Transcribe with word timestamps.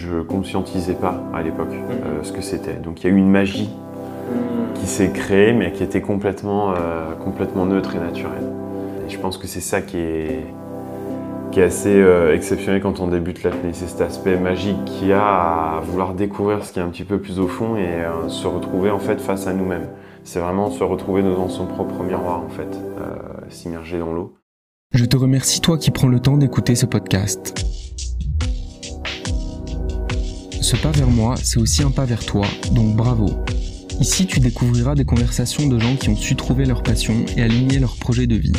Je 0.00 0.22
conscientisais 0.22 0.94
pas 0.94 1.22
à 1.34 1.42
l'époque 1.42 1.72
euh, 1.72 2.22
ce 2.22 2.32
que 2.32 2.40
c'était. 2.40 2.74
Donc 2.74 3.02
il 3.02 3.08
y 3.08 3.10
a 3.10 3.14
eu 3.14 3.18
une 3.18 3.30
magie 3.30 3.68
qui 4.74 4.86
s'est 4.86 5.10
créée, 5.10 5.52
mais 5.52 5.72
qui 5.72 5.82
était 5.82 6.00
complètement, 6.00 6.72
euh, 6.72 7.14
complètement 7.22 7.66
neutre 7.66 7.96
et 7.96 7.98
naturelle. 7.98 8.50
Et 9.06 9.10
je 9.10 9.18
pense 9.18 9.36
que 9.36 9.46
c'est 9.46 9.60
ça 9.60 9.82
qui 9.82 9.98
est, 9.98 10.46
qui 11.50 11.60
est 11.60 11.64
assez 11.64 11.94
euh, 11.94 12.34
exceptionnel 12.34 12.80
quand 12.80 13.00
on 13.00 13.08
débute 13.08 13.42
l'apnée. 13.42 13.70
C'est 13.72 13.88
cet 13.88 14.00
aspect 14.00 14.36
magique 14.36 14.82
qu'il 14.86 15.08
y 15.08 15.12
a 15.12 15.76
à 15.76 15.80
vouloir 15.80 16.14
découvrir 16.14 16.64
ce 16.64 16.72
qui 16.72 16.78
est 16.78 16.82
un 16.82 16.88
petit 16.88 17.04
peu 17.04 17.18
plus 17.18 17.38
au 17.38 17.48
fond 17.48 17.76
et 17.76 17.86
euh, 17.86 18.28
se 18.28 18.46
retrouver 18.46 18.90
en 18.90 18.98
fait 18.98 19.20
face 19.20 19.46
à 19.46 19.52
nous-mêmes. 19.52 19.88
C'est 20.24 20.40
vraiment 20.40 20.70
se 20.70 20.82
retrouver 20.82 21.22
dans 21.22 21.48
son 21.48 21.66
propre 21.66 22.02
miroir 22.02 22.40
en 22.40 22.48
fait, 22.48 22.78
euh, 22.98 23.16
s'immerger 23.48 23.98
dans 23.98 24.12
l'eau. 24.12 24.34
Je 24.92 25.04
te 25.04 25.16
remercie 25.16 25.60
toi 25.60 25.78
qui 25.78 25.90
prends 25.90 26.08
le 26.08 26.20
temps 26.20 26.36
d'écouter 26.36 26.74
ce 26.74 26.86
podcast. 26.86 27.54
Ce 30.70 30.76
pas 30.76 30.92
vers 30.92 31.10
moi, 31.10 31.34
c'est 31.42 31.58
aussi 31.58 31.82
un 31.82 31.90
pas 31.90 32.04
vers 32.04 32.24
toi, 32.24 32.46
donc 32.70 32.94
bravo. 32.94 33.28
Ici, 33.98 34.24
tu 34.28 34.38
découvriras 34.38 34.94
des 34.94 35.04
conversations 35.04 35.66
de 35.66 35.80
gens 35.80 35.96
qui 35.96 36.10
ont 36.10 36.16
su 36.16 36.36
trouver 36.36 36.64
leur 36.64 36.84
passion 36.84 37.26
et 37.36 37.42
aligner 37.42 37.80
leur 37.80 37.96
projet 37.96 38.28
de 38.28 38.36
vie. 38.36 38.52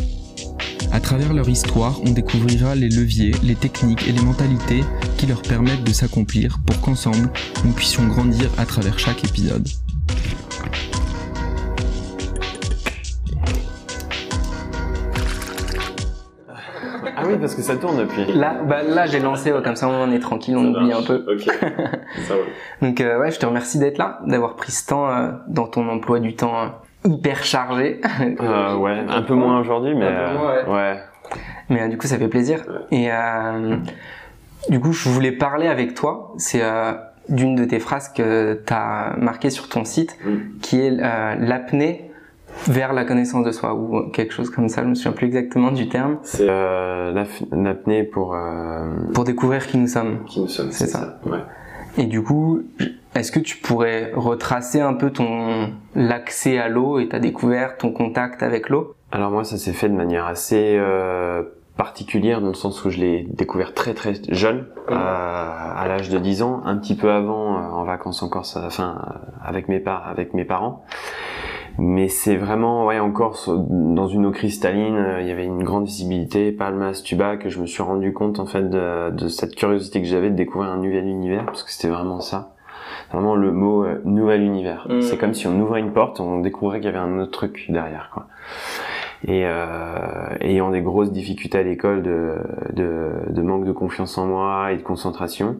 À 0.92 1.00
travers 1.00 1.34
leur 1.34 1.48
histoire, 1.48 2.02
on 2.04 2.12
découvrira 2.12 2.76
les 2.76 2.90
leviers, 2.90 3.32
les 3.44 3.56
techniques 3.56 4.10
et 4.10 4.12
les 4.12 4.20
mentalités 4.20 4.84
qui 5.18 5.26
leur 5.26 5.42
permettent 5.42 5.86
de 5.86 5.94
s'accomplir 5.94 6.60
pour 6.66 6.82
qu'ensemble, 6.82 7.32
nous 7.64 7.72
puissions 7.72 8.06
grandir 8.08 8.52
à 8.58 8.66
travers 8.66 9.00
chaque 9.00 9.24
épisode. 9.24 9.70
Ah 17.22 17.26
oui, 17.28 17.38
parce 17.40 17.56
que 17.56 17.62
ça 17.62 17.76
tourne 17.78 17.98
depuis. 17.98 18.26
Là, 18.34 18.56
bah, 18.68 18.84
là 18.84 19.06
j'ai 19.06 19.20
lancé, 19.20 19.52
ouais, 19.52 19.62
comme 19.62 19.76
ça 19.76 19.88
on 19.88 20.12
est 20.12 20.20
tranquille, 20.20 20.56
on 20.58 20.66
oublie 20.74 20.92
un 20.94 21.02
peu. 21.04 21.26
Ok, 21.28 21.44
ça 22.28 22.34
va. 22.36 22.88
Donc 22.88 23.00
euh, 23.02 23.20
ouais, 23.20 23.32
je 23.32 23.40
te 23.40 23.46
remercie 23.46 23.80
d'être 23.80 23.98
là, 23.98 24.20
d'avoir 24.26 24.56
pris 24.56 24.72
ce 24.72 24.88
temps 24.88 25.10
euh, 25.10 25.32
dans 25.48 25.68
ton 25.68 25.88
emploi 25.90 26.20
du 26.20 26.36
temps 26.36 26.54
euh, 26.62 27.10
hyper 27.10 27.44
chargé. 27.44 28.02
Ouais, 28.80 29.04
un 29.10 29.22
peu 29.22 29.34
moins 29.36 29.60
aujourd'hui, 29.60 29.96
mais 29.96 30.08
Un 30.08 30.30
peu 30.30 30.38
moins, 30.38 30.78
ouais. 30.78 31.00
Mais 31.70 31.88
du 31.90 31.98
coup, 31.98 32.08
ça 32.08 32.18
fait 32.18 32.28
plaisir. 32.28 32.64
Et 32.92 33.10
du 34.70 34.80
coup, 34.80 34.92
je 34.92 35.10
voulais 35.10 35.32
parler 35.32 35.68
avec 35.68 35.94
toi. 35.96 36.34
C'est 36.38 36.62
d'une 37.30 37.56
de 37.56 37.64
tes 37.66 37.80
phrases 37.80 38.10
que 38.10 38.62
tu 38.66 38.74
as 38.74 39.14
marqué 39.18 39.50
sur 39.50 39.70
ton 39.70 39.86
site, 39.86 40.18
Mm. 40.26 40.38
qui 40.62 40.82
est 40.82 40.92
l'apnée 40.92 42.11
vers 42.68 42.94
la 42.94 43.06
connaissance 43.06 43.46
de 43.46 43.52
soi, 43.52 43.74
ou 43.74 44.10
quelque 44.12 44.34
chose 44.34 44.50
comme 44.50 44.70
ça. 44.70 44.82
Je 44.84 44.88
me 44.88 44.96
souviens 44.96 45.12
plus 45.14 45.28
exactement 45.28 45.72
du 45.72 45.90
terme. 45.90 46.18
C'est 46.24 46.48
euh, 46.50 47.12
l'apnée 47.52 48.04
pour 48.04 48.34
euh, 48.36 48.90
Pour 49.14 49.24
découvrir 49.24 49.66
qui 49.68 49.78
nous 49.78 49.88
sommes. 49.88 50.24
qui 50.26 50.42
nous 50.42 50.48
sommes. 50.48 50.72
C'est 50.72 50.88
ça. 50.88 51.20
Ouais. 51.26 51.40
Et 51.98 52.06
du 52.06 52.24
coup, 52.24 52.62
est-ce 53.16 53.32
que 53.32 53.40
tu 53.40 53.58
pourrais 53.58 54.12
retracer 54.16 54.80
un 54.80 54.94
peu 54.94 55.10
ton 55.12 55.72
l'accès 55.96 56.58
à 56.58 56.70
l'eau 56.70 57.00
et 57.00 57.10
ta 57.10 57.20
découverte, 57.20 57.80
ton 57.80 57.92
contact 57.92 58.44
avec 58.44 58.70
l'eau? 58.70 58.96
Alors 59.12 59.32
moi, 59.32 59.44
ça 59.44 59.58
s'est 59.58 59.74
fait 59.74 59.90
de 59.90 59.96
manière 59.96 60.26
assez 60.26 60.78
euh, 60.80 61.44
particulière 61.76 62.40
dans 62.40 62.48
le 62.48 62.54
sens 62.54 62.86
où 62.86 62.90
je 62.90 62.98
l'ai 63.00 63.28
découvert 63.34 63.74
très 63.74 63.94
très 63.94 64.14
jeune, 64.30 64.68
euh, 64.90 64.94
à 64.96 65.86
l'âge 65.90 66.10
de 66.10 66.18
10 66.18 66.44
ans, 66.44 66.62
un 66.64 66.78
petit 66.78 66.96
peu 66.96 67.12
avant, 67.12 67.56
en 67.58 67.84
vacances 67.84 68.24
encore, 68.24 68.46
ça- 68.46 68.64
enfin 68.66 69.02
avec 69.44 69.68
mes 69.68 69.80
par 69.82 70.08
avec 70.08 70.34
mes 70.34 70.46
parents. 70.46 70.86
Mais 71.78 72.08
c'est 72.10 72.36
vraiment 72.36 72.86
ouais 72.86 73.00
encore 73.00 73.38
sur- 73.38 73.58
dans 73.58 74.08
une 74.08 74.26
eau 74.26 74.32
cristalline, 74.32 74.96
euh, 74.96 75.22
il 75.22 75.28
y 75.28 75.32
avait 75.32 75.46
une 75.46 75.64
grande 75.64 75.86
visibilité, 75.86 76.52
Palmas, 76.52 77.02
Tuba, 77.04 77.38
que 77.38 77.50
je 77.50 77.60
me 77.60 77.66
suis 77.66 77.82
rendu 77.82 78.14
compte 78.14 78.40
en 78.40 78.46
fait 78.46 78.70
de, 78.70 79.10
de 79.12 79.28
cette 79.28 79.56
curiosité 79.56 80.02
que 80.02 80.08
j'avais 80.08 80.30
de 80.30 80.36
découvrir 80.36 80.70
un 80.72 80.78
nouvel 80.78 81.08
univers, 81.08 81.46
parce 81.46 81.64
que 81.64 81.72
c'était 81.72 81.88
vraiment 81.90 82.20
ça. 82.20 82.54
Vraiment 83.12 83.36
le 83.36 83.52
mot 83.52 83.84
euh, 83.84 84.02
nouvel 84.06 84.42
univers. 84.42 84.86
Mhm. 84.90 85.02
C'est 85.02 85.18
comme 85.18 85.34
si 85.34 85.48
on 85.48 85.60
ouvrait 85.60 85.80
une 85.80 85.92
porte, 85.92 86.20
on 86.20 86.40
découvrait 86.40 86.80
qu'il 86.80 86.86
y 86.86 86.90
avait 86.90 86.98
un 86.98 87.20
autre 87.20 87.32
truc 87.32 87.66
derrière 87.70 88.10
quoi. 88.14 88.28
Et 89.28 89.44
euh, 89.46 90.36
ayant 90.40 90.72
des 90.72 90.82
grosses 90.82 91.12
difficultés 91.12 91.60
à 91.60 91.64
l'école 91.64 92.02
de, 92.02 92.38
de, 92.74 93.12
de 93.30 93.42
manque 93.44 93.66
de 93.66 93.72
confiance 93.72 94.18
en 94.18 94.26
moi 94.26 94.72
et 94.72 94.78
de 94.78 94.82
concentration, 94.82 95.58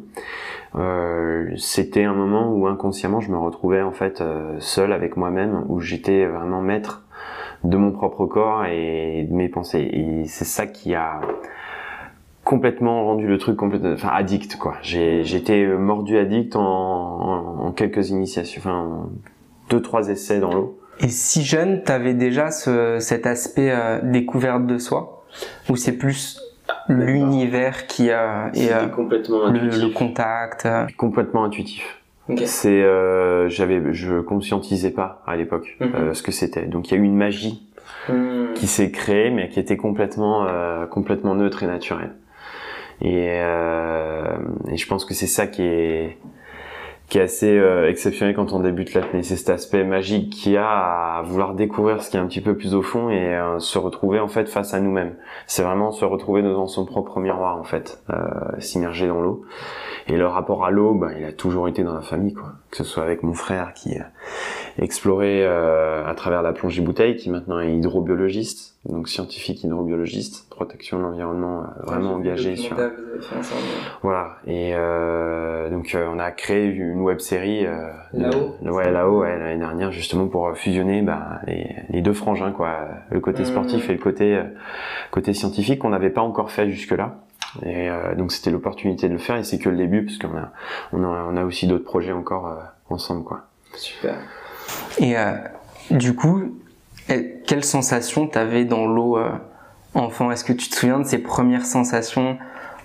euh, 0.76 1.48
c'était 1.58 2.04
un 2.06 2.16
moment 2.16 2.52
où 2.52 2.66
inconsciemment 2.66 3.20
je 3.20 3.30
me 3.30 3.38
retrouvais 3.38 3.84
en 3.84 3.92
fait 3.92 4.20
euh, 4.22 4.56
seul 4.60 4.92
avec 4.92 5.16
moi-même, 5.16 5.64
où 5.70 5.80
j'étais 5.80 6.26
vraiment 6.26 6.62
maître 6.62 7.04
de 7.64 7.78
mon 7.78 7.92
propre 7.92 8.26
corps 8.26 8.66
et 8.66 9.28
de 9.30 9.36
mes 9.36 9.48
pensées. 9.48 9.88
Et 9.94 10.26
c'est 10.26 10.46
ça 10.46 10.66
qui 10.66 10.96
a 10.96 11.22
complètement 12.44 13.06
rendu 13.06 13.28
le 13.28 13.38
truc 13.38 13.58
complètement, 13.58 13.94
enfin 13.94 14.10
addict 14.12 14.58
quoi. 14.58 14.74
J'ai 14.82 15.24
j'étais 15.24 15.68
mordu 15.68 16.18
addict 16.18 16.56
en, 16.56 16.62
en, 16.64 17.66
en 17.68 17.72
quelques 17.74 18.10
initiations, 18.10 18.60
enfin 18.60 18.76
en 18.76 19.10
deux 19.70 19.84
trois 19.84 20.10
essais 20.10 20.40
dans 20.40 20.52
l'eau. 20.52 20.81
Et 21.04 21.10
si 21.10 21.44
jeune, 21.44 21.84
t'avais 21.84 22.14
déjà 22.14 22.52
ce, 22.52 22.98
cet 23.00 23.26
aspect 23.26 23.72
euh, 23.72 24.00
découverte 24.04 24.66
de 24.68 24.78
soi? 24.78 25.24
Ou 25.70 25.76
c'est 25.76 25.94
plus 25.94 26.40
l'univers 26.90 27.88
qui 27.88 28.12
a 28.12 28.50
et 28.54 28.60
C'était 28.60 28.74
euh, 28.74 28.88
complètement 28.88 29.48
le, 29.50 29.94
contact 29.94 30.66
euh? 30.66 30.86
complètement 30.98 31.44
intuitif. 31.44 31.98
Ok. 32.30 32.42
C'est, 32.46 32.84
euh, 32.84 33.50
j'avais, 33.50 33.82
je 33.94 34.20
conscientisais 34.22 34.92
pas 34.92 35.22
à 35.26 35.36
l'époque 35.36 35.76
Mhm. 35.80 35.92
euh, 35.96 36.14
ce 36.14 36.22
que 36.24 36.32
c'était. 36.32 36.64
Donc 36.66 36.90
il 36.90 36.96
y 36.96 36.98
a 36.98 37.02
eu 37.02 37.06
une 37.06 37.16
magie 37.18 37.68
Hmm. 38.10 38.54
qui 38.56 38.66
s'est 38.66 38.90
créée, 38.90 39.30
mais 39.30 39.48
qui 39.50 39.60
était 39.60 39.78
complètement, 39.78 40.48
euh, 40.48 40.88
complètement 40.88 41.36
neutre 41.36 41.62
et 41.62 41.68
naturelle. 41.68 42.14
Et, 43.02 43.28
euh, 43.42 44.38
et 44.72 44.76
je 44.78 44.88
pense 44.88 45.06
que 45.06 45.14
c'est 45.14 45.28
ça 45.28 45.46
qui 45.46 45.62
est, 45.62 46.18
qui 47.12 47.18
est 47.18 47.24
assez 47.24 47.58
euh, 47.58 47.90
exceptionnel 47.90 48.34
quand 48.34 48.54
on 48.54 48.62
débute 48.62 48.94
l'apnée. 48.94 49.22
C'est 49.22 49.36
cet 49.36 49.50
aspect 49.50 49.84
magique 49.84 50.30
qu'il 50.30 50.54
y 50.54 50.58
a 50.58 51.18
à 51.18 51.22
vouloir 51.24 51.56
découvrir 51.56 52.02
ce 52.02 52.10
qui 52.10 52.16
est 52.16 52.22
un 52.22 52.26
petit 52.26 52.40
peu 52.40 52.56
plus 52.56 52.74
au 52.74 52.82
fond 52.82 53.10
et 53.10 53.36
euh, 53.36 53.60
se 53.60 53.78
retrouver 53.78 54.22
en 54.22 54.30
fait 54.30 54.48
face 54.48 54.74
à 54.74 54.80
nous-mêmes. 54.80 55.16
C'est 55.46 55.62
vraiment 55.62 55.92
se 55.92 56.06
retrouver 56.06 56.42
dans 56.42 56.68
son 56.68 56.86
propre 56.86 57.20
miroir 57.20 57.58
en 57.58 57.66
fait, 57.66 58.02
euh, 58.12 58.16
s'immerger 58.60 59.10
dans 59.10 59.20
l'eau. 59.20 59.44
Et 60.08 60.16
le 60.16 60.26
rapport 60.26 60.64
à 60.64 60.72
l'eau, 60.72 60.94
ben, 60.94 61.12
il 61.20 61.26
a 61.26 61.34
toujours 61.34 61.68
été 61.68 61.84
dans 61.84 61.94
la 61.94 62.02
famille, 62.02 62.34
quoi. 62.34 62.54
Que 62.72 62.78
ce 62.78 62.86
soit 62.86 63.04
avec 63.04 63.24
mon 63.24 63.34
frère 63.34 63.74
qui 63.74 63.98
explorait 64.80 65.44
euh, 65.44 66.06
à 66.06 66.14
travers 66.16 66.42
la 66.42 66.54
plongée 66.54 66.82
bouteille, 66.82 67.16
qui 67.16 67.30
maintenant 67.30 67.60
est 67.60 67.74
hydrobiologiste, 67.74 68.76
donc 68.86 69.10
scientifique 69.10 69.64
hydrobiologiste, 69.64 70.50
protection 70.50 70.98
de 70.98 71.04
l'environnement, 71.04 71.62
euh, 71.64 71.84
vraiment 71.86 72.14
engagé 72.14 72.56
sur. 72.56 72.76
Voilà. 74.02 74.38
Et 74.48 74.72
euh, 74.76 75.70
donc 75.70 75.94
euh, 75.96 76.08
on 76.14 76.20
a 76.20 76.32
créé 76.32 76.66
une 76.68 77.02
web 77.02 77.20
série. 77.20 77.66
Euh, 77.66 77.90
Là-haut, 78.14 78.56
ouais, 78.64 78.92
là-haut, 78.92 79.22
ouais, 79.22 79.38
l'année 79.40 79.58
dernière, 79.60 79.92
justement 79.92 80.28
pour 80.28 80.56
fusionner 80.58 81.02
bah, 81.02 81.40
les, 81.48 81.76
les 81.90 82.02
deux 82.02 82.14
frangins, 82.14 82.52
quoi. 82.52 82.88
Le 83.10 83.20
côté 83.20 83.40
Mhm. 83.42 83.46
sportif 83.48 83.90
et 83.90 83.94
le 83.94 84.00
côté 84.00 84.36
euh, 84.36 84.44
côté 85.12 85.34
scientifique 85.34 85.80
qu'on 85.80 85.90
n'avait 85.90 86.10
pas 86.10 86.22
encore 86.22 86.52
fait 86.52 86.70
jusque-là. 86.70 87.16
Et 87.66 87.90
euh, 87.90 88.16
donc 88.16 88.32
c'était 88.32 88.50
l'opportunité 88.52 89.08
de 89.10 89.14
le 89.14 89.20
faire 89.20 89.36
et 89.36 89.44
c'est 89.44 89.60
que 89.60 89.68
le 89.70 89.76
début 89.76 90.06
parce 90.06 90.18
qu'on 90.18 90.38
a 90.38 90.52
on 90.94 91.04
a 91.04 91.26
on 91.30 91.36
a 91.36 91.44
aussi 91.44 91.68
d'autres 91.68 91.84
projets 91.84 92.14
encore 92.14 92.48
euh, 92.48 92.56
ensemble, 92.90 93.24
quoi. 93.24 93.42
Super. 93.76 94.16
Et 95.00 95.18
euh, 95.18 95.34
du 95.90 96.16
coup, 96.16 96.44
eh, 97.10 97.42
quelle 97.48 97.64
sensation 97.64 98.28
t'avais 98.28 98.66
dans 98.66 98.86
l'eau 98.88 99.18
euh, 99.18 99.30
enfant? 99.94 100.32
Est-ce 100.32 100.44
que 100.44 100.54
tu 100.54 100.70
te 100.70 100.76
souviens 100.76 101.00
de 101.00 101.06
ces 101.06 101.18
premières 101.20 101.66
sensations 101.66 102.38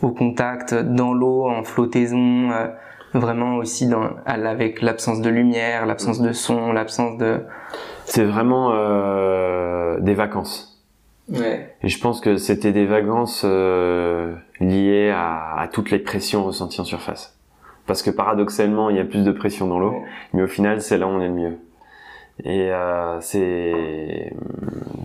au 0.02 0.10
contact 0.10 0.74
dans 0.74 1.12
l'eau, 1.14 1.48
en 1.48 1.64
flottaison, 1.64 2.50
euh, 2.50 2.68
vraiment 3.14 3.56
aussi 3.56 3.86
dans, 3.86 4.10
avec 4.26 4.82
l'absence 4.82 5.20
de 5.20 5.30
lumière, 5.30 5.86
l'absence 5.86 6.20
de 6.20 6.32
son, 6.32 6.72
l'absence 6.72 7.16
de... 7.18 7.40
C'est 8.04 8.24
vraiment 8.24 8.70
euh, 8.72 9.98
des 10.00 10.14
vacances. 10.14 10.84
Ouais. 11.28 11.74
Et 11.82 11.88
je 11.88 11.98
pense 12.00 12.20
que 12.20 12.36
c'était 12.36 12.70
des 12.72 12.86
vacances 12.86 13.42
euh, 13.44 14.34
liées 14.60 15.10
à, 15.10 15.58
à 15.58 15.66
toutes 15.66 15.90
les 15.90 15.98
pressions 15.98 16.44
ressenties 16.44 16.80
en 16.80 16.84
surface. 16.84 17.36
Parce 17.86 18.02
que 18.02 18.10
paradoxalement, 18.10 18.90
il 18.90 18.96
y 18.96 19.00
a 19.00 19.04
plus 19.04 19.24
de 19.24 19.32
pression 19.32 19.66
dans 19.66 19.78
l'eau, 19.78 19.92
Ouais. 19.92 20.02
mais 20.34 20.42
au 20.42 20.46
final, 20.46 20.80
c'est 20.82 20.98
là 20.98 21.06
où 21.06 21.10
on 21.10 21.20
est 21.20 21.28
le 21.28 21.34
mieux. 21.34 21.58
Et 22.44 22.70
euh, 22.70 23.20
c'est 23.20 24.32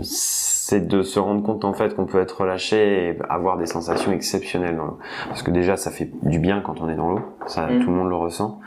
c'est 0.03 0.87
de 0.87 1.01
se 1.01 1.19
rendre 1.19 1.43
compte 1.43 1.65
en 1.65 1.73
fait 1.73 1.95
qu'on 1.95 2.05
peut 2.05 2.19
être 2.19 2.41
relâché 2.41 3.09
et 3.09 3.17
avoir 3.29 3.57
des 3.57 3.65
sensations 3.65 4.11
exceptionnelles 4.11 4.75
dans 4.75 4.85
l'eau. 4.85 4.99
Parce 5.27 5.43
que 5.43 5.51
déjà, 5.51 5.77
ça 5.77 5.91
fait 5.91 6.09
du 6.23 6.39
bien 6.39 6.61
quand 6.61 6.81
on 6.81 6.89
est 6.89 6.95
dans 6.95 7.09
l'eau, 7.09 7.21
ça 7.47 7.67
Mm. 7.71 7.79
tout 7.83 7.89
le 7.89 7.95
monde 7.95 8.09
le 8.09 8.15
ressent. 8.15 8.59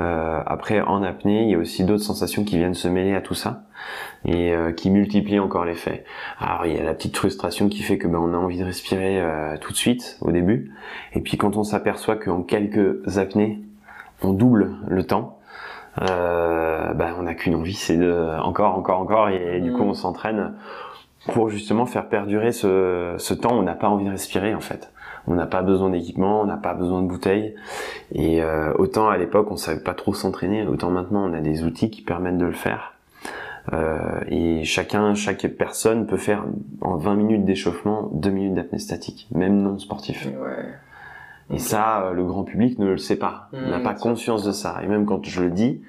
Euh, 0.00 0.40
après, 0.46 0.80
en 0.80 1.02
apnée, 1.02 1.44
il 1.44 1.50
y 1.50 1.54
a 1.54 1.58
aussi 1.58 1.84
d'autres 1.84 2.02
sensations 2.04 2.44
qui 2.44 2.58
viennent 2.58 2.74
se 2.74 2.88
mêler 2.88 3.14
à 3.14 3.20
tout 3.20 3.34
ça 3.34 3.62
et 4.24 4.52
euh, 4.52 4.72
qui 4.72 4.90
multiplient 4.90 5.38
encore 5.38 5.64
l'effet. 5.64 6.04
Alors 6.40 6.66
il 6.66 6.76
y 6.76 6.78
a 6.78 6.84
la 6.84 6.94
petite 6.94 7.16
frustration 7.16 7.68
qui 7.68 7.82
fait 7.82 7.98
que 7.98 8.08
ben 8.08 8.18
on 8.18 8.34
a 8.34 8.36
envie 8.36 8.58
de 8.58 8.64
respirer 8.64 9.20
euh, 9.20 9.56
tout 9.58 9.72
de 9.72 9.76
suite 9.76 10.18
au 10.20 10.32
début, 10.32 10.72
et 11.12 11.20
puis 11.20 11.36
quand 11.36 11.56
on 11.56 11.62
s'aperçoit 11.62 12.16
qu'en 12.16 12.42
quelques 12.42 13.18
apnées 13.18 13.60
on 14.22 14.32
double 14.32 14.76
le 14.88 15.04
temps, 15.04 15.35
euh, 16.02 16.92
ben 16.94 17.14
on 17.18 17.22
n'a 17.22 17.34
qu'une 17.34 17.54
envie, 17.54 17.74
c'est 17.74 17.96
de 17.96 18.38
encore, 18.40 18.76
encore, 18.76 19.00
encore, 19.00 19.28
et, 19.28 19.60
du 19.60 19.72
coup 19.72 19.84
Mm. 19.84 19.88
on 19.90 19.94
s'entraîne 19.94 20.54
pour 21.32 21.48
justement 21.48 21.86
faire 21.86 22.08
perdurer 22.08 22.52
ce, 22.52 23.14
ce 23.18 23.34
temps 23.34 23.56
où 23.56 23.60
on 23.60 23.62
n'a 23.62 23.74
pas 23.74 23.88
envie 23.88 24.04
de 24.04 24.10
respirer 24.10 24.54
en 24.54 24.60
fait. 24.60 24.92
On 25.26 25.34
n'a 25.34 25.46
pas 25.46 25.62
besoin 25.62 25.90
d'équipement, 25.90 26.42
on 26.42 26.46
n'a 26.46 26.56
pas 26.56 26.74
besoin 26.74 27.02
de 27.02 27.08
bouteilles. 27.08 27.54
Et 28.12 28.42
euh, 28.42 28.72
autant 28.78 29.08
à 29.08 29.16
l'époque 29.16 29.50
on 29.50 29.56
savait 29.56 29.82
pas 29.82 29.94
trop 29.94 30.14
s'entraîner, 30.14 30.66
autant 30.66 30.90
maintenant 30.90 31.28
on 31.28 31.32
a 31.32 31.40
des 31.40 31.64
outils 31.64 31.90
qui 31.90 32.02
permettent 32.02 32.38
de 32.38 32.46
le 32.46 32.52
faire. 32.52 32.92
Euh, 33.72 34.20
et 34.28 34.64
chacun, 34.64 35.14
chaque 35.14 35.46
personne 35.48 36.06
peut 36.06 36.16
faire 36.16 36.44
en 36.80 36.96
20 36.96 37.16
minutes 37.16 37.44
d'échauffement 37.44 38.10
2 38.12 38.30
minutes 38.30 38.54
d'apnée 38.54 38.78
statique, 38.78 39.26
même 39.32 39.60
non 39.60 39.78
sportif. 39.78 40.28
Et 41.52 41.58
ça, 41.58 42.10
le 42.14 42.24
grand 42.24 42.42
public 42.42 42.78
ne 42.78 42.86
le 42.86 42.98
sait 42.98 43.16
pas, 43.16 43.48
on 43.52 43.70
n'a 43.70 43.78
Mmh, 43.78 43.82
pas 43.82 43.94
conscience 43.94 44.42
de 44.44 44.52
ça. 44.52 44.80
Et 44.82 44.88
même 44.88 45.06
quand 45.06 45.24
je 45.24 45.42
le 45.44 45.50
dis, 45.50 45.80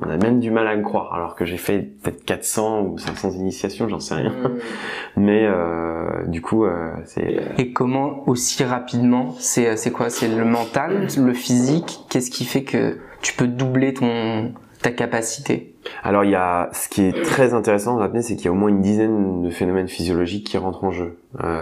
on 0.00 0.10
a 0.10 0.16
même 0.16 0.40
du 0.40 0.50
mal 0.50 0.66
à 0.66 0.74
le 0.74 0.82
croire, 0.82 1.14
alors 1.14 1.36
que 1.36 1.44
j'ai 1.44 1.56
fait 1.56 1.78
peut-être 1.78 2.24
400 2.24 2.82
ou 2.82 2.98
500 2.98 3.30
initiations, 3.32 3.88
j'en 3.88 4.00
sais 4.00 4.16
rien. 4.16 4.32
Mais 5.16 5.46
euh, 5.46 6.24
du 6.26 6.42
coup, 6.42 6.64
euh, 6.64 6.90
c'est 7.04 7.42
Et 7.58 7.72
comment 7.72 8.28
aussi 8.28 8.64
rapidement 8.64 9.34
C'est 9.38 9.76
c'est 9.76 9.92
quoi? 9.92 10.10
C'est 10.10 10.28
le 10.28 10.44
mental, 10.44 11.06
le 11.16 11.32
physique? 11.32 12.00
Qu'est-ce 12.10 12.30
qui 12.32 12.44
fait 12.44 12.64
que 12.64 12.98
tu 13.22 13.34
peux 13.34 13.46
doubler 13.46 13.94
ton 13.94 14.52
ta 14.84 14.90
capacité 14.92 15.74
alors 16.02 16.24
il 16.24 16.30
y 16.30 16.34
a 16.34 16.70
ce 16.72 16.88
qui 16.88 17.02
est 17.02 17.22
très 17.24 17.52
intéressant 17.52 17.94
dans 17.94 18.00
l'apnée, 18.00 18.22
c'est 18.22 18.36
qu'il 18.36 18.46
y 18.46 18.48
a 18.48 18.52
au 18.52 18.54
moins 18.54 18.70
une 18.70 18.80
dizaine 18.80 19.42
de 19.42 19.50
phénomènes 19.50 19.88
physiologiques 19.88 20.46
qui 20.46 20.56
rentrent 20.56 20.82
en 20.84 20.90
jeu. 20.90 21.18
Euh, 21.42 21.60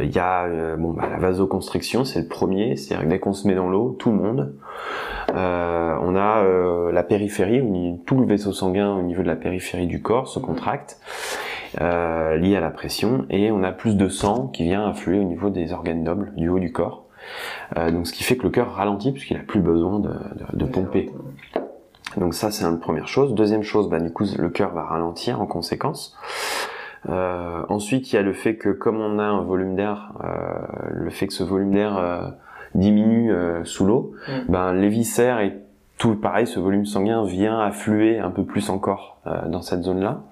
il 0.00 0.10
y 0.10 0.18
a 0.18 0.44
euh, 0.44 0.76
bon 0.76 0.92
bah, 0.94 1.04
la 1.10 1.18
vasoconstriction, 1.18 2.04
c'est 2.06 2.22
le 2.22 2.28
premier, 2.28 2.76
c'est-à-dire 2.76 3.04
que 3.04 3.10
dès 3.10 3.18
qu'on 3.18 3.34
se 3.34 3.46
met 3.46 3.54
dans 3.54 3.68
l'eau, 3.68 3.96
tout 3.98 4.10
le 4.10 4.16
monde. 4.16 4.54
Euh, 5.34 5.94
on 6.00 6.16
a 6.16 6.42
la 6.90 7.02
périphérie, 7.02 7.60
où 7.60 8.02
tout 8.06 8.18
le 8.18 8.26
vaisseau 8.26 8.52
sanguin 8.52 8.94
au 8.94 9.02
niveau 9.02 9.22
de 9.22 9.28
la 9.28 9.36
périphérie 9.36 9.86
du 9.86 10.00
corps 10.00 10.28
se 10.28 10.38
contracte, 10.38 10.98
euh, 11.82 12.36
lié 12.36 12.56
à 12.56 12.60
la 12.60 12.70
pression, 12.70 13.26
et 13.28 13.50
on 13.50 13.62
a 13.62 13.72
plus 13.72 13.94
de 13.96 14.08
sang 14.08 14.46
qui 14.48 14.62
vient 14.64 14.86
affluer 14.88 15.18
au 15.18 15.24
niveau 15.24 15.50
des 15.50 15.72
organes 15.74 16.02
nobles 16.02 16.32
du 16.36 16.48
haut 16.48 16.58
du 16.60 16.72
corps. 16.72 17.04
Donc 17.76 18.06
ce 18.06 18.12
qui 18.12 18.22
fait 18.24 18.36
que 18.36 18.42
le 18.44 18.50
cœur 18.50 18.72
ralentit 18.74 19.12
puisqu'il 19.12 19.36
a 19.36 19.40
plus 19.40 19.60
besoin 19.60 19.98
de, 19.98 20.08
de- 20.08 20.58
de 20.58 20.64
pomper. 20.66 21.10
Donc 22.16 22.34
ça 22.34 22.50
c'est 22.50 22.64
une 22.64 22.80
première 22.80 23.08
chose. 23.08 23.34
Deuxième 23.34 23.62
chose, 23.62 23.88
bah, 23.88 24.00
du 24.00 24.12
coup 24.12 24.24
le 24.38 24.48
cœur 24.48 24.72
va 24.72 24.84
ralentir 24.84 25.40
en 25.40 25.46
conséquence. 25.46 26.16
Euh, 27.08 27.62
ensuite 27.68 28.12
il 28.12 28.16
y 28.16 28.18
a 28.18 28.22
le 28.22 28.32
fait 28.32 28.56
que 28.56 28.70
comme 28.70 29.00
on 29.00 29.18
a 29.18 29.24
un 29.24 29.42
volume 29.42 29.76
d'air, 29.76 30.12
euh, 30.24 30.28
le 30.90 31.10
fait 31.10 31.26
que 31.26 31.34
ce 31.34 31.42
volume 31.42 31.72
d'air 31.72 31.98
euh, 31.98 32.22
diminue 32.74 33.32
sous 33.64 33.84
l'eau, 33.84 34.12
Mm. 34.28 34.32
ben 34.52 34.72
les 34.72 34.88
viscères 34.88 35.40
et 35.40 35.58
tout 35.98 36.14
pareil, 36.16 36.46
ce 36.46 36.58
volume 36.58 36.86
sanguin 36.86 37.24
vient 37.24 37.60
affluer 37.60 38.18
un 38.18 38.30
peu 38.30 38.44
plus 38.44 38.68
encore 38.70 39.18
dans 39.46 39.62
cette 39.62 39.82
zone-là. 39.84 40.22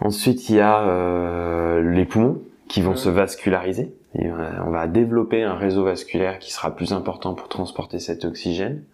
Ensuite 0.00 0.48
il 0.48 0.56
y 0.56 0.60
a 0.60 0.80
euh, 0.82 1.92
les 1.92 2.04
poumons 2.04 2.38
qui 2.68 2.82
vont 2.82 2.92
Mm. 2.92 2.96
se 2.96 3.08
vasculariser. 3.08 3.94
Et, 4.16 4.30
on 4.64 4.70
va 4.70 4.86
développer 4.86 5.42
un 5.42 5.54
réseau 5.54 5.84
vasculaire 5.84 6.38
qui 6.38 6.52
sera 6.52 6.70
plus 6.70 6.92
important 6.92 7.34
pour 7.34 7.48
transporter 7.48 7.98
cet 7.98 8.24
oxygène. 8.24 8.84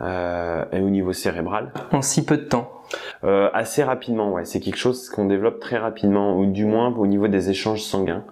Euh, 0.00 0.64
et 0.72 0.80
au 0.80 0.90
niveau 0.90 1.12
cérébral, 1.12 1.72
en 1.92 2.02
si 2.02 2.24
peu 2.24 2.36
de 2.36 2.42
temps 2.44 2.72
euh, 3.24 3.50
assez 3.52 3.82
rapidement, 3.82 4.32
ouais, 4.32 4.44
c'est 4.46 4.60
quelque 4.60 4.78
chose 4.78 5.10
qu'on 5.10 5.26
développe 5.26 5.58
très 5.60 5.76
rapidement, 5.76 6.38
ou 6.38 6.46
du 6.46 6.64
moins 6.64 6.94
au 6.96 7.06
niveau 7.06 7.28
des 7.28 7.50
échanges 7.50 7.82
sanguins. 7.82 8.22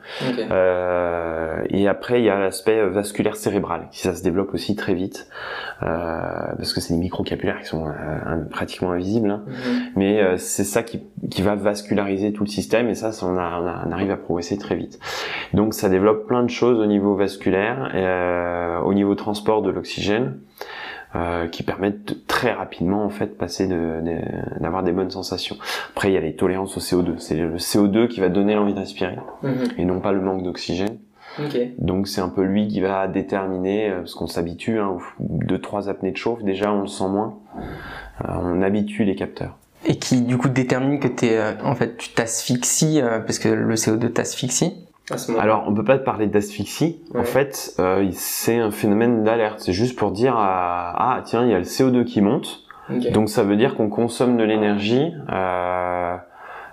Euh, 0.50 1.56
et 1.68 1.88
après, 1.88 2.20
il 2.20 2.24
y 2.24 2.30
a 2.30 2.38
l'aspect 2.38 2.86
vasculaire 2.86 3.36
cérébral, 3.36 3.88
qui 3.90 3.98
ça 4.00 4.14
se 4.14 4.22
développe 4.22 4.54
aussi 4.54 4.74
très 4.76 4.94
vite, 4.94 5.28
euh, 5.82 5.86
parce 6.56 6.72
que 6.72 6.80
c'est 6.80 6.94
des 6.94 7.00
microcapillaires 7.00 7.60
qui 7.60 7.66
sont 7.66 7.86
euh, 7.86 7.90
un- 8.26 8.38
pratiquement 8.48 8.92
invisibles. 8.92 9.30
hein. 9.30 9.42
Mais 9.96 10.22
euh, 10.22 10.36
c'est 10.38 10.64
ça 10.64 10.82
qui, 10.82 11.02
qui 11.30 11.42
va 11.42 11.54
vasculariser 11.54 12.32
tout 12.32 12.44
le 12.44 12.48
système, 12.48 12.88
et 12.88 12.94
ça, 12.94 13.12
ça, 13.12 13.26
on, 13.26 13.36
a- 13.36 13.60
on 13.60 13.66
a- 13.66 13.84
on 13.88 13.92
arrive 13.92 14.10
à 14.10 14.16
progresser 14.16 14.56
très 14.56 14.76
vite. 14.76 14.98
Donc 15.52 15.74
ça 15.74 15.88
développe 15.88 16.26
plein 16.26 16.42
de 16.42 16.50
choses 16.50 16.78
au 16.80 16.86
niveau 16.86 17.14
vasculaire, 17.14 17.90
euh, 17.94 18.78
au 18.80 18.94
niveau 18.94 19.14
transport 19.14 19.60
de 19.62 19.70
l'oxygène. 19.70 20.38
Euh, 21.14 21.46
qui 21.48 21.62
permettent 21.62 22.04
de 22.08 22.14
très 22.26 22.52
rapidement 22.52 23.04
en 23.04 23.10
fait 23.10 23.38
passer 23.38 23.66
de- 23.68 24.00
de- 24.02 24.60
d'avoir 24.62 24.82
des 24.82 24.92
bonnes 24.92 25.10
sensations. 25.10 25.56
Après 25.94 26.10
il 26.10 26.14
y 26.14 26.16
a 26.18 26.20
les 26.20 26.34
tolérances 26.34 26.76
au 26.76 26.80
CO2, 26.80 27.14
c'est 27.18 27.36
le 27.36 27.56
CO2 27.58 28.08
qui 28.08 28.20
va 28.20 28.28
donner 28.28 28.54
l'envie 28.54 28.74
de 28.74 28.78
respirer 28.80 29.16
et 29.78 29.84
non 29.84 30.00
pas 30.00 30.12
le 30.12 30.20
manque 30.20 30.42
d'oxygène. 30.42 30.98
Donc 31.78 32.08
c'est 32.08 32.20
un 32.22 32.28
peu 32.30 32.42
lui 32.42 32.66
qui 32.66 32.80
va 32.80 33.08
déterminer, 33.08 33.90
euh, 33.90 33.98
parce 34.00 34.14
qu'on 34.14 34.26
s'habitue, 34.26 34.78
hein, 34.78 34.88
aux 34.96 35.02
deux 35.20 35.60
trois 35.60 35.88
apnées 35.90 36.10
de 36.12 36.16
chauffe, 36.16 36.42
déjà 36.42 36.72
on 36.72 36.80
le 36.82 36.86
sent 36.88 37.08
moins, 37.08 37.34
Euh, 38.24 38.28
on 38.42 38.62
habitue 38.62 39.04
les 39.04 39.14
capteurs. 39.14 39.58
Et 39.84 39.96
qui 39.96 40.22
du 40.22 40.38
coup 40.38 40.48
détermine 40.48 40.98
que 40.98 41.06
t'es, 41.08 41.36
euh, 41.36 41.52
en 41.62 41.74
fait, 41.74 41.98
tu 41.98 42.08
t'asphyxies 42.14 43.00
euh, 43.02 43.18
parce 43.20 43.38
que 43.38 43.48
le 43.50 43.74
CO2 43.76 44.08
t'asphyxie. 44.10 44.85
À 45.10 45.18
ce 45.18 45.30
moment 45.30 45.42
Alors 45.42 45.64
on 45.68 45.74
peut 45.74 45.84
pas 45.84 45.98
parler 45.98 46.26
d'asphyxie, 46.26 47.00
en 47.14 47.22
fait 47.24 47.74
euh, 47.78 48.08
c'est 48.12 48.58
un 48.58 48.70
phénomène 48.70 49.22
d'alerte, 49.22 49.60
c'est 49.60 49.72
juste 49.72 49.96
pour 49.98 50.10
dire 50.10 50.34
à, 50.36 50.94
ah 51.16 51.22
tiens 51.24 51.44
il 51.44 51.50
y 51.50 51.54
a 51.54 51.58
le 51.58 51.64
CO2 51.64 52.04
qui 52.04 52.20
monte, 52.22 52.64
donc 53.12 53.28
ça 53.28 53.42
veut 53.44 53.56
dire 53.56 53.74
qu'on 53.76 53.88
consomme 53.88 54.36
de 54.36 54.42
l'énergie, 54.44 55.12
euh, 55.32 56.16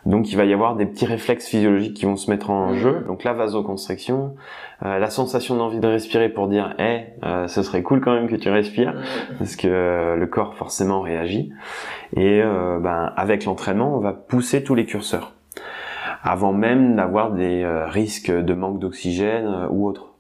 donc 0.06 0.32
il 0.32 0.36
va 0.36 0.46
y 0.46 0.54
avoir 0.54 0.76
des 0.76 0.86
petits 0.86 1.06
réflexes 1.06 1.48
physiologiques 1.48 1.94
qui 1.94 2.06
vont 2.06 2.16
se 2.18 2.30
mettre 2.32 2.50
en 2.50 2.72
Mhm. 2.72 2.76
jeu, 2.76 3.04
donc 3.08 3.24
la 3.24 3.34
vasoconstriction, 3.34 4.36
euh, 4.84 4.98
la 5.00 5.10
sensation 5.10 5.56
d'envie 5.56 5.80
de 5.80 5.88
respirer 5.88 6.28
pour 6.30 6.48
dire, 6.48 6.76
eh, 6.80 7.04
euh, 7.24 7.48
ce 7.48 7.62
serait 7.64 7.84
cool 7.84 8.02
quand 8.02 8.14
même 8.14 8.28
que 8.28 8.36
tu 8.36 8.50
respires, 8.50 8.96
parce 9.38 9.56
que 9.56 9.68
euh, 9.68 10.16
le 10.16 10.28
corps 10.28 10.56
forcément 10.56 11.02
réagit, 11.02 11.52
et 12.18 12.42
euh, 12.44 12.80
ben, 12.80 13.14
avec 13.16 13.46
l'entraînement, 13.46 13.96
on 13.96 14.00
va 14.02 14.12
pousser 14.12 14.64
tous 14.64 14.76
les 14.76 14.86
curseurs, 14.86 15.34
avant 16.24 16.54
même 16.54 16.96
d'avoir 16.96 17.32
des 17.32 17.64
euh, 17.64 17.88
risques 17.88 18.32
de 18.32 18.54
manque 18.54 18.80
d'oxygène 18.80 19.46
euh, 19.46 19.68
ou 19.70 19.88
autre. 19.88 20.14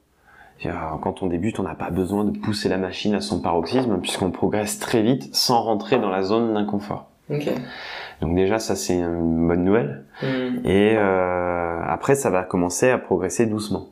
C'est-à-dire, 0.59 0.97
Quand 1.01 1.23
on 1.23 1.27
débute, 1.27 1.59
on 1.59 1.63
n'a 1.63 1.75
pas 1.75 1.89
besoin 1.89 2.25
de 2.25 2.37
pousser 2.37 2.69
la 2.69 2.77
machine 2.77 3.15
à 3.15 3.21
son 3.21 3.41
paroxysme, 3.41 3.99
puisqu'on 3.99 4.31
progresse 4.31 4.79
très 4.79 5.01
vite 5.01 5.33
sans 5.33 5.61
rentrer 5.61 5.99
dans 5.99 6.09
la 6.09 6.21
zone 6.23 6.53
d'inconfort. 6.53 7.07
Donc 8.21 8.35
déjà, 8.35 8.59
ça 8.59 8.75
c'est 8.75 8.95
une 8.95 9.47
bonne 9.47 9.63
nouvelle. 9.63 10.05
Et 10.63 10.95
euh, 10.95 11.79
après, 11.85 12.15
ça 12.15 12.29
va 12.29 12.43
commencer 12.43 12.89
à 12.89 12.97
progresser 12.97 13.45
doucement. 13.45 13.89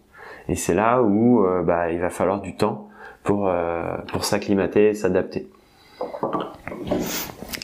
Et 0.48 0.56
c'est 0.56 0.74
là 0.74 1.02
où 1.02 1.46
euh, 1.46 1.64
bah, 1.64 1.92
il 1.92 2.00
va 2.00 2.10
falloir 2.10 2.42
du 2.42 2.56
temps 2.56 2.90
pour, 3.24 3.48
euh, 3.48 3.98
pour 4.12 4.24
s'acclimater 4.24 4.90
et 4.90 4.94
s'adapter. 4.94 5.48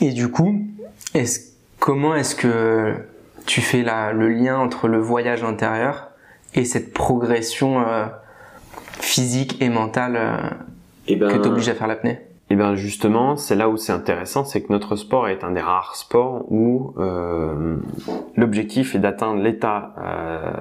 Et 0.02 0.12
du 0.12 0.30
coup, 0.30 0.62
est 1.14 1.56
comment 1.80 2.16
est-ce 2.16 2.36
que 2.36 2.96
tu 3.48 3.62
fais 3.62 3.82
la, 3.82 4.14
le 4.14 4.30
lien 4.30 4.58
entre 4.60 4.88
le 4.88 5.00
voyage 5.00 5.44
intérieur 5.44 6.10
et 6.54 6.66
cette 6.66 6.94
progression 6.94 7.82
euh, 7.82 8.06
physique 9.00 9.60
et 9.62 9.70
mentale 9.70 10.16
euh, 10.16 10.38
Et 11.08 11.16
ben, 11.16 11.32
que 11.32 11.38
t'obliges 11.38 11.70
à 11.70 11.74
faire 11.74 11.88
l'apnée 11.88 12.20
Et 12.50 12.56
ben 12.56 12.76
justement, 12.76 13.36
c'est 13.38 13.56
là 13.56 13.70
où 13.70 13.78
c'est 13.78 13.94
intéressant, 13.94 14.44
c'est 14.44 14.62
que 14.62 14.72
notre 14.72 14.96
sport 14.96 15.28
est 15.30 15.44
un 15.44 15.52
des 15.52 15.62
rares 15.62 15.96
sports 15.96 16.46
où 16.52 16.94
euh, 17.00 17.78
l'objectif 18.36 18.96
est 18.96 19.00
d'atteindre 19.00 19.42
l'état, 19.42 19.94
euh, 19.98 20.52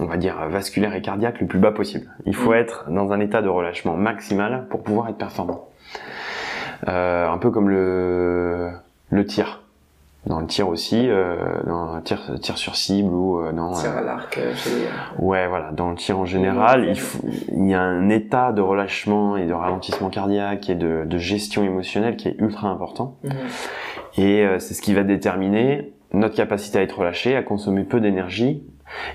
on 0.00 0.06
va 0.06 0.16
dire 0.16 0.36
vasculaire 0.48 0.94
et 0.94 1.02
cardiaque 1.02 1.40
le 1.40 1.46
plus 1.46 1.58
bas 1.58 1.72
possible. 1.72 2.06
Il 2.26 2.34
faut 2.34 2.50
Mm. 2.50 2.54
être 2.56 2.84
dans 2.90 3.12
un 3.12 3.20
état 3.20 3.40
de 3.40 3.48
relâchement 3.48 3.96
maximal 3.96 4.66
pour 4.68 4.82
pouvoir 4.82 5.08
être 5.08 5.18
performant. 5.18 5.68
Euh, 6.88 7.28
un 7.28 7.38
peu 7.38 7.50
comme 7.50 7.68
le 7.68 8.70
le 9.10 9.24
tir. 9.26 9.63
Dans 10.26 10.40
le 10.40 10.46
tir 10.46 10.68
aussi, 10.68 11.08
euh, 11.08 11.36
dans 11.66 11.96
le 11.96 12.02
tir, 12.02 12.18
tir 12.40 12.56
sur 12.56 12.76
cible 12.76 13.12
ou 13.12 13.40
euh, 13.40 13.52
dans 13.52 13.72
euh, 13.72 13.98
à 13.98 14.00
l'arc 14.00 14.38
chez 14.54 14.70
Ouais, 15.18 15.46
voilà. 15.48 15.70
Dans 15.72 15.90
le 15.90 15.96
tir 15.96 16.18
en 16.18 16.24
général, 16.24 16.86
il, 16.88 16.98
faut- 16.98 17.26
il 17.52 17.68
y 17.68 17.74
a 17.74 17.80
un 17.82 18.08
état 18.08 18.52
de 18.52 18.62
relâchement 18.62 19.36
et 19.36 19.44
de 19.46 19.52
ralentissement 19.52 20.08
cardiaque 20.08 20.70
et 20.70 20.74
de, 20.76 21.04
de 21.04 21.18
gestion 21.18 21.62
émotionnelle 21.62 22.16
qui 22.16 22.28
est 22.28 22.36
ultra 22.38 22.68
important. 22.68 23.16
Et 24.16 24.46
euh, 24.46 24.58
c'est 24.60 24.72
ce 24.74 24.80
qui 24.80 24.94
va 24.94 25.02
déterminer 25.02 25.92
notre 26.14 26.34
capacité 26.36 26.78
à 26.78 26.82
être 26.82 26.98
relâché, 27.00 27.36
à 27.36 27.42
consommer 27.42 27.82
peu 27.84 28.00
d'énergie 28.00 28.62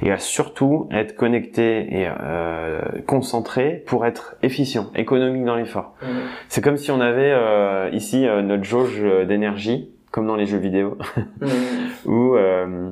et 0.01 0.11
à 0.11 0.17
surtout 0.17 0.89
être 0.91 1.15
connecté 1.15 2.01
et 2.01 2.07
euh, 2.21 2.81
concentré 3.07 3.83
pour 3.87 4.05
être 4.05 4.35
efficient, 4.43 4.87
économique 4.95 5.45
dans 5.45 5.55
l'effort. 5.55 5.93
C'est 6.49 6.61
comme 6.63 6.75
si 6.77 6.91
on 6.91 6.99
avait 6.99 7.31
euh, 7.31 7.89
ici 7.93 8.27
euh, 8.27 8.41
notre 8.41 8.63
jauge 8.65 9.01
d'énergie, 9.27 9.91
comme 10.11 10.27
dans 10.27 10.35
les 10.35 10.45
jeux 10.45 10.57
vidéo 10.57 10.97
où 12.05 12.35
euh, 12.35 12.91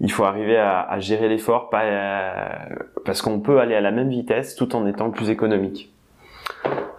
il 0.00 0.12
faut 0.12 0.24
arriver 0.24 0.56
à, 0.56 0.80
à 0.80 1.00
gérer 1.00 1.28
l'effort 1.28 1.70
pas, 1.70 1.84
euh, 1.84 2.48
parce 3.04 3.22
qu'on 3.22 3.40
peut 3.40 3.58
aller 3.58 3.74
à 3.74 3.80
la 3.80 3.90
même 3.90 4.08
vitesse 4.08 4.54
tout 4.54 4.76
en 4.76 4.86
étant 4.86 5.10
plus 5.10 5.30
économique. 5.30 5.92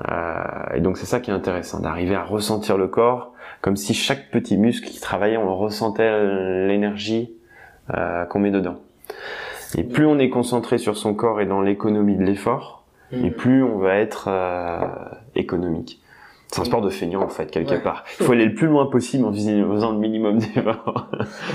Euh, 0.10 0.76
et 0.76 0.82
donc 0.82 0.98
c'est 0.98 1.06
ça 1.06 1.20
qui 1.20 1.32
est 1.32 1.34
intéressant, 1.34 1.80
d'arriver 1.80 2.16
à 2.16 2.24
ressentir 2.24 2.78
le 2.78 2.88
corps 2.88 3.34
comme 3.62 3.76
si 3.76 3.94
chaque 3.94 4.32
petit 4.32 4.58
muscle 4.58 4.88
qui 4.88 5.02
travaillait, 5.02 5.36
on 5.36 5.54
ressentait 5.58 6.66
l'énergie 6.66 7.34
euh, 7.94 8.24
qu'on 8.26 8.40
met 8.40 8.52
dedans. 8.52 8.78
Et 9.78 9.84
plus 9.84 10.06
on 10.06 10.18
est 10.18 10.30
concentré 10.30 10.78
sur 10.78 10.96
son 10.96 11.14
corps 11.14 11.42
et 11.42 11.46
dans 11.46 11.62
l'économie 11.62 12.16
de 12.16 12.24
l'effort, 12.24 12.86
et 13.12 13.32
plus 13.32 13.64
on 13.64 13.78
va 13.78 13.96
être 13.96 14.30
économique. 15.36 16.02
C'est 16.52 16.62
un 16.62 16.66
sport 16.66 16.82
de 16.82 16.90
feignant 16.90 17.22
en 17.22 17.30
fait 17.30 17.52
quelque 17.52 17.72
Ouais. 17.72 17.80
part. 17.80 18.04
Il 18.20 18.26
faut 18.26 18.32
aller 18.32 18.46
le 18.46 18.56
plus 18.56 18.68
loin 18.68 18.88
possible 18.88 19.26
en 19.26 19.32
faisant 19.32 19.92
le 19.92 20.00
minimum 20.00 20.40
d'efforts. 20.40 21.10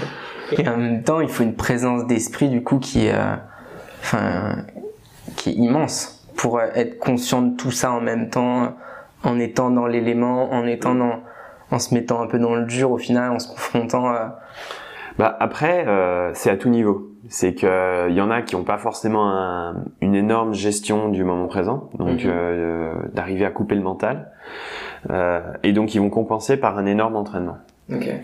Et 0.59 0.69
en 0.69 0.77
même 0.77 1.03
temps, 1.03 1.21
il 1.21 1.29
faut 1.29 1.43
une 1.43 1.57
présence 1.57 2.07
d'esprit 2.07 2.49
du 2.49 2.63
coup 2.63 2.79
qui 2.79 3.07
est, 3.07 3.15
euh, 3.15 3.35
enfin, 4.01 4.57
qui 5.37 5.51
est 5.51 5.55
immense 5.55 6.25
pour 6.37 6.61
être 6.61 6.99
conscient 6.99 7.43
de 7.43 7.57
tout 7.57 7.71
ça 7.71 7.93
en 7.93 8.01
même 8.01 8.29
temps, 8.31 8.75
en 9.25 9.39
étant 9.41 9.71
dans 9.71 9.87
l'élément, 9.87 10.53
en 10.53 10.67
étant 10.67 10.95
dans, 10.95 11.21
en 11.71 11.79
se 11.79 11.95
mettant 11.95 12.21
un 12.23 12.27
peu 12.27 12.39
dans 12.39 12.55
le 12.55 12.65
dur 12.67 12.91
au 12.93 12.99
final, 12.99 13.33
en 13.33 13.39
se 13.39 13.49
confrontant. 13.49 14.07
À... 14.09 14.39
Bah 15.19 15.37
après, 15.39 15.87
euh, 15.87 16.33
c'est 16.35 16.51
à 16.51 16.57
tout 16.57 16.69
niveau. 16.69 17.11
C'est 17.29 17.55
que 17.55 18.09
il 18.11 18.15
y 18.15 18.21
en 18.21 18.31
a 18.31 18.43
qui 18.43 18.55
n'ont 18.55 18.65
pas 18.65 18.79
forcément 18.79 19.31
un, 19.31 19.85
une 20.01 20.15
énorme 20.15 20.53
gestion 20.53 21.09
du 21.09 21.25
moment 21.25 21.47
présent, 21.47 21.89
donc 21.99 22.25
mhm. 22.25 22.31
euh, 22.31 22.93
d'arriver 23.15 23.47
à 23.47 23.51
couper 23.51 23.77
le 23.77 23.83
mental, 23.83 24.31
euh, 25.11 25.41
et 25.63 25.73
donc 25.73 25.95
ils 25.95 26.01
vont 26.01 26.11
compenser 26.11 26.59
par 26.59 26.77
un 26.77 26.85
énorme 26.85 27.17
entraînement. 27.17 27.57
Okay. 27.91 28.21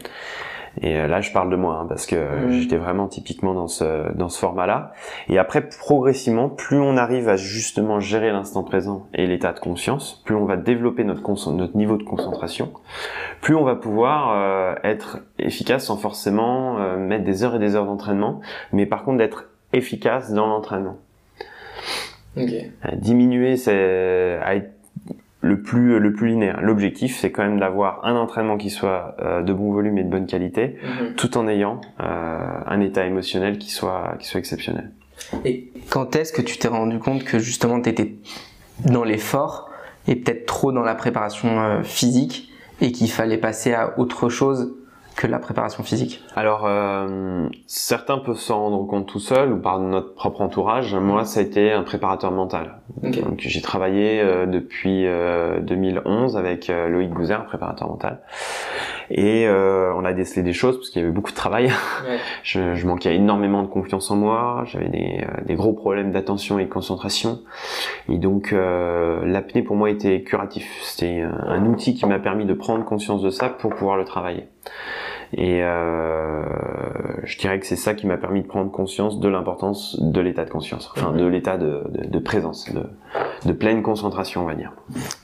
Et 0.81 0.97
euh, 0.97 1.09
là, 1.09 1.21
je 1.21 1.33
parle 1.33 1.51
de 1.51 1.57
moi 1.57 1.81
hein, 1.81 1.87
parce 1.89 2.07
que 2.07 2.17
mmh. 2.17 2.53
j'étais 2.53 2.77
vraiment 2.77 3.09
typiquement 3.09 3.55
dans 3.55 3.67
ce 3.67 4.13
dans 4.15 4.29
ce 4.29 4.39
format-là. 4.39 4.93
Et 5.29 5.39
après, 5.39 5.69
progressivement, 5.69 6.49
plus 6.49 6.79
on 6.79 6.97
arrive 6.97 7.29
à 7.29 7.37
justement 7.37 8.01
gérer 8.01 8.31
l'instant 8.31 8.63
présent 8.63 9.07
et 9.15 9.27
l'état 9.27 9.53
de 9.53 9.59
conscience, 9.59 10.23
plus 10.25 10.35
on 10.35 10.45
va 10.45 10.57
développer 10.57 11.05
notre 11.05 11.23
notre 11.53 11.77
niveau 11.77 11.97
de 11.97 12.03
concentration, 12.03 12.73
plus 13.41 13.55
on 13.55 13.65
va 13.65 13.77
pouvoir 13.77 14.33
euh, 14.35 14.75
être 14.85 15.19
efficace 15.39 15.87
sans 15.87 15.97
forcément 15.97 16.79
euh, 16.79 16.97
mettre 16.97 17.25
des 17.25 17.43
heures 17.45 17.57
et 17.57 17.59
des 17.59 17.75
heures 17.75 17.87
d'entraînement, 17.87 18.41
mais 18.73 18.87
par 18.87 19.05
contre 19.05 19.19
d'être 19.19 19.47
efficace 19.73 20.33
dans 20.33 20.47
l'entraînement. 20.47 20.97
Okay. 22.37 22.71
diminuer, 22.95 23.57
c'est 23.57 24.39
à 24.41 24.55
être 24.55 24.80
le 25.41 25.63
plus 25.63 25.99
le 25.99 26.13
plus 26.13 26.29
linéaire. 26.29 26.61
L'objectif, 26.61 27.19
c'est 27.19 27.31
quand 27.31 27.43
même 27.43 27.59
d'avoir 27.59 28.05
un 28.05 28.15
entraînement 28.17 28.59
qui 28.59 28.71
soit 28.71 29.17
euh, 29.21 29.43
de 29.43 29.53
bon 29.53 29.73
volume 29.73 29.99
et 29.99 30.05
de 30.05 30.11
bonne 30.11 30.27
qualité, 30.27 30.77
mhm. 30.83 31.15
tout 31.15 31.39
en 31.39 31.49
ayant 31.49 31.81
euh, 32.01 32.39
un 32.67 32.81
état 32.81 33.07
émotionnel 33.07 33.59
qui 33.59 33.71
soit 33.71 34.17
qui 34.19 34.27
soit 34.27 34.41
exceptionnel. 34.41 34.91
Et 35.45 35.71
quand 35.91 36.17
est-ce 36.17 36.33
que 36.33 36.43
tu 36.43 36.59
t'es 36.59 36.69
rendu 36.69 36.99
compte 36.99 37.25
que 37.25 37.39
justement 37.39 37.81
tu 37.81 37.89
étais 37.89 38.15
dans 38.87 39.05
l'effort 39.05 39.71
et 40.09 40.17
peut-être 40.17 40.47
trop 40.47 40.73
dans 40.73 40.83
la 40.83 40.95
préparation 40.95 41.61
euh, 41.61 41.83
physique 41.83 42.51
et 42.81 42.93
qu'il 42.93 43.11
fallait 43.11 43.39
passer 43.39 43.73
à 43.73 43.99
autre 43.99 44.29
chose 44.29 44.75
que 45.21 45.27
la 45.27 45.39
préparation 45.39 45.83
physique 45.83 46.23
Alors, 46.35 46.65
euh, 46.65 47.47
certains 47.67 48.17
peuvent 48.17 48.39
s'en 48.39 48.59
rendre 48.59 48.87
compte 48.87 49.07
tout 49.07 49.21
seul 49.21 49.53
ou 49.53 49.59
par 49.59 49.79
notre 49.79 50.15
propre 50.15 50.41
entourage. 50.41 50.95
Moi, 50.95 51.27
ça 51.27 51.41
a 51.41 51.43
été 51.43 51.73
un 51.73 51.83
préparateur 51.83 52.33
mental. 52.33 52.81
Donc, 53.03 53.41
j'ai 53.41 53.61
travaillé 53.61 54.23
euh, 54.23 54.47
depuis 54.47 55.05
2011 55.05 56.37
euh, 56.37 56.39
avec 56.39 56.71
euh, 56.71 56.89
Loïc 56.89 57.11
Gouzer, 57.11 57.39
un 57.39 57.45
préparateur 57.45 57.89
mental. 57.89 58.21
Et 59.11 59.49
on 59.49 60.05
a 60.05 60.13
décelé 60.13 60.43
des 60.43 60.53
choses 60.53 60.77
parce 60.77 60.91
qu'il 60.91 61.03
y 61.03 61.05
avait 61.05 61.13
beaucoup 61.13 61.31
de 61.31 61.37
travail. 61.37 61.71
Ouais. 62.09 62.17
je, 62.43 62.75
je, 62.75 62.87
manquais 62.87 63.15
énormément 63.15 63.63
de 63.63 63.69
confiance 63.69 64.11
en 64.11 64.17
moi. 64.17 64.63
J'avais 64.65 64.89
des, 64.89 65.25
des, 65.45 65.55
gros 65.55 65.73
problèmes 65.73 66.13
d'attention 66.13 66.59
et 66.59 66.65
de 66.65 66.71
concentration. 66.71 67.41
Et 68.09 68.17
donc, 68.17 68.53
l'apnée 68.53 69.63
pour 69.63 69.77
moi 69.77 69.91
était 69.91 70.23
curatif. 70.23 70.67
C'était 70.83 71.23
un 71.47 71.67
outil 71.67 71.95
qui 71.95 72.07
m'a 72.07 72.19
permis 72.19 72.47
de 72.47 72.55
prendre 72.55 72.85
conscience 72.85 73.23
de 73.23 73.31
ça 73.31 73.49
pour 73.51 73.75
pouvoir 73.75 73.97
le 73.97 74.05
travailler. 74.05 74.47
Et 75.33 75.63
euh, 75.63 76.43
je 77.23 77.39
dirais 77.39 77.61
que 77.61 77.67
c'est 77.67 77.77
ça 77.77 77.95
qui 77.95 78.07
m'a 78.07 78.17
permis 78.17 78.43
de 78.43 78.49
prendre 78.49 78.71
conscience 78.71 79.21
de 79.21 79.29
l'importance 79.29 79.97
de 80.01 80.21
l'état 80.21 80.45
de 80.45 80.51
conscience, 80.51 80.91
enfin 80.97 81.13
de 81.13 81.25
l'état 81.25 81.57
de, 81.57 81.85
de, 81.89 82.09
de, 82.09 82.19
présence, 82.19 82.73
de, 82.73 82.83
de 83.47 83.53
pleine 83.53 83.83
concentration, 83.83 84.43
on 84.43 84.47
va 84.47 84.55
dire. 84.55 84.73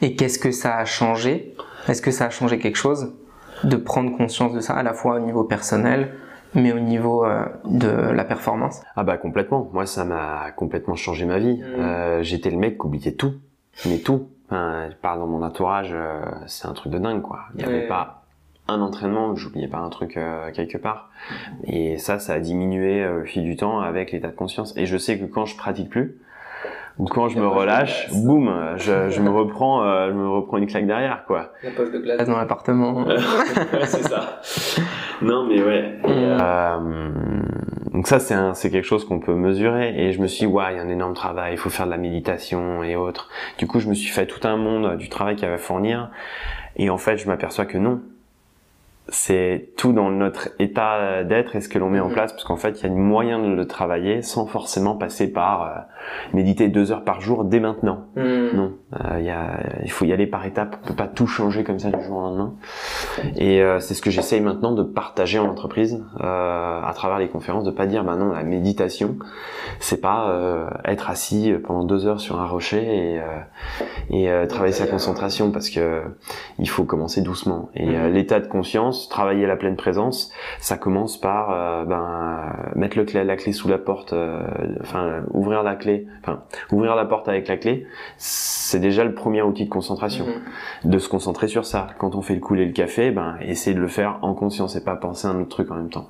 Et 0.02 0.14
qu'est-ce 0.14 0.38
que 0.38 0.52
ça 0.52 0.76
a 0.76 0.84
changé? 0.84 1.54
Est-ce 1.88 2.02
que 2.02 2.12
ça 2.12 2.26
a 2.26 2.30
changé 2.30 2.58
quelque 2.58 2.76
chose? 2.76 3.14
De 3.64 3.76
prendre 3.76 4.16
conscience 4.16 4.52
de 4.52 4.60
ça, 4.60 4.74
à 4.74 4.82
la 4.82 4.94
fois 4.94 5.16
au 5.16 5.20
niveau 5.20 5.44
personnel, 5.44 6.12
mais 6.54 6.72
au 6.72 6.80
niveau 6.80 7.24
euh, 7.24 7.44
de 7.64 7.88
la 7.88 8.24
performance 8.24 8.82
Ah 8.96 9.04
bah 9.04 9.16
complètement. 9.18 9.68
Moi, 9.72 9.86
ça 9.86 10.04
m'a 10.04 10.50
complètement 10.56 10.94
changé 10.94 11.24
ma 11.24 11.38
vie. 11.38 11.58
Mmh. 11.58 11.80
Euh, 11.80 12.22
J'étais 12.22 12.50
le 12.50 12.56
mec 12.56 12.78
qui 12.78 12.86
oubliait 12.86 13.12
tout, 13.12 13.34
mais 13.86 13.98
tout. 13.98 14.28
Enfin, 14.46 14.88
je 14.90 14.96
parle 14.96 15.18
dans 15.18 15.26
mon 15.26 15.42
entourage, 15.42 15.90
euh, 15.92 16.20
c'est 16.46 16.66
un 16.66 16.72
truc 16.72 16.92
de 16.92 16.98
dingue, 16.98 17.22
quoi. 17.22 17.40
Il 17.54 17.58
n'y 17.58 17.64
avait 17.64 17.88
pas 17.88 18.22
un 18.68 18.80
entraînement, 18.80 19.34
j'oubliais 19.36 19.68
pas 19.68 19.78
un 19.78 19.90
truc 19.90 20.18
quelque 20.52 20.76
part. 20.76 21.10
Et 21.64 21.98
ça, 21.98 22.18
ça 22.18 22.32
a 22.32 22.40
diminué 22.40 23.06
au 23.08 23.24
fil 23.24 23.44
du 23.44 23.54
temps 23.56 23.78
avec 23.78 24.10
l'état 24.10 24.26
de 24.26 24.34
conscience. 24.34 24.76
Et 24.76 24.86
je 24.86 24.96
sais 24.96 25.20
que 25.20 25.24
quand 25.24 25.46
je 25.46 25.56
pratique 25.56 25.88
plus, 25.88 26.18
ou 26.98 27.04
quand 27.04 27.28
je 27.28 27.38
me 27.38 27.46
relâche, 27.46 28.08
boum, 28.12 28.50
je, 28.76 29.10
je, 29.10 29.20
me 29.20 29.28
reprends, 29.28 29.82
euh, 29.82 30.08
je 30.08 30.14
me 30.14 30.28
reprends 30.28 30.56
une 30.56 30.66
claque 30.66 30.86
derrière, 30.86 31.24
quoi. 31.26 31.52
La 31.62 31.70
poche 31.70 31.90
de 31.90 31.98
glace 31.98 32.26
dans 32.26 32.38
l'appartement. 32.38 33.06
c'est 33.84 34.04
ça. 34.04 34.40
Non, 35.20 35.46
mais 35.46 35.62
ouais. 35.62 35.98
donc 37.92 38.06
ça, 38.06 38.18
c'est 38.18 38.34
c'est 38.54 38.70
quelque 38.70 38.86
chose 38.86 39.06
qu'on 39.06 39.20
peut 39.20 39.34
mesurer. 39.34 39.94
Et 39.96 40.12
je 40.12 40.22
me 40.22 40.26
suis 40.26 40.46
dit, 40.46 40.52
ouais, 40.52 40.64
il 40.72 40.76
y 40.76 40.80
a 40.80 40.82
un 40.82 40.88
énorme 40.88 41.14
travail, 41.14 41.52
il 41.52 41.58
faut 41.58 41.70
faire 41.70 41.86
de 41.86 41.90
la 41.90 41.98
méditation 41.98 42.82
et 42.82 42.96
autres. 42.96 43.28
Du 43.58 43.66
coup, 43.66 43.78
je 43.78 43.88
me 43.88 43.94
suis 43.94 44.10
fait 44.10 44.26
tout 44.26 44.46
un 44.46 44.56
monde 44.56 44.96
du 44.96 45.08
travail 45.08 45.36
qu'il 45.36 45.44
y 45.44 45.46
avait 45.46 45.56
à 45.56 45.58
fournir. 45.58 46.10
Et 46.76 46.90
en 46.90 46.98
fait, 46.98 47.16
je 47.18 47.26
m'aperçois 47.26 47.66
que 47.66 47.78
non, 47.78 48.00
c'est 49.08 49.70
tout 49.76 49.92
dans 49.92 50.10
notre 50.10 50.48
état 50.58 51.22
d'être 51.22 51.54
et 51.54 51.60
ce 51.60 51.68
que 51.68 51.78
l'on 51.78 51.88
met 51.88 52.00
en 52.00 52.08
mhm. 52.08 52.14
place, 52.14 52.32
parce 52.32 52.44
qu'en 52.44 52.56
fait, 52.56 52.80
il 52.80 52.88
y 52.88 52.90
a 52.90 52.92
moyen 52.92 53.38
de 53.38 53.54
le 53.54 53.66
travailler 53.66 54.20
sans 54.22 54.46
forcément 54.46 54.96
passer 54.96 55.32
par 55.32 55.62
euh, 55.62 55.68
méditer 56.34 56.68
deux 56.68 56.90
heures 56.90 57.04
par 57.04 57.20
jour 57.20 57.44
dès 57.44 57.60
maintenant. 57.60 58.06
Mhm. 58.16 58.50
Non, 58.54 58.72
euh, 58.94 59.20
y 59.20 59.30
a, 59.30 59.60
il 59.84 59.90
faut 59.90 60.04
y 60.06 60.12
aller 60.12 60.26
par 60.26 60.44
étapes. 60.44 60.78
On 60.82 60.88
peut 60.88 60.94
pas 60.94 61.06
tout 61.06 61.28
changer 61.28 61.62
comme 61.62 61.78
ça 61.78 61.90
du 61.90 62.02
jour 62.02 62.16
au 62.16 62.22
lendemain. 62.22 62.54
Et 63.36 63.62
euh, 63.62 63.78
c'est 63.78 63.94
ce 63.94 64.02
que 64.02 64.10
j'essaye 64.10 64.40
maintenant 64.40 64.72
de 64.72 64.82
partager 64.82 65.38
en 65.38 65.48
entreprise 65.48 66.02
à 66.18 66.92
travers 66.94 67.18
les 67.18 67.28
conférences, 67.28 67.64
de 67.64 67.70
pas 67.70 67.86
dire, 67.86 68.02
bah 68.02 68.16
non, 68.16 68.32
la 68.32 68.42
méditation, 68.42 69.16
c'est 69.78 70.00
pas 70.00 70.68
être 70.84 71.10
assis 71.10 71.52
pendant 71.64 71.84
deux 71.84 72.06
heures 72.06 72.20
sur 72.20 72.40
un 72.40 72.46
rocher 72.46 73.20
et, 74.10 74.26
et 74.26 74.46
travailler 74.48 74.72
sa 74.72 74.86
concentration, 74.86 75.50
parce 75.50 75.70
que 75.70 76.02
il 76.58 76.68
faut 76.68 76.84
commencer 76.84 77.22
doucement. 77.22 77.68
Et 77.74 77.86
mhm. 77.86 78.12
l'état 78.12 78.40
de 78.40 78.46
conscience 78.46 78.95
travailler 79.08 79.46
la 79.46 79.56
pleine 79.56 79.76
présence, 79.76 80.32
ça 80.58 80.76
commence 80.76 81.18
par 81.20 81.50
euh, 81.50 81.84
ben, 81.84 82.52
mettre 82.74 82.96
le 82.96 83.04
clé, 83.04 83.22
la 83.24 83.36
clé 83.36 83.52
sous 83.52 83.68
la 83.68 83.78
porte, 83.78 84.12
euh, 84.12 84.42
enfin 84.80 85.22
ouvrir 85.32 85.62
la 85.62 85.76
clé, 85.76 86.06
enfin 86.20 86.42
ouvrir 86.72 86.96
la 86.96 87.04
porte 87.04 87.28
avec 87.28 87.48
la 87.48 87.56
clé, 87.56 87.86
c'est 88.16 88.80
déjà 88.80 89.04
le 89.04 89.14
premier 89.14 89.42
outil 89.42 89.64
de 89.64 89.70
concentration. 89.70 90.26
Mhm. 90.26 90.90
De 90.90 90.98
se 90.98 91.08
concentrer 91.08 91.48
sur 91.48 91.64
ça. 91.64 91.88
Quand 91.98 92.14
on 92.14 92.22
fait 92.22 92.34
le 92.34 92.40
couler 92.40 92.66
le 92.66 92.72
café, 92.72 93.10
ben 93.10 93.36
essayer 93.40 93.74
de 93.74 93.80
le 93.80 93.88
faire 93.88 94.18
en 94.22 94.34
conscience 94.34 94.76
et 94.76 94.84
pas 94.84 94.96
penser 94.96 95.26
à 95.26 95.30
un 95.30 95.40
autre 95.40 95.50
truc 95.50 95.70
en 95.70 95.76
même 95.76 95.90
temps. 95.90 96.08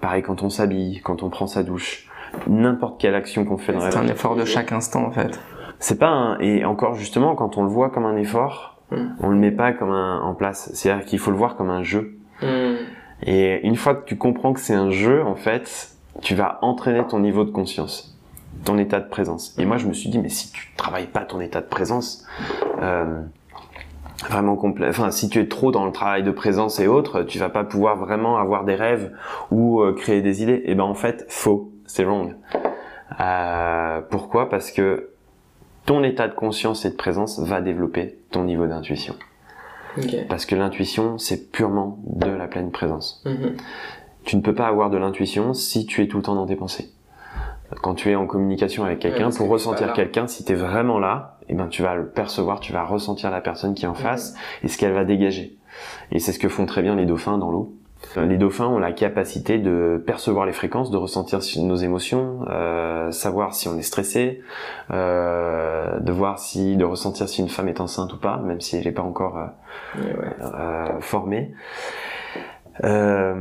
Pareil 0.00 0.22
quand 0.22 0.42
on 0.42 0.50
s'habille, 0.50 1.00
quand 1.02 1.22
on 1.22 1.30
prend 1.30 1.46
sa 1.46 1.62
douche, 1.62 2.08
n'importe 2.46 3.00
quelle 3.00 3.14
action 3.14 3.44
qu'on 3.44 3.58
fait 3.58 3.72
dans 3.72 3.80
la 3.80 3.90
C'est 3.90 3.98
un 3.98 4.06
effort 4.06 4.36
de 4.36 4.44
chaque 4.44 4.72
instant 4.72 5.04
en 5.06 5.10
fait. 5.10 5.38
C'est 5.78 5.98
pas 5.98 6.08
un... 6.08 6.38
et 6.38 6.64
encore 6.64 6.94
justement 6.94 7.34
quand 7.34 7.58
on 7.58 7.62
le 7.62 7.68
voit 7.68 7.90
comme 7.90 8.06
un 8.06 8.16
effort, 8.16 8.73
on 8.90 9.28
le 9.28 9.36
met 9.36 9.50
pas 9.50 9.72
comme 9.72 9.90
un 9.90 10.20
en 10.20 10.34
place. 10.34 10.70
C'est-à-dire 10.74 11.04
qu'il 11.04 11.18
faut 11.18 11.30
le 11.30 11.36
voir 11.36 11.56
comme 11.56 11.70
un 11.70 11.82
jeu. 11.82 12.18
Hmm. 12.42 12.76
Et 13.22 13.66
une 13.66 13.76
fois 13.76 13.94
que 13.94 14.04
tu 14.04 14.16
comprends 14.16 14.52
que 14.52 14.60
c'est 14.60 14.74
un 14.74 14.90
jeu, 14.90 15.22
en 15.22 15.34
fait, 15.34 15.90
tu 16.20 16.34
vas 16.34 16.58
entraîner 16.62 17.04
ton 17.06 17.20
niveau 17.20 17.44
de 17.44 17.50
conscience, 17.50 18.16
ton 18.64 18.78
état 18.78 19.00
de 19.00 19.08
présence. 19.08 19.54
Et 19.58 19.64
moi, 19.64 19.78
je 19.78 19.86
me 19.86 19.92
suis 19.92 20.10
dit, 20.10 20.18
mais 20.18 20.28
si 20.28 20.52
tu 20.52 20.72
travailles 20.76 21.06
pas 21.06 21.24
ton 21.24 21.40
état 21.40 21.60
de 21.60 21.66
présence, 21.66 22.26
euh, 22.82 23.22
vraiment 24.28 24.56
complet. 24.56 24.88
Enfin, 24.88 25.10
si 25.10 25.28
tu 25.28 25.40
es 25.40 25.48
trop 25.48 25.70
dans 25.70 25.86
le 25.86 25.92
travail 25.92 26.22
de 26.22 26.30
présence 26.30 26.80
et 26.80 26.86
autres, 26.86 27.22
tu 27.22 27.38
vas 27.38 27.48
pas 27.48 27.64
pouvoir 27.64 27.96
vraiment 27.96 28.36
avoir 28.36 28.64
des 28.64 28.74
rêves 28.74 29.12
ou 29.50 29.80
euh, 29.80 29.94
créer 29.94 30.22
des 30.22 30.42
idées. 30.42 30.62
Et 30.66 30.74
ben 30.74 30.84
en 30.84 30.94
fait, 30.94 31.24
faux, 31.28 31.72
c'est 31.86 32.04
wrong. 32.04 32.34
Euh, 33.20 34.00
pourquoi? 34.10 34.48
Parce 34.48 34.70
que 34.70 35.10
ton 35.86 36.02
état 36.02 36.28
de 36.28 36.34
conscience 36.34 36.84
et 36.84 36.90
de 36.90 36.96
présence 36.96 37.40
va 37.40 37.60
développer 37.60 38.18
ton 38.30 38.44
niveau 38.44 38.66
d'intuition. 38.66 39.14
Parce 40.28 40.46
que 40.46 40.54
l'intuition, 40.54 41.18
c'est 41.18 41.52
purement 41.52 41.98
de 42.04 42.30
la 42.30 42.48
pleine 42.48 42.70
présence. 42.70 43.22
Mhm. 43.24 43.56
Tu 44.24 44.36
ne 44.36 44.40
peux 44.40 44.54
pas 44.54 44.66
avoir 44.66 44.90
de 44.90 44.96
l'intuition 44.96 45.54
si 45.54 45.86
tu 45.86 46.02
es 46.02 46.08
tout 46.08 46.16
le 46.16 46.22
temps 46.22 46.34
dans 46.34 46.46
tes 46.46 46.56
pensées. 46.56 46.90
Quand 47.82 47.94
tu 47.94 48.10
es 48.10 48.14
en 48.14 48.26
communication 48.26 48.84
avec 48.84 48.98
quelqu'un, 49.00 49.30
pour 49.30 49.48
ressentir 49.48 49.92
quelqu'un, 49.92 50.26
si 50.26 50.44
tu 50.44 50.52
es 50.52 50.54
vraiment 50.54 50.98
là, 50.98 51.38
eh 51.48 51.54
ben, 51.54 51.68
tu 51.68 51.82
vas 51.82 51.94
le 51.94 52.06
percevoir, 52.06 52.60
tu 52.60 52.72
vas 52.72 52.84
ressentir 52.84 53.30
la 53.30 53.40
personne 53.40 53.74
qui 53.74 53.84
est 53.84 53.88
en 53.88 53.94
face 53.94 54.34
et 54.62 54.68
ce 54.68 54.78
qu'elle 54.78 54.92
va 54.92 55.04
dégager. 55.04 55.56
Et 56.12 56.18
c'est 56.18 56.32
ce 56.32 56.38
que 56.38 56.48
font 56.48 56.66
très 56.66 56.82
bien 56.82 56.94
les 56.94 57.06
dauphins 57.06 57.38
dans 57.38 57.50
l'eau. 57.50 57.74
Les 58.16 58.36
dauphins 58.36 58.66
ont 58.66 58.78
la 58.78 58.92
capacité 58.92 59.58
de 59.58 60.02
percevoir 60.06 60.46
les 60.46 60.52
fréquences, 60.52 60.90
de 60.90 60.96
ressentir 60.96 61.40
nos 61.58 61.76
émotions, 61.76 62.40
euh, 62.48 63.10
savoir 63.10 63.54
si 63.54 63.68
on 63.68 63.76
est 63.76 63.82
stressé, 63.82 64.42
euh, 64.90 65.98
de 66.00 66.12
voir 66.12 66.38
si, 66.38 66.76
de 66.76 66.84
ressentir 66.84 67.28
si 67.28 67.40
une 67.40 67.48
femme 67.48 67.68
est 67.68 67.80
enceinte 67.80 68.12
ou 68.12 68.18
pas, 68.18 68.38
même 68.38 68.60
si 68.60 68.76
elle 68.76 68.84
n'est 68.84 68.92
pas 68.92 69.02
encore 69.02 69.38
euh, 69.38 70.02
euh 70.40 71.00
formée. 71.00 71.52
Euh, 72.82 73.34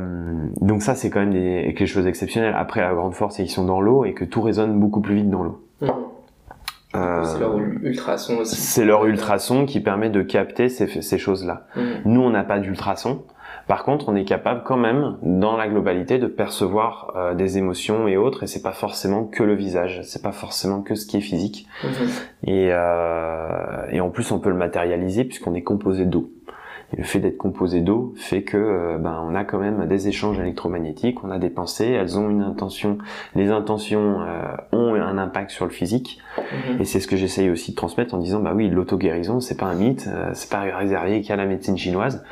donc 0.62 0.82
ça, 0.84 0.96
c'est 0.96 1.10
quand 1.10 1.20
même 1.20 1.34
des, 1.34 1.74
quelque 1.77 1.88
chose 1.88 2.05
d'exceptionnel. 2.05 2.53
Après, 2.58 2.82
la 2.82 2.93
grande 2.93 3.13
force, 3.13 3.36
c'est 3.36 3.43
qu'ils 3.43 3.51
sont 3.51 3.65
dans 3.65 3.82
l'eau 3.82 4.05
et 4.05 4.13
que 4.13 4.25
tout 4.25 4.41
résonne 4.41 4.79
beaucoup 4.79 5.01
plus 5.01 5.15
vite 5.15 5.29
dans 5.29 5.43
l'eau. 5.43 5.60
Mmh. 5.82 7.24
c'est 7.24 7.39
leur 7.39 7.58
ultrason 7.58 8.38
aussi. 8.38 8.55
C'est 8.55 8.86
leur 8.86 9.05
ultrason 9.05 9.65
qui 9.65 9.79
permet 9.79 10.10
de 10.10 10.22
capter 10.22 10.70
ces, 10.70 11.01
ces 11.01 11.17
choses-là. 11.17 11.65
Mmh. 11.75 11.82
Nous, 12.05 12.22
on 12.22 12.29
n'a 12.29 12.43
pas 12.43 12.60
d'ultrason. 12.60 13.24
Par 13.67 13.84
contre, 13.84 14.10
on 14.10 14.15
est 14.15 14.25
capable 14.25 14.63
quand 14.65 14.77
même, 14.77 15.17
dans 15.22 15.55
la 15.55 15.67
globalité, 15.67 16.17
de 16.17 16.27
percevoir 16.27 17.13
euh, 17.15 17.34
des 17.34 17.58
émotions 17.58 18.08
et 18.08 18.17
autres, 18.17 18.43
et 18.43 18.48
c'est 18.48 18.62
pas 18.62 18.74
forcément 18.74 19.24
que 19.24 19.43
le 19.43 19.55
visage, 19.55 20.01
c'est 20.03 20.22
pas 20.22 20.32
forcément 20.32 20.82
que 20.82 20.96
ce 20.96 21.05
qui 21.05 21.17
est 21.17 21.22
physique. 21.22 21.67
Mhm. 21.84 22.10
Et, 22.46 22.70
euh, 22.72 23.86
et 23.91 24.01
en 24.01 24.10
plus, 24.10 24.32
on 24.32 24.39
peut 24.39 24.50
le 24.50 24.58
matérialiser 24.58 25.24
puisqu'on 25.24 25.53
est 25.53 25.63
composé 25.63 26.05
d'eau. 26.05 26.29
Et 26.93 26.97
le 26.97 27.03
fait 27.03 27.19
d'être 27.19 27.38
composé 27.38 27.81
d'eau 27.81 28.13
fait 28.17 28.43
que 28.43 28.57
euh, 28.57 28.97
ben 28.97 29.23
on 29.27 29.35
a 29.35 29.43
quand 29.43 29.59
même 29.59 29.88
des 29.88 30.07
échanges 30.07 30.39
électromagnétiques, 30.39 31.23
on 31.23 31.31
a 31.31 31.39
des 31.39 31.50
pensées, 31.50 31.89
elles 31.89 32.17
ont 32.17 32.29
une 32.29 32.41
intention. 32.41 32.97
Les 33.35 33.50
intentions 33.50 34.21
euh, 34.21 34.55
ont 34.71 34.93
un 34.95 35.17
impact 35.17 35.51
sur 35.51 35.65
le 35.65 35.71
physique, 35.71 36.19
Mhm. 36.38 36.81
et 36.81 36.85
c'est 36.85 37.00
ce 37.00 37.07
que 37.07 37.15
j'essaye 37.15 37.50
aussi 37.50 37.71
de 37.71 37.75
transmettre 37.75 38.13
en 38.13 38.17
disant 38.17 38.39
bah 38.39 38.53
oui, 38.55 38.69
l'auto-guérison 38.69 39.39
c'est 39.39 39.57
pas 39.57 39.65
un 39.65 39.75
mythe, 39.75 40.07
euh, 40.07 40.31
c'est 40.33 40.50
pas 40.50 40.62
réservé 40.62 41.21
qu'à 41.21 41.35
la 41.35 41.45
médecine 41.45 41.77
chinoise, 41.77 42.23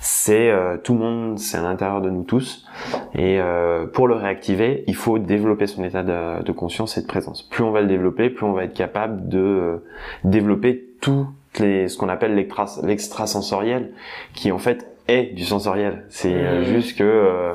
c'est 0.00 0.50
euh, 0.50 0.76
tout 0.76 0.94
le 0.94 1.00
monde, 1.00 1.38
c'est 1.38 1.58
à 1.58 1.62
l'intérieur 1.62 2.00
de 2.00 2.10
nous 2.10 2.22
tous. 2.24 2.66
Et 3.14 3.40
euh, 3.40 3.86
pour 3.86 4.08
le 4.08 4.14
réactiver, 4.14 4.84
il 4.86 4.94
faut 4.94 5.18
développer 5.18 5.66
son 5.66 5.84
état 5.84 6.02
de, 6.02 6.42
de 6.42 6.52
conscience 6.52 6.96
et 6.98 7.02
de 7.02 7.06
présence. 7.06 7.42
Plus 7.42 7.62
on 7.62 7.70
va 7.70 7.80
le 7.80 7.88
développer, 7.88 8.30
plus 8.30 8.46
on 8.46 8.52
va 8.52 8.64
être 8.64 8.74
capable 8.74 9.28
de 9.28 9.38
euh, 9.38 9.76
développer 10.24 10.84
tout 11.00 11.26
les, 11.58 11.88
ce 11.88 11.96
qu'on 11.98 12.08
appelle 12.08 12.34
l'extra- 12.34 12.80
l'extrasensoriel, 12.82 13.92
qui 14.34 14.52
en 14.52 14.58
fait 14.58 14.88
est 15.08 15.34
du 15.34 15.44
sensoriel. 15.44 16.04
C'est 16.10 16.32
euh, 16.32 16.58
Mhm. 16.60 16.64
juste 16.64 16.96
que 16.98 17.02
euh, 17.04 17.54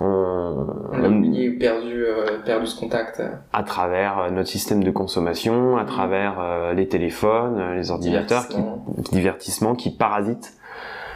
on, 0.00 0.66
On 0.92 1.04
a 1.04 1.08
oublié, 1.08 1.50
perdu, 1.52 2.04
euh, 2.04 2.38
perdu 2.44 2.66
ce 2.66 2.78
contact. 2.78 3.22
à 3.52 3.62
travers 3.62 4.30
notre 4.32 4.48
système 4.48 4.82
de 4.82 4.90
consommation, 4.90 5.76
à 5.78 5.84
travers 5.84 6.38
euh, 6.40 6.74
les 6.74 6.88
téléphones, 6.88 7.74
les 7.76 7.90
ordinateurs, 7.90 8.48
qui, 8.48 8.56
Divertissement. 8.56 8.84
divertissement, 9.12 9.74
qui 9.74 9.90
parasitent 9.90 10.54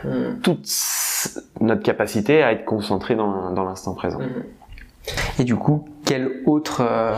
Mhm. 0.04 0.40
toute 0.42 0.68
notre 1.60 1.82
capacité 1.82 2.42
à 2.42 2.52
être 2.52 2.64
concentré 2.66 3.14
dans, 3.16 3.50
dans 3.52 3.64
l'instant 3.64 3.94
présent. 3.94 4.20
Et 5.38 5.44
du 5.44 5.56
coup, 5.56 5.88
quel 6.04 6.42
autre 6.46 6.82
euh, 6.82 7.16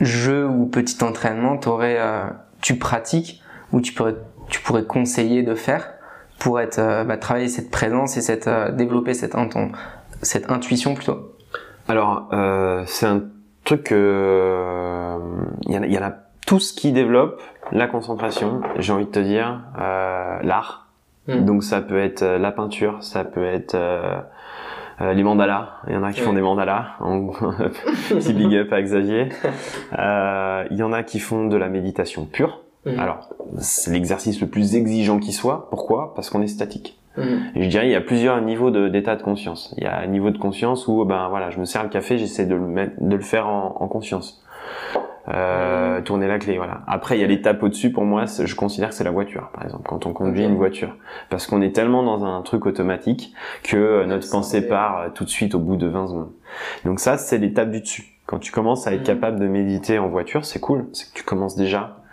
jeu 0.00 0.46
ou 0.48 0.66
petit 0.66 1.02
entraînement 1.04 1.56
t'aurais, 1.58 1.96
euh, 1.98 2.24
tu 2.60 2.76
pratiques 2.78 3.42
ou 3.72 3.80
tu 3.80 3.92
pourrais, 3.92 4.14
tu 4.48 4.60
pourrais 4.60 4.84
conseiller 4.84 5.42
de 5.42 5.54
faire 5.54 5.88
pour 6.38 6.60
être, 6.60 6.78
euh, 6.78 7.04
bah, 7.04 7.16
travailler 7.16 7.48
cette 7.48 7.70
présence 7.70 8.16
et 8.16 8.20
cette, 8.20 8.48
euh, 8.48 8.70
développer 8.72 9.14
cette, 9.14 9.36
cette 10.22 10.50
intuition 10.50 10.94
plutôt? 10.94 11.32
Alors, 11.88 12.28
euh, 12.32 12.82
c'est 12.86 13.06
un 13.06 13.22
truc 13.64 13.84
que 13.84 15.18
il 15.66 15.72
y, 15.74 15.78
en 15.78 15.82
a- 15.82 15.86
y 15.86 15.98
en 15.98 16.02
a 16.02 16.12
tous 16.46 16.72
qui 16.72 16.92
développent 16.92 17.40
la 17.72 17.86
concentration. 17.86 18.60
J'ai 18.78 18.92
envie 18.92 19.06
de 19.06 19.10
te 19.10 19.18
dire 19.20 19.60
euh, 19.80 20.38
l'art. 20.42 20.88
Mm. 21.28 21.44
Donc 21.44 21.64
ça 21.64 21.80
peut 21.80 21.98
être 21.98 22.22
la 22.24 22.52
peinture, 22.52 23.02
ça 23.02 23.24
peut 23.24 23.44
être 23.44 23.74
euh, 23.74 24.18
euh, 25.00 25.14
les 25.14 25.22
mandalas. 25.22 25.70
Il 25.88 25.94
y 25.94 25.96
en 25.96 26.02
a 26.02 26.12
qui 26.12 26.20
font 26.20 26.34
des 26.34 26.42
mandalas. 26.42 26.88
En- 27.00 27.28
Petit 28.08 28.32
big 28.34 28.54
up 28.56 28.72
à 28.72 28.82
Xavier. 28.82 29.28
Euh, 29.98 30.64
Il 30.70 30.76
y 30.76 30.82
en 30.82 30.92
a 30.92 31.02
qui 31.02 31.18
font 31.20 31.46
de 31.46 31.56
la 31.56 31.68
méditation 31.68 32.24
pure. 32.26 32.60
Mhm. 32.86 32.98
Alors, 32.98 33.28
c'est 33.58 33.92
l'exercice 33.92 34.40
le 34.40 34.46
plus 34.46 34.76
exigeant 34.76 35.18
qui 35.18 35.32
soit. 35.32 35.68
Pourquoi? 35.70 36.14
Parce 36.14 36.30
qu'on 36.30 36.42
est 36.42 36.48
statique. 36.48 36.98
Et 37.54 37.62
je 37.62 37.68
dirais 37.68 37.86
il 37.86 37.92
y 37.92 37.94
a 37.94 38.00
plusieurs 38.00 38.40
niveaux 38.40 38.72
d'état 38.88 39.14
de, 39.14 39.22
conscience. 39.22 39.72
Il 39.78 39.84
y 39.84 39.86
a 39.86 39.96
un 40.00 40.06
niveau 40.08 40.30
de 40.30 40.38
conscience 40.38 40.88
où 40.88 41.04
ben 41.04 41.28
voilà, 41.28 41.50
je 41.50 41.60
me 41.60 41.64
sers 41.64 41.84
le 41.84 41.88
café, 41.88 42.18
j'essaie 42.18 42.44
de 42.44 42.56
de 42.56 43.16
le 43.16 43.22
faire 43.22 43.46
en, 43.46 43.76
en 43.78 43.86
conscience. 43.86 44.44
Euh, 45.28 46.02
tourner 46.02 46.28
la 46.28 46.38
clé, 46.38 46.58
voilà. 46.58 46.82
Après, 46.86 47.16
il 47.16 47.20
y 47.22 47.24
a 47.24 47.26
l'étape 47.26 47.62
au-dessus. 47.62 47.90
Pour 47.90 48.04
moi, 48.04 48.24
je 48.26 48.54
considère 48.54 48.90
que 48.90 48.94
c'est 48.94 49.04
la 49.04 49.10
voiture, 49.10 49.50
par 49.54 49.64
exemple, 49.64 49.84
quand 49.88 50.04
on 50.06 50.12
conduit 50.12 50.44
une 50.44 50.56
voiture, 50.56 50.94
parce 51.30 51.46
qu'on 51.46 51.62
est 51.62 51.74
tellement 51.74 52.02
dans 52.02 52.24
un 52.24 52.42
truc 52.42 52.66
automatique 52.66 53.32
que 53.62 53.76
euh, 53.76 54.06
notre 54.06 54.28
pensée 54.30 54.66
part 54.66 55.00
euh, 55.00 55.08
tout 55.14 55.24
de 55.24 55.30
suite 55.30 55.54
au 55.54 55.60
bout 55.60 55.76
de 55.76 55.86
20 55.86 56.08
secondes. 56.08 56.32
Donc 56.84 57.00
ça, 57.00 57.16
c'est 57.16 57.38
l'étape 57.38 57.70
du 57.70 57.80
dessus. 57.80 58.04
Quand 58.26 58.38
tu 58.38 58.52
commences 58.52 58.86
à 58.86 58.92
être 58.92 59.02
capable 59.02 59.40
de 59.40 59.46
méditer 59.46 59.98
en 59.98 60.08
voiture, 60.08 60.44
c'est 60.44 60.60
cool. 60.60 60.88
C'est 60.92 61.10
que 61.10 61.16
tu 61.16 61.24
commences 61.24 61.56
déjà 61.56 62.03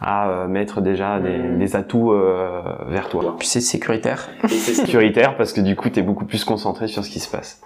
à 0.00 0.28
euh, 0.28 0.46
mettre 0.48 0.80
déjà 0.80 1.18
des, 1.20 1.38
Mhm. 1.38 1.58
des 1.58 1.74
atouts 1.76 2.12
euh, 2.12 2.62
vers 2.88 3.08
toi 3.08 3.36
Puis 3.38 3.48
c'est 3.48 3.60
sécuritaire. 3.60 4.28
c'est 4.48 4.74
sécuritaire 4.74 5.36
parce 5.36 5.52
que 5.52 5.60
du 5.60 5.74
coup 5.76 5.88
tu 5.90 6.00
es 6.00 6.02
beaucoup 6.02 6.24
plus 6.26 6.44
concentré 6.44 6.86
sur 6.88 7.04
ce 7.04 7.10
qui 7.10 7.20
se 7.20 7.30
passe. 7.30 7.60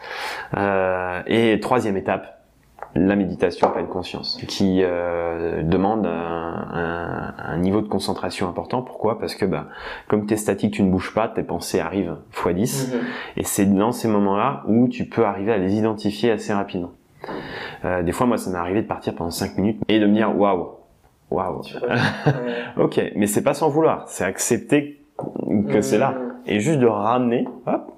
Euh, 0.56 1.22
et 1.26 1.58
troisième 1.60 1.96
étape, 1.96 2.36
la 2.96 3.14
méditation 3.14 3.70
pleine 3.70 3.86
conscience, 3.86 4.40
qui 4.48 4.80
euh, 4.82 5.62
demande 5.62 6.06
un, 6.06 6.10
un- 6.10 7.34
un 7.38 7.56
niveau 7.58 7.80
de 7.82 7.86
concentration 7.88 8.48
important. 8.48 8.82
Pourquoi? 8.82 9.18
Parce 9.20 9.34
que 9.36 9.44
bah, 9.44 9.66
comme 10.08 10.26
tu 10.26 10.34
es 10.34 10.36
statique, 10.36 10.74
tu 10.74 10.82
ne 10.82 10.90
bouges 10.90 11.14
pas, 11.14 11.28
tes 11.28 11.44
pensées 11.44 11.78
arrivent 11.78 12.16
x 12.32 12.48
10. 12.54 12.92
Mhm. 12.94 13.00
Et 13.36 13.44
c'est 13.44 13.66
dans 13.66 13.92
ces 13.92 14.08
moments-là 14.08 14.62
où 14.66 14.88
tu 14.88 15.04
peux 15.04 15.24
arriver 15.24 15.52
à 15.52 15.56
les 15.58 15.76
identifier 15.78 16.32
assez 16.32 16.52
rapidement. 16.52 16.90
Euh, 17.84 18.02
des 18.02 18.12
fois, 18.12 18.26
moi, 18.26 18.38
ça 18.38 18.50
m'est 18.50 18.58
arrivé 18.58 18.82
de 18.82 18.86
partir 18.88 19.14
pendant 19.14 19.30
5 19.30 19.56
minutes 19.56 19.80
et 19.88 20.00
de 20.00 20.06
me 20.06 20.14
dire 20.14 20.36
waouh, 20.36 20.70
waouh. 21.30 21.60
Ouais. 21.60 21.96
Ok, 22.76 23.00
mais 23.16 23.26
c'est 23.26 23.42
pas 23.42 23.54
sans 23.54 23.68
vouloir, 23.68 24.08
c'est 24.08 24.24
accepter 24.24 25.00
que 25.68 25.80
c'est 25.80 25.98
là 25.98 26.12
Mhm. 26.12 26.32
et 26.46 26.60
juste 26.60 26.78
de 26.80 26.86
ramener 26.86 27.46
hop, 27.66 27.92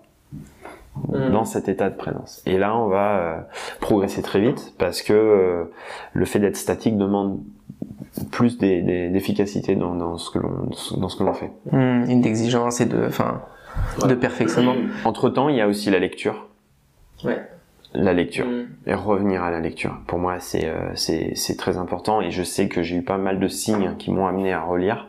Mhm. 1.08 1.30
dans 1.32 1.44
cet 1.44 1.68
état 1.68 1.88
de 1.88 1.96
présence. 1.96 2.42
Et 2.46 2.58
là, 2.58 2.76
on 2.76 2.88
va 2.88 3.16
euh, 3.18 3.36
progresser 3.80 4.20
très 4.22 4.40
vite 4.40 4.74
parce 4.78 5.00
que 5.02 5.12
euh, 5.14 5.64
le 6.12 6.24
fait 6.26 6.38
d'être 6.38 6.56
statique 6.56 6.98
demande 6.98 7.38
plus 8.30 8.58
d'efficacité 8.58 9.74
dans, 9.74 9.94
dans 9.94 10.18
ce 10.18 10.30
que 10.30 10.38
l'on 10.38 10.68
dans 10.98 11.08
ce 11.08 11.16
que 11.16 11.22
l'on 11.24 11.32
fait. 11.32 11.50
Mhm. 11.70 12.10
Et 12.10 12.16
d'exigence 12.16 12.80
et 12.82 12.86
de, 12.86 13.06
enfin, 13.06 13.40
de 14.06 14.14
perfectionnement. 14.14 14.74
Entre 15.04 15.30
temps, 15.30 15.48
il 15.48 15.56
y 15.56 15.60
a 15.62 15.66
aussi 15.68 15.90
la 15.90 15.98
lecture. 15.98 16.46
Ouais. 17.24 17.40
La 17.94 18.12
lecture 18.14 18.46
Mhm. 18.46 18.68
et 18.86 18.94
revenir 18.94 19.42
à 19.44 19.50
la 19.50 19.60
lecture. 19.60 19.98
Pour 20.06 20.18
moi, 20.18 20.36
c'est 20.40 20.66
euh, 20.66 20.92
c'est 20.94 21.56
très 21.58 21.76
important 21.76 22.20
et 22.22 22.30
je 22.30 22.42
sais 22.42 22.68
que 22.68 22.82
j'ai 22.82 22.96
eu 22.96 23.02
pas 23.02 23.18
mal 23.18 23.38
de 23.38 23.48
signes 23.48 23.96
qui 23.98 24.10
m'ont 24.10 24.26
amené 24.26 24.52
à 24.52 24.60
relire. 24.62 25.08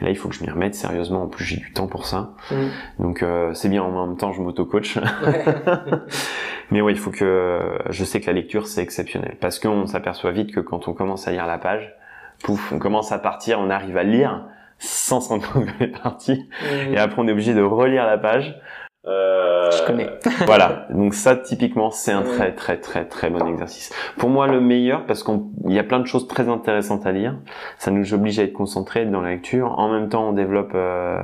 Et 0.00 0.04
là, 0.04 0.10
il 0.10 0.16
faut 0.16 0.28
que 0.28 0.34
je 0.34 0.42
m'y 0.42 0.50
remette 0.50 0.74
sérieusement. 0.74 1.22
En 1.22 1.28
plus, 1.28 1.44
j'ai 1.44 1.56
du 1.58 1.72
temps 1.72 1.86
pour 1.86 2.06
ça. 2.06 2.34
Mhm. 2.50 2.68
Donc 2.98 3.22
euh, 3.22 3.54
c'est 3.54 3.68
bien. 3.68 3.82
En 3.82 4.06
même 4.06 4.16
temps, 4.16 4.32
je 4.32 4.42
m'auto-coach. 4.42 4.96
Ouais. 4.96 5.44
Mais 6.70 6.80
oui, 6.80 6.92
il 6.92 6.98
faut 6.98 7.10
que 7.10 7.60
je 7.90 8.04
sais 8.04 8.20
que 8.20 8.26
la 8.26 8.32
lecture 8.32 8.66
c'est 8.66 8.82
exceptionnel 8.82 9.36
parce 9.40 9.58
qu'on 9.58 9.86
s'aperçoit 9.86 10.30
vite 10.32 10.52
que 10.52 10.60
quand 10.60 10.88
on 10.88 10.92
commence 10.92 11.28
à 11.28 11.30
lire 11.30 11.46
la 11.46 11.58
page, 11.58 11.94
pouf, 12.42 12.72
on 12.72 12.78
commence 12.78 13.12
à 13.12 13.18
partir, 13.18 13.60
on 13.60 13.70
arrive 13.70 13.96
à 13.96 14.02
lire 14.02 14.46
sans 14.78 15.20
se 15.20 15.28
rendre 15.30 15.50
compte 15.52 15.66
qu'on 15.66 15.84
est 15.84 16.02
parti, 16.02 16.48
et 16.90 16.98
après 16.98 17.22
on 17.22 17.28
est 17.28 17.32
obligé 17.32 17.54
de 17.54 17.62
relire 17.62 18.06
la 18.06 18.18
page. 18.18 18.58
Euh, 19.06 19.70
Je 19.70 19.86
connais. 19.86 20.08
voilà, 20.46 20.86
donc 20.90 21.14
ça 21.14 21.36
typiquement 21.36 21.90
c'est 21.90 22.12
un 22.12 22.22
très 22.22 22.54
très 22.54 22.78
très 22.78 23.04
très 23.04 23.28
bon 23.28 23.46
exercice. 23.46 23.92
Pour 24.16 24.30
moi 24.30 24.46
le 24.46 24.60
meilleur 24.60 25.04
parce 25.04 25.22
qu'il 25.22 25.40
y 25.66 25.78
a 25.78 25.84
plein 25.84 26.00
de 26.00 26.06
choses 26.06 26.26
très 26.26 26.48
intéressantes 26.48 27.04
à 27.06 27.12
lire, 27.12 27.36
ça 27.78 27.90
nous 27.90 28.14
oblige 28.14 28.38
à 28.38 28.44
être 28.44 28.54
concentrés 28.54 29.04
dans 29.04 29.20
la 29.20 29.30
lecture. 29.30 29.78
En 29.78 29.90
même 29.92 30.08
temps 30.08 30.28
on 30.28 30.32
développe 30.32 30.72
euh, 30.74 31.20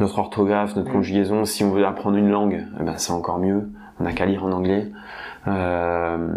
notre 0.00 0.18
orthographe, 0.18 0.76
notre 0.76 0.90
conjugaison. 0.90 1.44
Si 1.44 1.62
on 1.62 1.70
veut 1.70 1.84
apprendre 1.84 2.16
une 2.16 2.30
langue, 2.30 2.64
eh 2.80 2.82
ben 2.82 2.94
c'est 2.96 3.12
encore 3.12 3.38
mieux. 3.38 3.68
On 4.00 4.04
n'a 4.04 4.12
qu'à 4.12 4.26
lire 4.26 4.44
en 4.44 4.52
anglais. 4.52 4.86
Euh, 5.46 6.28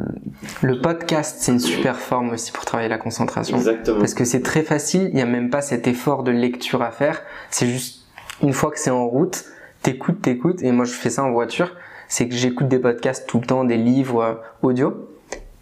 Le 0.62 0.82
podcast, 0.82 1.38
c'est 1.40 1.52
une 1.52 1.60
super 1.60 1.98
forme 1.98 2.32
aussi 2.32 2.52
pour 2.52 2.66
travailler 2.66 2.90
la 2.90 2.98
concentration. 2.98 3.58
Exactement. 3.58 4.00
Parce 4.00 4.14
que 4.14 4.26
c'est 4.26 4.42
très 4.42 4.64
facile, 4.64 5.10
il 5.10 5.16
n'y 5.16 5.22
a 5.22 5.26
même 5.26 5.50
pas 5.50 5.62
cet 5.62 5.88
effort 5.88 6.24
de 6.24 6.32
lecture 6.32 6.82
à 6.82 6.92
faire. 6.92 7.22
C'est 7.50 7.68
juste, 7.68 8.06
une 8.42 8.54
fois 8.54 8.72
que 8.72 8.80
c'est 8.80 8.90
en 8.90 9.06
route, 9.08 9.46
t'écoutes, 9.82 10.22
t'écoutes, 10.22 10.62
et 10.63 10.72
moi 10.72 10.86
je 10.86 10.94
fais 10.94 11.10
ça 11.10 11.24
en 11.24 11.32
voiture, 11.32 11.76
c'est 12.08 12.28
que 12.28 12.36
j'écoute 12.36 12.67
des 12.67 12.80
podcasts 12.80 13.28
tout 13.28 13.39
le 13.39 13.46
temps, 13.46 13.63
des 13.63 13.78
livres 13.78 14.22
euh, 14.22 14.34
audio, 14.62 15.10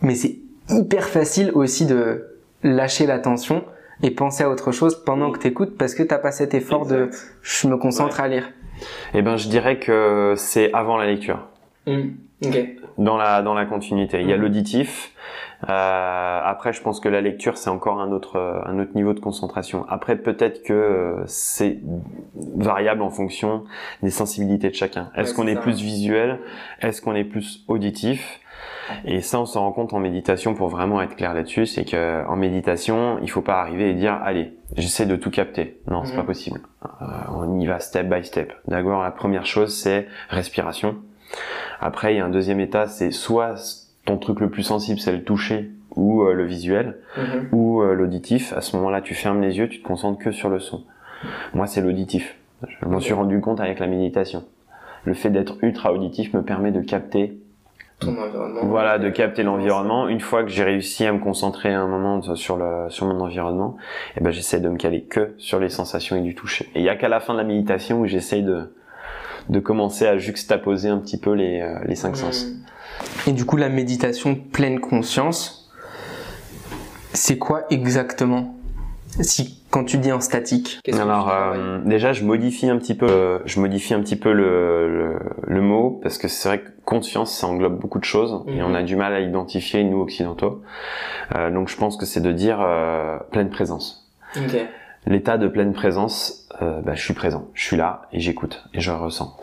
mais 0.02 0.16
c'est 0.16 0.38
hyper 0.70 1.08
facile 1.08 1.52
aussi 1.54 1.86
de 1.86 2.26
lâcher 2.64 3.06
l'attention 3.06 3.64
et 4.02 4.12
penser 4.12 4.44
à 4.44 4.50
autre 4.50 4.72
chose 4.72 5.04
pendant 5.04 5.32
que 5.32 5.40
t'écoutes 5.40 5.78
parce 5.78 5.94
que 5.94 6.04
t'as 6.04 6.18
pas 6.18 6.32
cet 6.32 6.54
effort 6.54 6.86
de 6.86 7.10
je 7.42 7.68
me 7.68 7.78
concentre 7.78 8.20
à 8.20 8.28
lire. 8.28 8.52
Eh 9.14 9.22
ben, 9.22 9.36
je 9.36 9.50
dirais 9.50 9.80
que 9.80 10.34
c'est 10.38 10.72
avant 10.74 10.98
la 10.98 11.06
lecture. 11.06 11.48
Ok. 11.88 12.58
dans 12.98 13.18
la 13.18 13.42
dans 13.42 13.54
la 13.54 13.66
continuité. 13.66 14.22
Il 14.22 14.30
y 14.30 14.34
a 14.34 14.36
Mhm. 14.38 14.42
l'auditif. 14.44 15.14
Euh, 15.70 16.40
après, 16.44 16.72
je 16.72 16.82
pense 16.82 17.00
que 17.02 17.10
la 17.10 17.20
lecture 17.22 17.58
c'est 17.58 17.70
encore 17.70 18.00
un 18.00 18.12
autre 18.12 18.64
un 18.66 18.80
autre 18.80 18.92
niveau 18.96 19.14
de 19.14 19.20
concentration. 19.20 19.86
Après, 19.90 20.16
peut-être 20.16 20.64
que 20.64 20.74
euh, 20.74 21.24
c'est 21.26 21.80
variable 22.56 23.02
en 23.02 23.10
fonction 23.10 23.64
des 24.04 24.10
sensibilités 24.10 24.70
de 24.70 24.76
chacun. 24.76 25.10
Est-ce 25.16 25.32
Ouais, 25.32 25.36
qu'on 25.36 25.48
est 25.48 25.60
plus 25.60 25.82
visuel? 25.82 26.40
Est-ce 26.82 27.02
qu'on 27.02 27.16
est 27.16 27.26
plus 27.26 27.66
auditif? 27.68 28.40
Et 29.06 29.22
ça, 29.22 29.40
on 29.40 29.46
s'en 29.46 29.62
rend 29.62 29.72
compte 29.72 29.94
en 29.94 30.00
méditation 30.00 30.56
pour 30.56 30.68
vraiment 30.70 31.00
être 31.02 31.16
clair 31.16 31.34
là-dessus, 31.36 31.66
c'est 31.68 31.86
que 31.86 32.26
en 32.28 32.36
méditation, 32.36 33.20
il 33.22 33.30
faut 33.30 33.42
pas 33.44 33.60
arriver 33.62 33.92
et 33.92 33.94
dire 33.94 34.20
allez, 34.24 34.54
j'essaie 34.78 35.06
de 35.06 35.16
tout 35.16 35.30
capter. 35.30 35.80
Non, 35.88 36.04
c'est 36.06 36.12
Mhm. 36.14 36.18
pas 36.20 36.26
possible. 36.26 36.60
Euh, 37.02 37.06
on 37.36 37.60
y 37.60 37.68
va 37.68 37.80
step 37.80 38.08
by 38.10 38.24
step. 38.26 38.52
D'abord, 38.68 39.04
la 39.04 39.12
première 39.12 39.46
chose, 39.46 39.76
c'est 39.76 40.08
respiration. 40.30 40.96
Après, 41.80 42.14
il 42.14 42.18
y 42.18 42.20
a 42.20 42.26
un 42.26 42.30
deuxième 42.30 42.60
état, 42.60 42.88
c'est 42.88 43.12
soit 43.12 43.56
ton 44.06 44.18
truc 44.18 44.40
le 44.40 44.50
plus 44.50 44.64
sensible, 44.64 45.00
c'est 45.00 45.12
le 45.12 45.24
toucher 45.24 45.70
ou 45.96 46.24
euh, 46.24 46.34
le 46.34 46.46
visuel 46.46 46.98
Mhm. 47.18 47.50
ou 47.52 47.82
euh, 47.82 47.94
l'auditif. 47.94 48.54
À 48.54 48.62
ce 48.62 48.76
moment-là, 48.78 49.02
tu 49.02 49.14
fermes 49.16 49.42
les 49.42 49.58
yeux, 49.58 49.68
tu 49.70 49.82
te 49.82 49.88
concentres 49.88 50.20
que 50.20 50.32
sur 50.32 50.50
le 50.50 50.60
son. 50.60 50.84
Moi, 51.54 51.68
c'est 51.68 51.82
l'auditif. 51.82 52.36
Je 52.82 52.86
m'en 52.88 53.00
suis 53.00 53.14
rendu 53.14 53.40
compte 53.42 53.60
avec 53.62 53.80
la 53.80 53.88
méditation. 53.88 54.44
le 55.06 55.14
fait 55.14 55.30
d'être 55.30 55.56
ultra 55.62 55.94
auditif 55.94 56.34
me 56.34 56.42
permet 56.44 56.72
de 56.72 56.82
capter 56.82 57.38
ton 58.00 58.18
environnement. 58.18 58.66
Voilà, 58.66 59.00
de 59.00 59.10
capter 59.10 59.44
l'environnement. 59.44 60.10
Une 60.10 60.20
fois 60.20 60.44
que 60.44 60.50
j'ai 60.50 60.64
réussi 60.66 61.06
à 61.06 61.14
me 61.14 61.20
concentrer 61.20 61.74
un 61.74 61.88
moment 61.88 62.22
sur 62.36 62.58
le 62.58 62.90
sur 62.90 63.06
mon 63.06 63.20
environnement, 63.22 63.78
eh 64.18 64.22
ben 64.24 64.32
j'essaie 64.32 64.60
de 64.60 64.68
me 64.68 64.76
caler 64.78 65.04
que 65.04 65.34
sur 65.38 65.60
les 65.60 65.70
sensations 65.70 66.18
et 66.18 66.22
du 66.22 66.36
toucher. 66.36 66.70
Et 66.76 66.80
il 66.80 66.86
y 66.86 66.90
a 66.90 66.96
qu'à 66.98 67.08
la 67.08 67.22
fin 67.22 67.34
de 67.34 67.38
la 67.40 67.46
méditation 67.46 68.02
où 68.02 68.06
j'essaie 68.08 68.42
de 68.42 68.74
de 69.50 69.60
commencer 69.60 70.08
à 70.08 70.18
juxtaposer 70.18 70.90
un 70.90 71.00
petit 71.00 71.18
peu 71.18 71.34
les 71.34 71.62
euh, 71.62 71.80
les 71.86 71.96
cinq 71.96 72.16
sens. 72.16 72.48
Et 73.28 73.32
du 73.32 73.46
coup, 73.46 73.58
la 73.58 73.70
méditation 73.70 74.36
pleine 74.36 74.80
conscience, 74.80 75.70
c'est 77.14 77.38
quoi 77.38 77.64
exactement 77.70 78.56
si 79.22 79.64
quand 79.70 79.84
tu 79.84 79.98
dis 79.98 80.12
en 80.12 80.22
statique? 80.22 80.80
Alors 80.94 81.30
euh, 81.30 81.80
déjà 81.84 82.14
je 82.14 82.24
modifie 82.24 82.70
un 82.70 82.78
petit 82.78 82.96
peu 82.96 83.08
euh, 83.10 83.40
je 83.46 83.60
modifie 83.60 83.94
un 83.94 84.02
petit 84.02 84.16
peu 84.16 84.32
le, 84.32 85.20
le, 85.46 85.62
mot 85.62 86.00
parce 86.02 86.18
que 86.18 86.28
c'est 86.28 86.48
vrai 86.48 86.60
que 86.62 86.70
conscience 86.86 87.36
ça 87.36 87.48
englobe 87.48 87.80
beaucoup 87.80 88.00
de 88.00 88.06
choses 88.06 88.44
et 88.48 88.62
on 88.64 88.74
a 88.74 88.82
mhm. 88.82 88.86
du 88.86 88.96
mal 88.96 89.14
à 89.14 89.20
identifier 89.20 89.84
nous 89.84 90.00
occidentaux. 90.00 90.62
Euh, 91.36 91.52
donc 91.52 91.70
je 91.70 91.78
pense 91.78 91.98
que 91.98 92.06
c'est 92.06 92.22
de 92.22 92.32
dire 92.32 92.60
euh, 92.62 93.18
pleine 93.32 93.50
présence. 93.50 94.10
Okay. 94.36 94.68
L'état 95.06 95.38
de 95.38 95.48
pleine 95.48 95.74
présence, 95.74 96.48
bah, 96.60 96.94
je 96.94 97.02
suis 97.02 97.14
présent, 97.14 97.48
je 97.54 97.64
suis 97.64 97.78
là 97.78 98.02
et 98.12 98.20
j'écoute 98.20 98.64
et 98.74 98.82
je 98.82 98.92
ressens. 98.92 99.38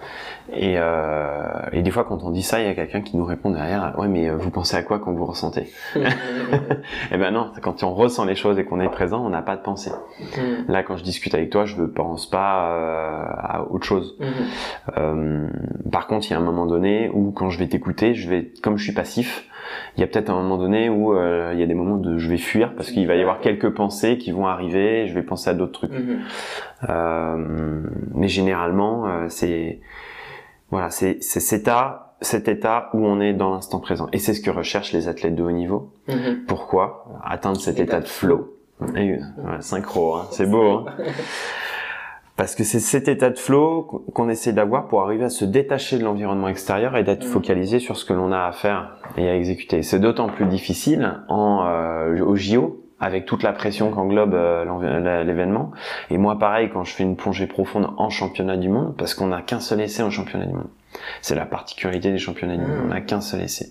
Et, 0.52 0.76
euh, 0.78 1.42
et 1.72 1.82
des 1.82 1.90
fois, 1.90 2.04
quand 2.04 2.22
on 2.22 2.30
dit 2.30 2.42
ça, 2.42 2.60
il 2.60 2.66
y 2.66 2.68
a 2.68 2.74
quelqu'un 2.74 3.00
qui 3.00 3.16
nous 3.16 3.24
répond 3.24 3.50
derrière, 3.50 3.94
ouais, 3.98 4.06
mais 4.06 4.28
euh, 4.28 4.36
vous 4.36 4.50
pensez 4.50 4.76
à 4.76 4.82
quoi 4.82 4.98
quand 4.98 5.12
vous 5.12 5.26
ressentez? 5.26 5.72
Eh 7.12 7.18
ben 7.18 7.32
non, 7.32 7.50
quand 7.62 7.82
on 7.82 7.94
ressent 7.94 8.24
les 8.24 8.36
choses 8.36 8.58
et 8.58 8.64
qu'on 8.64 8.80
est 8.80 8.88
présent, 8.88 9.24
on 9.24 9.30
n'a 9.30 9.42
pas 9.42 9.56
de 9.56 9.62
pensée. 9.62 9.90
Mm. 10.36 10.70
Là, 10.70 10.82
quand 10.82 10.96
je 10.96 11.02
discute 11.02 11.34
avec 11.34 11.50
toi, 11.50 11.64
je 11.64 11.80
ne 11.80 11.86
pense 11.86 12.28
pas 12.30 12.70
euh, 12.70 13.24
à 13.36 13.66
autre 13.68 13.84
chose. 13.84 14.16
Mm. 14.20 14.24
Euh, 14.98 15.48
par 15.90 16.06
contre, 16.06 16.26
il 16.28 16.30
y 16.30 16.34
a 16.34 16.38
un 16.38 16.44
moment 16.44 16.66
donné 16.66 17.10
où, 17.12 17.32
quand 17.32 17.50
je 17.50 17.58
vais 17.58 17.66
t'écouter, 17.66 18.14
je 18.14 18.28
vais, 18.28 18.52
comme 18.62 18.76
je 18.76 18.84
suis 18.84 18.94
passif, 18.94 19.48
il 19.96 20.00
y 20.00 20.04
a 20.04 20.06
peut-être 20.06 20.30
un 20.30 20.34
moment 20.34 20.58
donné 20.58 20.88
où 20.88 21.14
euh, 21.14 21.50
il 21.54 21.60
y 21.60 21.62
a 21.62 21.66
des 21.66 21.74
moments 21.74 21.96
où 21.96 22.18
je 22.18 22.28
vais 22.28 22.38
fuir 22.38 22.74
parce 22.74 22.90
qu'il 22.90 23.06
va 23.06 23.14
y 23.16 23.20
avoir 23.20 23.40
quelques 23.40 23.70
pensées 23.70 24.18
qui 24.18 24.32
vont 24.32 24.46
arriver, 24.46 25.06
je 25.06 25.14
vais 25.14 25.22
penser 25.22 25.50
à 25.50 25.54
d'autres 25.54 25.72
trucs. 25.72 25.92
Mm-hmm. 25.92 26.18
Euh, 26.88 27.82
mais 28.14 28.28
généralement, 28.28 29.28
c'est 29.28 29.80
voilà, 30.70 30.90
c'est 30.90 31.22
cet 31.22 31.60
état, 31.60 32.16
cet 32.20 32.48
état 32.48 32.90
où 32.92 33.06
on 33.06 33.20
est 33.20 33.32
dans 33.32 33.50
l'instant 33.52 33.78
présent. 33.78 34.08
Et 34.12 34.18
c'est 34.18 34.34
ce 34.34 34.40
que 34.40 34.50
recherchent 34.50 34.92
les 34.92 35.08
athlètes 35.08 35.34
de 35.34 35.42
haut 35.42 35.52
niveau. 35.52 35.92
Mhm. 36.08 36.44
Pourquoi? 36.46 37.06
Atteindre 37.24 37.60
cet 37.60 37.78
état 37.78 38.00
de 38.00 38.08
flow. 38.08 38.56
synchro, 39.60 40.14
hein. 40.14 40.26
c'est 40.32 40.50
beau. 40.50 40.86
Hein 40.86 40.94
Parce 42.36 42.54
que 42.54 42.64
c'est 42.64 42.80
cet 42.80 43.08
état 43.08 43.30
de 43.30 43.38
flow 43.38 44.04
qu'on 44.12 44.28
essaie 44.28 44.52
d'avoir 44.52 44.88
pour 44.88 45.02
arriver 45.02 45.24
à 45.24 45.30
se 45.30 45.44
détacher 45.44 45.98
de 45.98 46.04
l'environnement 46.04 46.48
extérieur 46.48 46.96
et 46.96 47.02
d'être 47.02 47.24
mhm. 47.24 47.32
focalisé 47.32 47.78
sur 47.78 47.96
ce 47.96 48.04
que 48.04 48.12
l'on 48.12 48.30
a 48.30 48.44
à 48.44 48.52
faire 48.52 48.96
et 49.16 49.28
à 49.28 49.36
exécuter. 49.36 49.82
C'est 49.82 50.00
d'autant 50.00 50.28
plus 50.28 50.44
difficile 50.46 51.14
en 51.28 51.66
euh, 51.66 52.20
au 52.22 52.36
JO 52.36 52.82
avec 53.00 53.26
toute 53.26 53.42
la 53.42 53.52
pression 53.52 53.90
qu'englobe 53.90 54.34
euh, 54.34 55.24
l'événement. 55.24 55.72
Et 56.10 56.18
moi, 56.18 56.38
pareil, 56.38 56.70
quand 56.72 56.84
je 56.84 56.94
fais 56.94 57.02
une 57.02 57.16
plongée 57.16 57.46
profonde 57.46 57.90
en 57.98 58.08
championnat 58.10 58.56
du 58.56 58.68
monde, 58.68 58.94
parce 58.96 59.14
qu'on 59.14 59.26
n'a 59.28 59.42
qu'un 59.42 59.60
seul 59.60 59.80
essai 59.80 60.02
en 60.02 60.10
championnat 60.10 60.46
du 60.46 60.54
monde. 60.54 60.68
C'est 61.20 61.34
la 61.34 61.44
particularité 61.44 62.10
des 62.10 62.18
championnats 62.18 62.56
du 62.56 62.62
monde. 62.62 62.80
On 62.84 62.88
n'a 62.88 63.02
qu'un 63.02 63.20
seul 63.20 63.42
essai. 63.42 63.68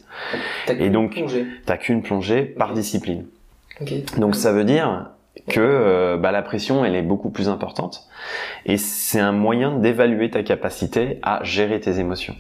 Et 0.68 0.90
donc, 0.90 1.20
t'as 1.66 1.78
qu'une 1.78 2.04
plongée 2.04 2.44
par 2.44 2.74
discipline. 2.74 3.26
Donc 4.18 4.36
ça 4.36 4.54
veut 4.54 4.64
dire 4.64 5.10
que 5.48 5.60
euh, 5.60 6.18
bah, 6.18 6.32
la 6.32 6.42
pression 6.42 6.86
elle 6.86 6.96
est 6.96 7.02
beaucoup 7.02 7.30
plus 7.30 7.50
importante 7.50 8.08
et 8.66 8.78
c'est 8.78 9.20
un 9.20 9.32
moyen 9.32 9.78
d'évaluer 9.78 10.32
ta 10.32 10.42
capacité 10.42 11.20
à 11.22 11.44
gérer 11.44 11.80
tes 11.80 12.00
émotions. 12.00 12.36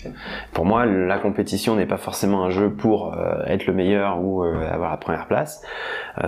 Pour 0.53 0.65
moi, 0.65 0.85
la 0.85 1.19
compétition 1.19 1.75
n'est 1.75 1.85
pas 1.85 1.97
forcément 1.97 2.43
un 2.43 2.49
jeu 2.49 2.71
pour 2.71 3.13
euh, 3.13 3.43
être 3.45 3.67
le 3.67 3.73
meilleur 3.73 4.19
ou 4.19 4.43
euh, 4.43 4.67
avoir 4.71 4.89
la 4.89 4.97
première 4.97 5.27
place. 5.27 5.61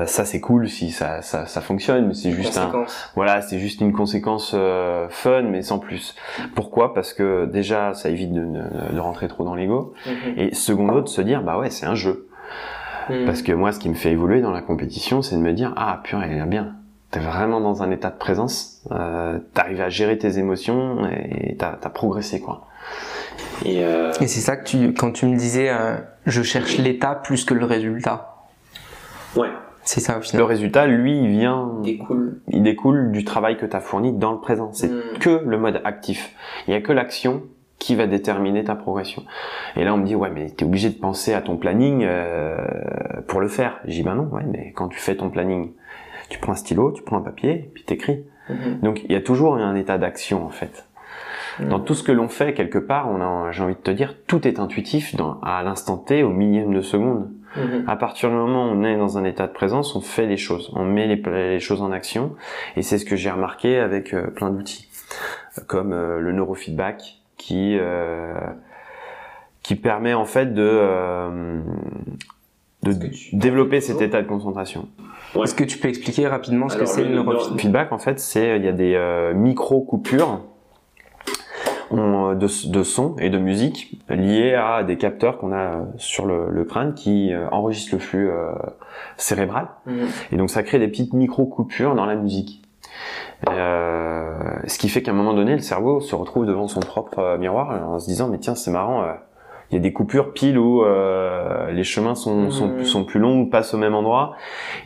ça 0.06 0.26
c'est 0.26 0.40
cool 0.40 0.70
si 0.70 0.92
ça, 0.92 1.22
ça, 1.22 1.46
ça 1.46 1.62
fonctionne, 1.62 2.08
mais 2.08 2.14
c'est 2.14 2.32
juste 2.32 2.58
un 2.58 2.86
voilà, 3.16 3.42
c'est 3.42 3.60
juste 3.60 3.82
une 3.82 3.94
conséquence 3.94 4.56
fun 5.10 5.44
mais 5.44 5.62
sans 5.62 5.80
plus. 5.80 6.16
Pourquoi? 6.54 6.94
Parce 6.94 7.14
que 7.14 7.46
déjà 7.46 7.94
ça 7.94 8.10
évite 8.10 8.34
de, 8.34 8.46
de, 8.94 9.00
rentrer 9.00 9.28
trop 9.28 9.44
dans 9.44 9.56
l'ego 9.56 9.94
mhm. 10.06 10.34
et 10.38 10.54
secondo 10.54 11.02
de 11.02 11.08
se 11.08 11.22
dire 11.22 11.42
bah 11.42 11.58
ouais 11.58 11.70
c'est 11.70 11.86
un 11.86 11.96
jeu. 11.96 12.27
Hmm. 13.10 13.26
Parce 13.26 13.42
que 13.42 13.52
moi, 13.52 13.72
ce 13.72 13.80
qui 13.80 13.90
me 13.90 13.96
fait 13.96 14.12
évoluer 14.12 14.42
dans 14.42 14.52
la 14.52 14.62
compétition, 14.62 15.22
c'est 15.22 15.36
de 15.36 15.42
me 15.42 15.54
dire 15.54 15.74
ah 15.76 16.02
purée, 16.04 16.28
elle 16.30 16.42
est 16.42 16.46
bien. 16.46 16.76
T'es 17.12 17.20
vraiment 17.20 17.62
dans 17.62 17.84
un 17.84 17.92
état 17.92 18.10
de 18.10 18.18
présence. 18.18 18.84
Euh, 18.92 19.40
T'arrives 19.54 19.82
à 19.82 19.90
gérer 19.90 20.18
tes 20.18 20.40
émotions 20.40 21.08
et 21.10 21.56
t'as 21.58 21.78
as 21.82 21.90
progressé 21.90 22.42
quoi. 22.42 22.68
Et, 23.66 23.84
euh... 23.84 24.12
et 24.20 24.28
c'est 24.28 24.42
ça 24.42 24.58
que 24.58 24.66
tu, 24.66 24.94
quand 24.94 25.12
tu 25.12 25.26
me 25.26 25.38
disais, 25.38 25.70
euh, 25.70 25.98
je 26.26 26.42
cherche 26.42 26.78
l'état 26.78 27.16
plus 27.16 27.46
que 27.46 27.54
le 27.54 27.66
résultat. 27.66 28.46
Ouais. 29.36 29.50
C'est 29.84 30.02
ça 30.02 30.18
au 30.18 30.22
final. 30.22 30.40
Le 30.40 30.44
résultat, 30.44 30.86
lui, 30.86 31.18
il 31.18 31.30
vient, 31.30 31.72
découle. 31.82 32.42
il 32.50 32.62
découle 32.62 33.12
du 33.12 33.24
travail 33.24 33.58
que 33.58 33.66
tu 33.66 33.76
as 33.76 33.80
fourni 33.80 34.12
dans 34.12 34.34
le 34.34 34.40
présent. 34.40 34.72
C'est 34.74 34.90
hmm. 34.90 35.20
que 35.22 35.42
le 35.46 35.58
mode 35.58 35.82
actif. 35.86 36.36
Il 36.68 36.74
y 36.74 36.78
a 36.78 36.82
que 36.82 36.92
l'action 36.92 37.44
qui 37.80 37.96
va 37.96 38.08
déterminer 38.08 38.64
ta 38.64 38.76
progression. 38.76 39.24
Et 39.76 39.84
là, 39.84 39.94
on 39.94 39.98
me 39.98 40.06
dit, 40.06 40.16
ouais, 40.16 40.30
mais 40.30 40.50
tu 40.50 40.64
es 40.64 40.68
obligé 40.68 40.90
de 40.90 40.98
penser 40.98 41.34
à 41.34 41.42
ton 41.42 41.58
planning 41.58 42.04
euh, 42.04 42.58
pour 43.28 43.40
le 43.40 43.48
faire. 43.48 43.80
J'ai 43.86 43.98
dit, 43.98 44.04
ben 44.04 44.16
non, 44.16 44.30
ouais, 44.32 44.46
mais 44.46 44.72
quand 44.76 44.88
tu 44.88 45.00
fais 45.00 45.16
ton 45.16 45.30
planning, 45.30 45.72
tu 46.30 46.40
prends 46.40 46.54
un 46.54 46.56
stylo, 46.56 46.92
tu 46.92 47.04
prends 47.04 47.18
un 47.18 47.22
papier, 47.22 47.70
puis 47.74 47.84
t'écris. 47.84 48.24
Mm 48.50 48.80
Donc, 48.82 49.04
il 49.04 49.12
y 49.12 49.16
a 49.16 49.22
toujours 49.22 49.56
un 49.56 49.76
état 49.76 49.98
d'action, 49.98 50.44
en 50.46 50.50
fait. 50.50 50.88
Mhm. 51.60 51.70
Dans 51.70 51.80
tout 51.80 51.94
ce 51.94 52.04
que 52.04 52.12
l'on 52.12 52.28
fait, 52.28 52.54
quelque 52.54 52.80
part, 52.80 53.10
on 53.10 53.22
a, 53.22 53.52
j'ai 53.52 53.64
envie 53.64 53.76
de 53.76 53.80
te 53.80 53.92
dire, 53.92 54.16
tout 54.28 54.48
est 54.48 54.60
intuitif 54.60 55.16
dans, 55.16 55.40
à 55.42 55.64
l'instant 55.64 55.98
T, 55.98 56.24
au 56.24 56.30
millième 56.30 56.74
de 56.74 56.82
seconde. 56.82 57.30
Mhm. 57.56 57.86
À 57.88 57.96
partir 57.96 58.30
du 58.30 58.36
moment 58.36 58.70
où 58.70 58.72
on 58.72 58.84
est 58.84 58.98
dans 58.98 59.18
un 59.18 59.24
état 59.24 59.48
de 59.48 59.54
présence, 59.54 59.96
on 59.96 60.02
fait 60.02 60.26
les 60.26 60.38
choses, 60.38 60.72
on 60.76 60.86
met 60.86 61.08
les, 61.08 61.16
les 61.16 61.60
choses 61.60 61.82
en 61.82 61.92
action. 61.92 62.36
Et 62.76 62.82
c'est 62.82 62.98
ce 62.98 63.06
que 63.06 63.16
j'ai 63.16 63.32
remarqué 63.32 63.78
avec 63.80 64.14
euh, 64.14 64.28
plein 64.28 64.50
d'outils, 64.50 64.88
comme 65.68 65.94
euh, 65.94 66.20
le 66.20 66.32
neurofeedback, 66.34 67.17
qui 67.38 67.78
euh, 67.80 68.34
qui 69.64 69.76
permet 69.76 70.14
en 70.14 70.26
fait 70.26 70.54
de 70.54 70.62
euh, 70.64 71.62
de 72.84 72.94
développer 73.34 73.82
cet 73.82 74.02
état 74.02 74.22
de 74.22 74.28
concentration. 74.28 74.88
Est-ce 75.36 75.56
que 75.56 75.64
tu 75.64 75.78
peux 75.78 75.88
expliquer 75.88 76.28
rapidement 76.28 76.70
ce 76.70 76.78
que 76.78 76.86
c'est 76.86 77.04
le 77.04 77.10
neurofeedback 77.10 77.92
En 77.92 77.98
fait, 77.98 78.20
c'est 78.20 78.58
il 78.58 78.66
y 78.66 78.68
a 78.68 78.72
des 78.72 78.96
euh, 78.96 79.34
micro 79.34 79.82
coupures 79.82 80.42
de, 81.92 82.70
de 82.70 82.84
son 82.84 83.16
et 83.18 83.30
de 83.30 83.38
musique 83.38 84.00
liées 84.10 84.54
à 84.54 84.84
des 84.84 84.98
capteurs 84.98 85.38
qu'on 85.38 85.54
a 85.54 85.86
sur 85.98 86.26
le, 86.26 86.50
le, 86.50 86.66
crâne 86.66 86.94
qui 86.94 87.32
enregistrent 87.52 87.96
le 87.96 88.00
flux 88.00 88.30
cérébral. 89.16 89.70
Mhm. 89.86 90.08
Et 90.32 90.38
donc 90.38 90.50
ça 90.50 90.64
crée 90.64 90.80
des 90.80 90.88
petites 90.88 91.14
micro 91.14 91.46
coupures 91.46 91.96
dans 91.96 92.06
la 92.06 92.16
musique. 92.16 92.62
Euh, 93.50 94.38
ce 94.66 94.78
qui 94.78 94.90
fait 94.90 95.02
qu'à 95.02 95.12
un 95.12 95.14
moment 95.14 95.34
donné, 95.34 95.54
le 95.54 95.62
cerveau 95.62 96.00
se 96.00 96.16
retrouve 96.16 96.46
devant 96.46 96.68
son 96.68 96.80
propre 96.80 97.20
euh, 97.20 97.38
miroir 97.38 97.90
en 97.90 98.00
se 98.00 98.08
disant 98.08 98.30
mais 98.30 98.40
tiens 98.40 98.56
c'est 98.56 98.72
marrant, 98.72 99.04
euh, 99.04 99.14
il 99.70 99.76
y 99.76 99.78
a 99.78 99.82
des 99.82 99.92
coupures 99.92 100.34
pile 100.34 100.58
où 100.58 100.82
euh, 100.82 101.72
les 101.72 101.84
chemins 101.84 102.16
sont, 102.16 102.50
sont, 102.52 102.84
sont, 102.84 103.04
plus 103.04 103.20
longs 103.20 103.42
ou 103.42 103.50
passent 103.50 103.74
au 103.74 103.78
même 103.78 103.96
endroit 103.96 104.36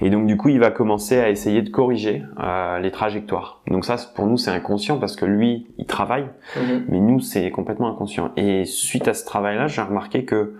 et 0.02 0.10
donc 0.10 0.26
du 0.26 0.38
coup 0.38 0.50
il 0.50 0.60
va 0.60 0.72
commencer 0.72 1.20
à 1.20 1.30
essayer 1.30 1.62
de 1.62 1.70
corriger 1.70 2.24
euh, 2.42 2.80
les 2.80 2.92
trajectoires. 2.92 3.62
Donc 3.68 3.86
ça 3.86 3.96
pour 4.16 4.26
nous 4.26 4.38
c'est 4.38 4.52
inconscient 4.52 4.98
parce 4.98 5.16
que 5.16 5.26
lui 5.26 5.68
il 5.78 5.86
travaille, 5.86 6.26
mhm. 6.58 6.86
mais 6.90 7.00
nous 7.00 7.20
c'est 7.20 7.52
complètement 7.52 7.92
inconscient. 7.92 8.32
Et 8.38 8.66
suite 8.66 9.08
à 9.08 9.14
ce 9.14 9.24
travail-là, 9.26 9.68
j'ai 9.68 9.82
remarqué 9.82 10.26
que 10.26 10.56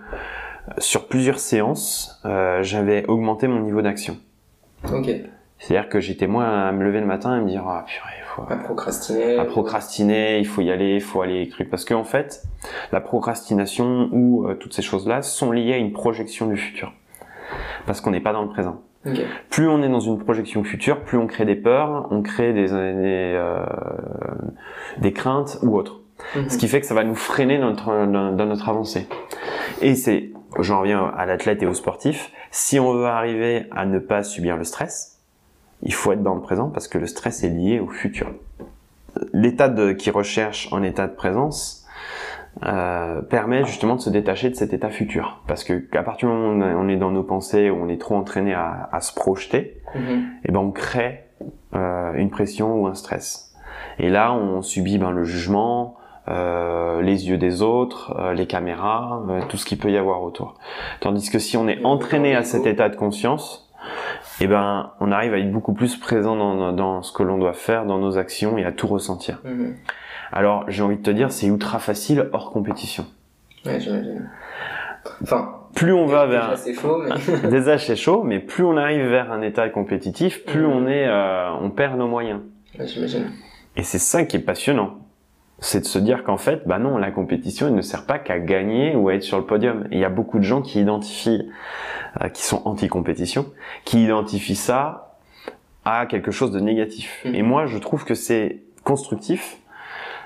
sur 0.78 1.08
plusieurs 1.08 1.40
séances, 1.40 2.22
j'avais 2.60 3.04
augmenté 3.06 3.48
mon 3.48 3.60
niveau 3.60 3.82
d'action. 3.82 4.16
Ok. 4.92 5.10
C'est-à-dire 5.62 5.88
que 5.88 6.00
j'étais 6.00 6.26
moins 6.26 6.66
à 6.66 6.72
me 6.72 6.82
lever 6.82 6.98
le 6.98 7.06
matin 7.06 7.38
et 7.38 7.40
me 7.40 7.48
dire 7.48 7.62
ah 7.68 7.84
purée, 7.86 8.10
il 8.18 8.24
faut 8.24 8.42
à 8.52 8.56
procrastiner, 8.56 9.38
à 9.38 9.44
procrastiner, 9.44 10.38
il 10.40 10.46
faut 10.46 10.60
y 10.60 10.72
aller, 10.72 10.96
il 10.96 11.00
faut 11.00 11.22
aller 11.22 11.40
écrire 11.42 11.68
parce 11.70 11.84
qu'en 11.84 12.02
fait, 12.02 12.42
la 12.90 13.00
procrastination 13.00 14.08
ou 14.10 14.48
euh, 14.48 14.54
toutes 14.54 14.74
ces 14.74 14.82
choses-là 14.82 15.22
sont 15.22 15.52
liées 15.52 15.74
à 15.74 15.76
une 15.76 15.92
projection 15.92 16.48
du 16.48 16.56
futur. 16.56 16.92
Parce 17.86 18.00
qu'on 18.00 18.10
n'est 18.10 18.20
pas 18.20 18.32
dans 18.32 18.42
le 18.42 18.48
présent. 18.48 18.82
Plus 19.50 19.68
on 19.68 19.82
est 19.84 19.88
dans 19.88 20.00
une 20.00 20.18
projection 20.18 20.64
future, 20.64 21.00
plus 21.00 21.18
on 21.18 21.28
crée 21.28 21.44
des 21.44 21.56
peurs, 21.56 22.08
on 22.10 22.22
crée 22.22 22.52
des 22.52 22.66
des, 22.66 22.72
euh, 22.72 23.64
des 24.98 25.12
craintes 25.12 25.58
ou 25.62 25.76
autres. 25.76 26.00
Mhm. 26.34 26.48
Ce 26.48 26.58
qui 26.58 26.66
fait 26.66 26.80
que 26.80 26.86
ça 26.86 26.94
va 26.94 27.04
nous 27.04 27.14
freiner 27.14 27.58
dans 27.58 27.70
notre, 27.70 28.06
dans 28.06 28.46
notre 28.46 28.68
avancée. 28.68 29.06
Et 29.80 29.94
c'est, 29.94 30.30
j'en 30.58 30.80
reviens 30.80 31.12
à 31.16 31.24
l'athlète 31.24 31.62
et 31.62 31.66
au 31.66 31.74
sportif, 31.74 32.32
si 32.50 32.80
on 32.80 32.92
veut 32.94 33.06
arriver 33.06 33.66
à 33.70 33.86
ne 33.86 34.00
pas 34.00 34.24
subir 34.24 34.56
le 34.56 34.64
stress, 34.64 35.21
il 35.82 35.94
faut 35.94 36.12
être 36.12 36.22
dans 36.22 36.34
le 36.34 36.40
présent 36.40 36.68
parce 36.68 36.88
que 36.88 36.98
le 36.98 37.06
stress 37.06 37.42
est 37.44 37.48
lié 37.48 37.80
au 37.80 37.88
futur. 37.88 38.32
L'état 39.32 39.68
qui 39.94 40.10
recherche 40.10 40.72
en 40.72 40.82
état 40.82 41.06
de 41.06 41.14
présence 41.14 41.86
euh, 42.64 43.22
permet 43.22 43.64
justement 43.64 43.96
de 43.96 44.00
se 44.00 44.10
détacher 44.10 44.50
de 44.50 44.54
cet 44.54 44.72
état 44.72 44.90
futur. 44.90 45.42
Parce 45.46 45.64
que 45.64 45.84
à 45.96 46.02
partir 46.02 46.28
du 46.28 46.34
moment 46.34 46.64
où 46.64 46.78
on 46.78 46.88
est 46.88 46.96
dans 46.96 47.10
nos 47.10 47.22
pensées, 47.22 47.70
où 47.70 47.76
on 47.76 47.88
est 47.88 48.00
trop 48.00 48.16
entraîné 48.16 48.54
à, 48.54 48.88
à 48.92 49.00
se 49.00 49.14
projeter, 49.14 49.80
mm-hmm. 49.94 50.18
et 50.18 50.46
eh 50.46 50.52
ben 50.52 50.60
on 50.60 50.70
crée 50.70 51.24
euh, 51.74 52.12
une 52.14 52.30
pression 52.30 52.80
ou 52.80 52.86
un 52.86 52.94
stress. 52.94 53.54
Et 53.98 54.08
là, 54.08 54.32
on 54.32 54.62
subit 54.62 54.98
ben, 54.98 55.10
le 55.10 55.24
jugement, 55.24 55.96
euh, 56.28 57.02
les 57.02 57.28
yeux 57.28 57.36
des 57.36 57.62
autres, 57.62 58.14
euh, 58.18 58.32
les 58.32 58.46
caméras, 58.46 59.22
euh, 59.28 59.40
tout 59.48 59.56
ce 59.56 59.64
qu'il 59.64 59.78
peut 59.78 59.90
y 59.90 59.96
avoir 59.96 60.22
autour. 60.22 60.54
Tandis 61.00 61.30
que 61.30 61.38
si 61.38 61.56
on 61.56 61.66
est 61.66 61.84
entraîné 61.84 62.36
à 62.36 62.44
cet 62.44 62.66
état 62.66 62.88
de 62.88 62.96
conscience, 62.96 63.68
eh 64.40 64.46
ben, 64.46 64.90
on 65.00 65.12
arrive 65.12 65.34
à 65.34 65.38
être 65.38 65.50
beaucoup 65.52 65.72
plus 65.74 65.96
présent 65.96 66.36
dans, 66.36 66.72
dans 66.72 67.02
ce 67.02 67.12
que 67.12 67.22
l'on 67.22 67.38
doit 67.38 67.52
faire, 67.52 67.84
dans 67.86 67.98
nos 67.98 68.18
actions 68.18 68.58
et 68.58 68.64
à 68.64 68.72
tout 68.72 68.86
ressentir. 68.86 69.40
Mhm. 69.44 69.74
Alors, 70.32 70.64
j'ai 70.68 70.82
envie 70.82 70.96
de 70.96 71.02
te 71.02 71.10
dire, 71.10 71.30
c'est 71.30 71.46
ultra 71.46 71.78
facile 71.78 72.28
hors 72.32 72.50
compétition. 72.52 73.04
Ouais, 73.66 73.78
j'imagine. 73.78 74.28
Enfin, 75.22 75.56
Plus 75.74 75.92
on 75.92 76.06
va 76.06 76.26
déjà, 76.26 76.48
vers 76.48 76.58
c'est 76.58 76.74
chaud, 76.74 77.02
mais. 77.02 77.48
déjà 77.50 77.76
c'est 77.78 77.96
chaud, 77.96 78.22
mais 78.22 78.38
plus 78.38 78.64
on 78.64 78.76
arrive 78.76 79.04
vers 79.06 79.30
un 79.32 79.42
état 79.42 79.68
compétitif, 79.68 80.44
plus 80.44 80.62
Mhm. 80.62 80.72
on 80.72 80.86
est, 80.86 81.06
euh, 81.06 81.50
on 81.60 81.70
perd 81.70 81.98
nos 81.98 82.08
moyens. 82.08 82.40
Ouais, 82.78 82.86
j'imagine. 82.86 83.30
Et 83.76 83.82
c'est 83.82 83.98
ça 83.98 84.24
qui 84.24 84.36
est 84.36 84.40
passionnant. 84.40 84.98
C'est 85.64 85.80
de 85.80 85.86
se 85.86 86.00
dire 86.00 86.24
qu'en 86.24 86.38
fait, 86.38 86.66
bah 86.66 86.80
non, 86.80 86.98
la 86.98 87.12
compétition, 87.12 87.68
elle 87.68 87.76
ne 87.76 87.82
sert 87.82 88.04
pas 88.04 88.18
qu'à 88.18 88.40
gagner 88.40 88.96
ou 88.96 89.08
à 89.08 89.14
être 89.14 89.22
sur 89.22 89.38
le 89.38 89.46
podium. 89.46 89.86
Et 89.92 89.96
il 89.96 90.00
y 90.00 90.04
a 90.04 90.08
beaucoup 90.08 90.40
de 90.40 90.44
gens 90.44 90.60
qui 90.60 90.80
identifient, 90.80 91.48
euh, 92.20 92.28
qui 92.28 92.42
sont 92.42 92.62
anti-compétition, 92.64 93.46
qui 93.84 94.02
identifient 94.02 94.56
ça 94.56 95.16
à 95.84 96.06
quelque 96.06 96.32
chose 96.32 96.50
de 96.50 96.58
négatif. 96.58 97.22
Mhm. 97.24 97.34
Et 97.36 97.42
moi, 97.42 97.66
je 97.66 97.78
trouve 97.78 98.04
que 98.04 98.14
c'est 98.14 98.58
constructif, 98.82 99.58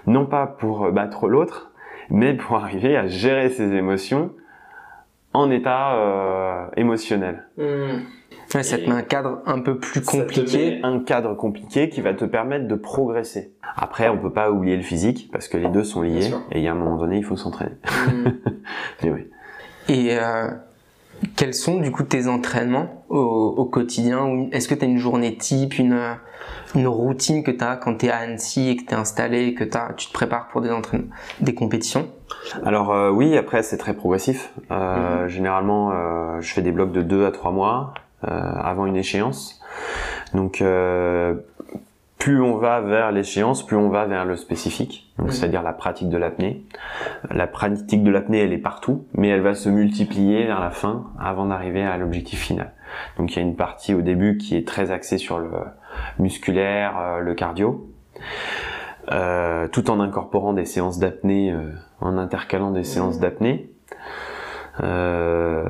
non 0.06 0.24
pas 0.24 0.46
pour 0.46 0.90
battre 0.90 1.28
l'autre, 1.28 1.70
mais 2.08 2.32
pour 2.32 2.56
arriver 2.64 2.96
à 2.96 3.06
gérer 3.06 3.50
ses 3.50 3.74
émotions 3.74 4.32
en 5.34 5.50
état 5.50 5.96
euh, 5.96 6.66
émotionnel. 6.78 7.44
Mhm. 7.58 8.04
Ouais, 8.56 8.62
ça 8.62 8.76
te 8.78 8.82
Et- 8.82 8.86
met 8.86 8.94
un 8.94 9.02
cadre 9.02 9.40
un 9.46 9.60
peu 9.60 9.78
plus 9.78 10.02
Ça 10.02 10.12
te 10.12 10.22
compliqué. 10.22 10.70
met 10.76 10.80
un 10.82 11.00
cadre 11.00 11.34
compliqué 11.34 11.88
qui 11.88 12.00
va 12.00 12.14
te 12.14 12.24
permettre 12.24 12.66
de 12.66 12.74
progresser. 12.74 13.52
Après, 13.76 14.08
on 14.08 14.18
peut 14.18 14.32
pas 14.32 14.50
oublier 14.50 14.76
le 14.76 14.82
physique 14.82 15.28
parce 15.32 15.46
que 15.48 15.56
les 15.58 15.68
deux 15.68 15.84
sont 15.84 16.02
liés 16.02 16.30
et 16.52 16.58
il 16.58 16.62
y 16.64 16.68
a 16.68 16.72
un 16.72 16.74
moment 16.74 16.96
donné, 16.96 17.18
il 17.18 17.24
faut 17.24 17.36
s'entraîner. 17.36 17.72
Mais 19.02 19.10
oui. 19.10 19.26
Et 19.88 20.16
euh, 20.18 20.48
quels 21.36 21.54
sont 21.54 21.80
du 21.80 21.92
coup 21.92 22.02
tes 22.02 22.26
entraînements 22.28 23.04
au, 23.08 23.18
au 23.18 23.64
quotidien 23.66 24.24
ou 24.26 24.48
Est-ce 24.52 24.68
que 24.68 24.74
tu 24.74 24.84
as 24.84 24.88
une 24.88 24.98
journée 24.98 25.36
type, 25.36 25.78
une, 25.78 25.98
une 26.74 26.88
routine 26.88 27.42
que 27.44 27.50
tu 27.50 27.62
as 27.62 27.76
quand 27.76 27.98
tu 27.98 28.06
es 28.06 28.10
à 28.10 28.16
Annecy 28.18 28.70
et 28.70 28.76
que 28.76 28.84
tu 28.84 28.90
es 28.94 28.94
installé, 28.96 29.54
que 29.54 29.64
t'as- 29.64 29.92
tu 29.96 30.08
te 30.08 30.12
prépares 30.12 30.48
pour 30.48 30.60
des 30.60 30.70
entraînements, 30.70 31.08
des 31.40 31.54
compétitions? 31.54 32.08
Alors 32.64 32.92
euh, 32.92 33.10
oui, 33.10 33.36
après 33.36 33.62
c'est 33.62 33.76
très 33.76 33.94
progressif. 33.94 34.52
Euh, 34.70 35.22
Mhm. 35.24 35.28
Généralement, 35.28 35.92
euh, 35.92 36.40
je 36.40 36.52
fais 36.52 36.62
des 36.62 36.72
blocs 36.72 36.92
de 36.92 37.02
2 37.02 37.24
à 37.26 37.30
3 37.30 37.50
mois 37.52 37.94
avant 38.22 38.86
une 38.86 38.96
échéance. 38.96 39.60
Donc 40.34 40.60
euh, 40.60 41.34
plus 42.18 42.40
on 42.40 42.56
va 42.56 42.80
vers 42.80 43.12
l'échéance, 43.12 43.64
plus 43.64 43.76
on 43.76 43.88
va 43.88 44.06
vers 44.06 44.24
le 44.24 44.36
spécifique, 44.36 45.12
donc 45.18 45.32
c'est-à-dire 45.32 45.62
la 45.62 45.72
pratique 45.72 46.08
de 46.08 46.16
l'apnée. 46.16 46.64
La 47.30 47.46
pratique 47.46 48.02
de 48.02 48.10
l'apnée, 48.10 48.40
elle 48.40 48.52
est 48.52 48.58
partout, 48.58 49.06
mais 49.14 49.28
elle 49.28 49.42
va 49.42 49.54
se 49.54 49.68
multiplier 49.68 50.44
vers 50.46 50.60
la 50.60 50.70
fin 50.70 51.04
avant 51.20 51.46
d'arriver 51.46 51.82
à 51.82 51.96
l'objectif 51.96 52.40
final. 52.40 52.72
Donc 53.18 53.32
il 53.32 53.36
y 53.36 53.38
a 53.38 53.42
une 53.42 53.56
partie 53.56 53.94
au 53.94 54.02
début 54.02 54.38
qui 54.38 54.56
est 54.56 54.66
très 54.66 54.90
axée 54.90 55.18
sur 55.18 55.38
le 55.38 55.50
musculaire, 56.18 56.98
euh, 56.98 57.20
le 57.20 57.34
cardio, 57.34 57.88
euh, 59.12 59.68
tout 59.68 59.90
en 59.90 60.00
incorporant 60.00 60.52
des 60.52 60.64
séances 60.64 60.98
d'apnée, 60.98 61.52
euh, 61.52 61.70
en 62.00 62.18
intercalant 62.18 62.70
des 62.70 62.84
séances 62.84 63.20
d'apnée. 63.20 63.70
Euh, 64.82 65.64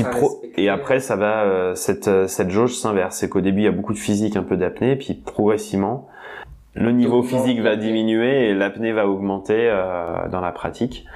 Et 0.00 0.04
pro- 0.10 0.42
et 0.56 0.68
après 0.68 1.00
ça 1.00 1.16
va 1.16 1.44
euh, 1.44 1.74
cette 1.74 2.08
euh, 2.08 2.26
cette 2.26 2.50
jauge 2.50 2.74
s'inverse. 2.74 3.16
C'est 3.16 3.28
qu'au 3.28 3.40
début 3.40 3.60
il 3.62 3.64
y 3.64 3.68
a 3.68 3.72
beaucoup 3.72 3.94
de 3.94 3.98
physique 3.98 4.36
un 4.36 4.42
peu 4.42 4.56
d'apnée 4.56 4.96
puis 4.96 5.14
progressivement 5.14 6.08
le 6.78 6.92
niveau 6.92 7.22
physique 7.22 7.60
va 7.62 7.74
diminuer 7.76 8.50
et 8.50 8.54
l'apnée 8.54 8.92
va 8.92 9.08
augmenter 9.08 9.56
euh, 9.70 10.28
dans 10.30 10.42
la 10.42 10.52
pratique 10.52 11.06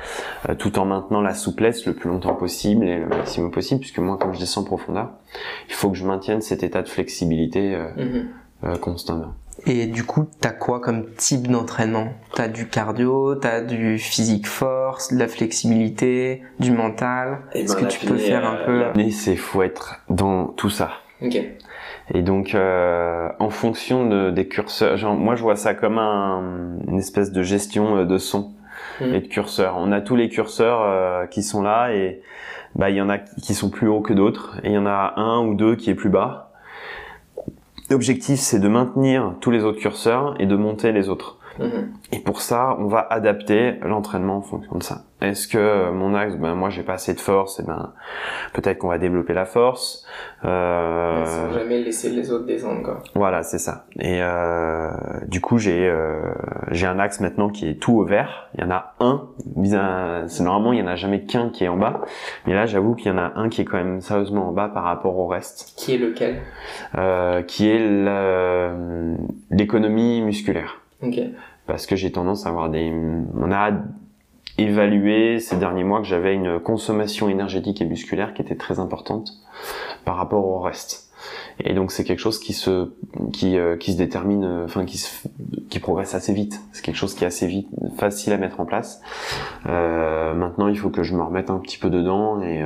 euh, 0.49 0.55
tout 0.55 0.79
en 0.79 0.87
maintenant 0.87 1.21
la 1.21 1.35
souplesse 1.35 1.85
le 1.85 1.93
plus 1.93 2.09
longtemps 2.09 2.35
possible 2.35 2.87
et 2.87 2.99
le 2.99 3.07
maximum 3.07 3.51
possible 3.51 3.81
puisque 3.81 3.99
moi 3.99 4.17
quand 4.19 4.33
je 4.33 4.39
descends 4.39 4.63
en 4.63 4.65
profondeur 4.65 5.11
il 5.69 5.75
faut 5.75 5.91
que 5.91 5.99
je 5.99 6.07
maintienne 6.07 6.41
cet 6.41 6.63
état 6.63 6.81
de 6.81 6.89
flexibilité 6.89 7.75
euh, 7.75 7.89
Mhm. 7.99 8.29
euh, 8.65 8.77
constamment 8.79 9.35
Et 9.67 9.87
du 9.87 10.05
coup, 10.05 10.27
t'as 10.41 10.51
quoi 10.53 10.81
comme 10.81 11.07
type 11.17 11.49
d'entraînement? 11.49 12.09
T'as 12.35 12.49
du 12.49 12.69
cardio, 12.69 13.35
t'as 13.35 13.61
du 13.61 13.99
physique 13.99 14.47
force, 14.47 15.13
de 15.13 15.19
la 15.19 15.29
flexibilité, 15.29 16.43
du 16.59 16.71
mental. 16.73 17.39
Est-ce 17.53 17.77
que 17.77 17.85
tu 17.85 18.07
peux 18.07 18.17
faire 18.17 18.47
un 18.47 18.65
peu? 18.65 18.81
l'apnée 18.81 19.11
c'est 19.11 19.37
faut 19.37 19.63
être 19.63 20.01
dans 20.09 20.47
tout 20.47 20.71
ça 20.71 20.91
Ok. 21.23 21.39
Et 22.13 22.23
donc, 22.23 22.55
euh, 22.55 23.29
en 23.39 23.51
fonction 23.51 24.07
de, 24.09 24.31
des 24.31 24.49
curseurs, 24.49 24.97
genre, 24.97 25.15
moi 25.15 25.37
je 25.37 25.43
vois 25.43 25.55
ça 25.57 25.75
comme 25.75 25.99
un, 25.99 26.79
une 26.89 26.99
espèce 26.99 27.31
de 27.31 27.43
gestion 27.43 27.99
euh, 27.99 28.05
de 28.05 28.19
son 28.19 28.53
Mhm. 29.01 29.15
et 29.15 29.21
de 29.21 29.27
curseurs. 29.29 29.77
On 29.79 29.93
a 29.93 30.01
tous 30.01 30.17
les 30.17 30.29
curseurs 30.29 30.83
euh, 30.83 31.27
qui 31.27 31.43
sont 31.43 31.63
là 31.63 31.93
et 31.93 32.21
bah 32.75 32.89
il 32.91 32.97
y 32.97 33.01
en 33.03 33.09
a 33.11 33.19
qui 33.19 33.55
sont 33.55 33.69
plus 33.71 33.89
hauts 33.89 34.01
que 34.01 34.13
d'autres 34.13 34.59
et 34.63 34.69
il 34.69 34.73
y 34.75 34.79
en 34.79 34.87
a 34.87 35.15
un 35.17 35.41
ou 35.41 35.55
deux 35.55 35.77
qui 35.77 35.91
est 35.91 35.95
plus 35.95 36.09
bas. 36.11 36.50
L'objectif 37.91 38.39
c'est 38.39 38.61
de 38.61 38.69
maintenir 38.69 39.35
tous 39.41 39.51
les 39.51 39.65
autres 39.65 39.81
curseurs 39.81 40.41
et 40.41 40.47
de 40.47 40.57
monter 40.57 40.93
les 40.93 41.09
autres. 41.09 41.39
Mhm. 41.59 41.93
Et 42.13 42.21
pour 42.21 42.41
ça, 42.41 42.77
on 42.79 42.87
va 42.87 43.01
adapter 43.01 43.75
l'entraînement 43.83 44.37
en 44.37 44.43
fonction 44.43 44.79
de 44.79 44.83
ça. 44.83 45.05
Est-ce 45.21 45.47
que 45.49 45.59
euh, 45.59 45.93
mon 45.93 46.15
axe, 46.15 46.37
ben 46.37 46.55
moi 46.55 46.71
j'ai 46.71 46.83
pas 46.83 46.95
assez 46.95 47.13
de 47.15 47.21
force, 47.21 47.61
et 47.61 47.63
ben 47.63 47.93
peut-être 48.55 48.79
qu'on 48.79 48.89
va 48.89 48.99
développer 48.99 49.35
la 49.35 49.45
force. 49.45 50.07
Euh, 50.45 51.25
Sans 51.27 51.53
jamais 51.53 51.81
laisser 51.83 52.09
les 52.11 52.33
autres 52.33 52.47
descendre, 52.47 52.83
quoi. 52.83 53.03
voilà, 53.15 53.43
c'est 53.43 53.59
ça. 53.59 53.85
Et 53.99 54.21
euh, 54.23 54.91
du 55.27 55.41
coup, 55.43 55.59
j'ai 55.59 55.87
euh, 55.89 56.21
j'ai 56.71 56.87
un 56.87 56.99
axe 56.99 57.21
maintenant 57.21 57.51
qui 57.51 57.69
est 57.69 57.75
tout 57.75 57.93
au 57.99 58.05
vert. 58.05 58.49
Il 58.57 58.63
y 58.63 58.65
en 58.65 58.71
a 58.71 58.95
un. 59.01 59.29
C'est 60.29 60.43
normalement 60.43 60.73
il 60.73 60.79
y 60.79 60.83
en 60.83 60.87
a 60.87 60.97
jamais 60.97 61.23
qu'un 61.23 61.51
qui 61.51 61.65
est 61.65 61.69
en 61.69 61.77
bas, 61.77 62.01
mais 62.47 62.55
là 62.55 62.65
j'avoue 62.67 62.95
qu'il 62.95 63.13
y 63.13 63.15
en 63.15 63.19
a 63.19 63.33
un 63.37 63.49
qui 63.51 63.61
est 63.61 63.65
quand 63.67 63.77
même 63.77 64.01
sérieusement 64.01 64.49
en 64.49 64.53
bas 64.53 64.69
par 64.69 64.85
rapport 64.85 65.19
au 65.19 65.27
reste, 65.27 65.75
Qui 65.77 65.95
est 65.95 65.99
lequel? 65.99 66.37
Euh, 66.97 67.43
qui 67.43 67.69
est 67.69 67.79
l'économie 69.51 70.23
musculaire. 70.23 70.81
Ok. 71.03 71.19
Parce 71.67 71.87
que 71.87 71.97
j'ai 71.97 72.11
tendance 72.11 72.47
à 72.47 72.49
avoir 72.51 72.69
des. 72.69 72.93
On 73.39 73.53
a 73.53 73.71
évalué 74.63 75.41
ces 75.41 75.57
derniers 75.57 75.85
mois 75.85 76.01
que 76.01 76.07
j'avais 76.07 76.35
une 76.35 76.61
consommation 76.61 77.29
énergétique 77.29 77.81
et 77.81 77.85
musculaire 77.85 78.35
qui 78.35 78.43
était 78.43 78.57
très 78.57 78.79
importante 78.79 79.33
par 80.05 80.17
rapport 80.17 80.47
au 80.47 80.61
reste. 80.61 81.09
Et 81.63 81.75
donc 81.75 81.93
c'est 81.93 82.05
quelque 82.05 82.21
chose 82.21 82.39
qui 82.41 82.55
se 82.55 82.93
qui 83.33 83.59
euh, 83.59 83.77
qui 83.77 83.93
se 83.93 83.99
détermine, 83.99 84.45
euh, 84.45 84.65
enfin 84.65 84.87
qui 84.87 84.97
se 84.97 85.29
qui 85.69 85.79
progresse 85.79 86.15
assez 86.15 86.33
vite. 86.33 86.61
C'est 86.73 86.83
quelque 86.83 86.97
chose 86.97 87.15
qui 87.15 87.25
est 87.25 87.27
assez 87.27 87.47
vite 87.47 87.69
facile 87.99 88.33
à 88.33 88.39
mettre 88.39 88.61
en 88.61 88.65
place. 88.65 89.03
Euh, 89.67 90.33
maintenant 90.35 90.69
il 90.69 90.79
faut 90.79 90.89
que 90.89 91.03
je 91.03 91.15
me 91.15 91.23
remette 91.23 91.51
un 91.51 91.59
petit 91.59 91.77
peu 91.77 91.91
dedans 91.91 92.41
et 92.41 92.65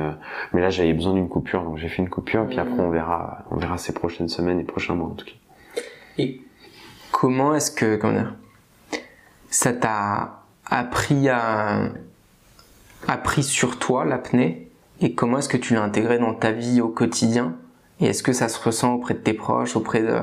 mais 0.53 0.61
là 0.61 0.69
j'avais 0.69 0.93
besoin 0.93 1.13
d'une 1.13 1.27
coupure 1.27 1.63
donc 1.63 1.77
j'ai 1.77 1.89
fait 1.89 2.01
une 2.01 2.09
coupure 2.09 2.47
puis 2.47 2.57
Mhm. 2.57 2.67
après 2.67 2.81
on 2.81 2.89
verra 2.89 3.39
on 3.51 3.57
verra 3.57 3.77
ces 3.77 3.93
prochaines 3.93 4.29
semaines 4.29 4.59
et 4.59 4.63
prochains 4.63 4.95
mois 4.95 5.09
en 5.09 5.15
tout 5.15 5.25
cas. 5.25 5.81
Et 6.17 6.39
comment 7.11 7.53
est-ce 7.55 7.71
que, 7.71 7.97
comment 7.97 8.13
dire, 8.13 8.33
ça 9.49 9.73
t'a 9.73 10.44
appris 10.69 11.29
à, 11.29 11.89
appris 13.07 13.43
sur 13.43 13.77
toi 13.79 14.05
l'apnée 14.05 14.69
et 15.01 15.13
comment 15.13 15.39
est-ce 15.39 15.49
que 15.49 15.57
tu 15.57 15.73
l'as 15.73 15.83
intégré 15.83 16.17
dans 16.19 16.33
ta 16.33 16.51
vie 16.51 16.81
au 16.81 16.87
quotidien 16.89 17.53
et 17.99 18.07
est-ce 18.07 18.23
que 18.23 18.33
ça 18.33 18.47
se 18.49 18.61
ressent 18.63 18.93
auprès 18.95 19.13
de 19.13 19.19
tes 19.19 19.33
proches, 19.33 19.75
auprès 19.75 20.01
de, 20.01 20.17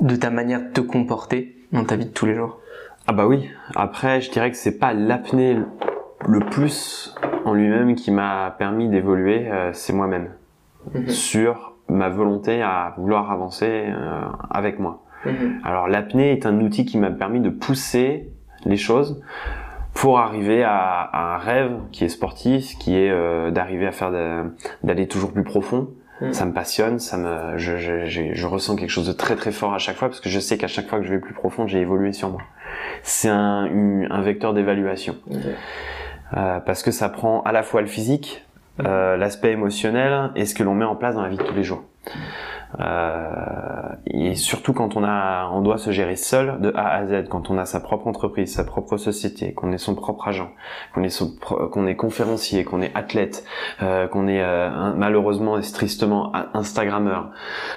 de 0.00 0.16
ta 0.16 0.30
manière 0.30 0.60
de 0.62 0.68
te 0.72 0.80
comporter 0.80 1.54
dans 1.72 1.84
ta 1.84 1.96
vie 1.96 2.06
de 2.06 2.10
tous 2.10 2.26
les 2.26 2.34
jours? 2.34 2.60
Ah 3.06 3.12
bah 3.12 3.26
oui. 3.26 3.50
Après, 3.74 4.20
je 4.20 4.30
dirais 4.30 4.50
que 4.50 4.56
c'est 4.56 4.78
pas 4.78 4.92
l'apnée 4.94 5.54
le- 5.54 5.66
le 6.28 6.40
plus 6.40 7.14
en 7.44 7.52
lui-même 7.52 7.94
qui 7.96 8.10
m'a 8.12 8.54
permis 8.58 8.88
d'évoluer, 8.88 9.50
euh, 9.50 9.70
c'est 9.72 9.92
moi-même 9.92 10.30
Mhm. 10.94 11.08
sur 11.08 11.74
ma 11.88 12.08
volonté 12.08 12.62
à 12.62 12.94
vouloir 12.96 13.30
avancer 13.30 13.84
euh, 13.88 14.22
avec 14.50 14.78
moi. 14.78 15.02
Mhm. 15.26 15.60
Alors 15.64 15.88
l'apnée 15.88 16.32
est 16.32 16.46
un 16.46 16.58
outil 16.60 16.84
qui 16.86 16.96
m'a 16.96 17.10
permis 17.10 17.40
de 17.40 17.50
pousser 17.50 18.30
les 18.64 18.76
choses 18.76 19.20
pour 19.94 20.18
arriver 20.18 20.64
à, 20.64 21.00
à 21.00 21.34
un 21.34 21.38
rêve 21.38 21.72
qui 21.92 22.04
est 22.04 22.08
sportif, 22.08 22.78
qui 22.78 22.96
est 22.96 23.10
euh, 23.10 23.50
d'arriver 23.50 23.86
à 23.86 23.92
faire 23.92 24.10
d'aller 24.82 25.06
toujours 25.06 25.32
plus 25.32 25.44
profond. 25.44 25.90
Mhm. 26.20 26.32
Ça 26.32 26.44
me 26.46 26.52
passionne, 26.52 26.98
ça 26.98 27.16
me, 27.18 27.58
je, 27.58 27.76
je, 27.76 28.06
je, 28.06 28.22
je 28.32 28.46
ressens 28.46 28.76
quelque 28.76 28.90
chose 28.90 29.06
de 29.06 29.12
très 29.12 29.36
très 29.36 29.52
fort 29.52 29.74
à 29.74 29.78
chaque 29.78 29.96
fois 29.96 30.08
parce 30.08 30.20
que 30.20 30.28
je 30.28 30.38
sais 30.40 30.56
qu'à 30.56 30.68
chaque 30.68 30.88
fois 30.88 30.98
que 30.98 31.04
je 31.04 31.12
vais 31.12 31.18
plus 31.20 31.34
profond, 31.34 31.66
j'ai 31.66 31.80
évolué 31.80 32.12
sur 32.12 32.30
moi. 32.30 32.40
C'est 33.02 33.28
un, 33.28 33.68
un 34.10 34.20
vecteur 34.22 34.54
d'évaluation 34.54 35.16
euh, 36.36 36.60
parce 36.60 36.82
que 36.82 36.90
ça 36.90 37.08
prend 37.08 37.42
à 37.42 37.52
la 37.52 37.62
fois 37.62 37.80
le 37.82 37.88
physique, 37.88 38.46
euh, 38.80 39.16
l'aspect 39.16 39.50
émotionnel 39.52 40.30
et 40.36 40.46
ce 40.46 40.54
que 40.54 40.62
l'on 40.62 40.74
met 40.74 40.84
en 40.84 40.96
place 40.96 41.14
dans 41.14 41.22
la 41.22 41.28
vie 41.28 41.36
de 41.36 41.42
tous 41.42 41.54
les 41.54 41.64
jours. 41.64 41.82
Et 44.06 44.34
surtout 44.34 44.72
quand 44.72 44.96
on 44.96 45.04
a, 45.04 45.48
on 45.52 45.60
doit 45.60 45.78
se 45.78 45.90
gérer 45.90 46.16
seul 46.16 46.60
de 46.60 46.72
A 46.74 46.88
à 46.88 47.06
Z, 47.06 47.28
quand 47.28 47.50
on 47.50 47.58
a 47.58 47.64
sa 47.64 47.80
propre 47.80 48.06
entreprise, 48.06 48.54
sa 48.54 48.64
propre 48.64 48.96
société, 48.96 49.52
qu'on 49.52 49.72
est 49.72 49.78
son 49.78 49.94
propre 49.94 50.28
agent, 50.28 50.50
qu'on 50.94 51.02
est 51.02 51.10
son 51.10 51.34
qu'on 51.36 51.86
est 51.86 51.96
conférencier, 51.96 52.64
qu'on 52.64 52.82
est 52.82 52.94
athlète, 52.94 53.44
euh, 53.82 54.06
qu'on 54.08 54.28
est 54.28 54.42
euh, 54.42 54.92
malheureusement 54.96 55.58
et 55.58 55.62
tristement 55.62 56.32
Instagrammeur. 56.54 57.30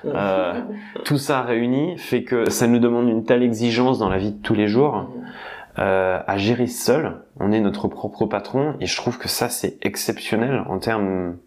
Euh, 0.05 0.61
tout 1.05 1.17
ça 1.17 1.41
réuni 1.41 1.97
fait 1.97 2.23
que 2.23 2.49
ça 2.49 2.67
nous 2.67 2.79
demande 2.79 3.09
une 3.09 3.23
telle 3.23 3.43
exigence 3.43 3.99
dans 3.99 4.09
la 4.09 4.17
vie 4.17 4.31
de 4.31 4.41
tous 4.41 4.53
les 4.53 4.67
jours 4.67 5.09
euh, 5.79 6.19
à 6.25 6.37
gérer 6.37 6.67
seul. 6.67 7.21
On 7.39 7.51
est 7.51 7.59
notre 7.59 7.87
propre 7.87 8.25
patron 8.25 8.75
et 8.79 8.85
je 8.85 8.95
trouve 8.95 9.17
que 9.17 9.27
ça 9.27 9.49
c'est 9.49 9.77
exceptionnel 9.85 10.63
en 10.67 10.79
termes 10.79 11.37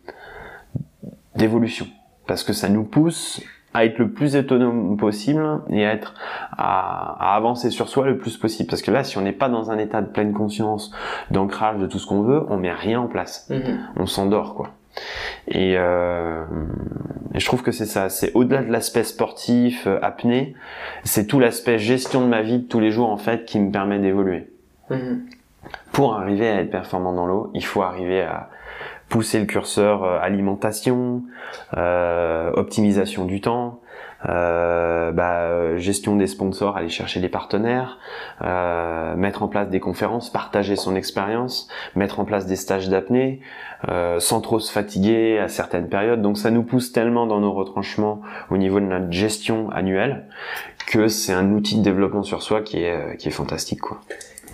d'évolution 1.36 1.86
parce 2.28 2.44
que 2.44 2.52
ça 2.52 2.68
nous 2.68 2.84
pousse 2.84 3.42
à 3.74 3.84
être 3.84 3.98
le 3.98 4.10
plus 4.10 4.36
autonome 4.36 4.96
possible 4.96 5.44
et 5.70 5.84
à 5.84 5.92
être 5.92 6.14
à, 6.56 7.34
avancer 7.34 7.70
sur 7.70 7.88
soi 7.88 8.06
le 8.06 8.18
plus 8.18 8.36
possible. 8.36 8.68
Parce 8.68 8.82
que 8.82 8.90
là 8.90 9.02
si 9.02 9.18
on 9.18 9.22
n'est 9.22 9.32
pas 9.32 9.48
dans 9.48 9.70
un 9.70 9.78
état 9.78 10.00
de 10.00 10.06
pleine 10.06 10.32
conscience 10.32 10.92
d'ancrage 11.30 11.78
de 11.78 11.86
tout 11.86 11.98
ce 11.98 12.06
qu'on 12.06 12.22
veut 12.22 12.44
on 12.48 12.58
met 12.58 12.72
rien 12.72 13.00
en 13.00 13.06
place. 13.06 13.48
Mhm. 13.50 13.78
on 13.96 14.06
s'endort 14.06 14.54
quoi. 14.54 14.70
Et, 15.46 15.74
euh, 15.76 16.44
et, 17.34 17.38
je 17.38 17.46
trouve 17.46 17.62
que 17.62 17.70
c'est 17.70 17.86
ça. 17.86 18.08
C'est 18.08 18.32
au-delà 18.34 18.62
de 18.62 18.72
l'aspect 18.72 19.04
sportif 19.04 19.86
euh, 19.86 19.98
apnée 20.02 20.54
c'est 21.04 21.26
tout 21.26 21.40
l'aspect 21.40 21.78
gestion 21.78 22.20
de 22.22 22.26
ma 22.26 22.42
vie 22.42 22.58
de 22.58 22.66
tous 22.66 22.80
les 22.80 22.90
jours 22.90 23.10
en 23.10 23.16
fait 23.16 23.44
qui 23.44 23.58
me 23.58 23.70
permet 23.72 23.98
d'évoluer. 23.98 24.50
Mhm. 24.90 25.26
pour 25.92 26.14
arriver 26.14 26.48
à 26.48 26.60
être 26.62 26.70
performant 26.70 27.12
dans 27.12 27.26
l'eau 27.26 27.50
il 27.52 27.62
faut 27.62 27.82
arriver 27.82 28.22
à 28.22 28.48
pousser 29.08 29.40
le 29.40 29.46
curseur 29.46 30.04
euh, 30.04 30.18
alimentation, 30.20 31.22
euh, 31.76 32.50
optimisation 32.54 33.24
du 33.24 33.40
temps, 33.40 33.80
euh, 34.28 35.12
bah, 35.12 35.76
gestion 35.78 36.16
des 36.16 36.26
sponsors, 36.26 36.76
aller 36.76 36.88
chercher 36.88 37.20
des 37.20 37.28
partenaires, 37.28 37.98
euh, 38.42 39.14
mettre 39.14 39.42
en 39.42 39.48
place 39.48 39.68
des 39.68 39.78
conférences, 39.78 40.30
partager 40.30 40.74
son 40.74 40.96
expérience, 40.96 41.68
mettre 41.94 42.18
en 42.18 42.24
place 42.24 42.46
des 42.46 42.56
stages 42.56 42.88
d'apnée, 42.88 43.40
euh, 43.88 44.18
sans 44.18 44.40
trop 44.40 44.58
se 44.58 44.72
fatiguer 44.72 45.38
à 45.38 45.48
certaines 45.48 45.88
périodes. 45.88 46.20
Donc 46.20 46.36
ça 46.36 46.50
nous 46.50 46.64
pousse 46.64 46.92
tellement 46.92 47.26
dans 47.26 47.40
nos 47.40 47.52
retranchements 47.52 48.20
au 48.50 48.56
niveau 48.56 48.80
de 48.80 48.86
notre 48.86 49.12
gestion 49.12 49.70
annuelle 49.70 50.26
que 50.88 51.06
c'est 51.06 51.32
un 51.32 51.52
outil 51.52 51.78
de 51.78 51.82
développement 51.82 52.24
sur 52.24 52.42
soi 52.42 52.62
qui 52.62 52.82
est, 52.82 53.16
qui 53.18 53.28
est 53.28 53.32
fantastique. 53.32 53.80
Quoi. 53.80 54.00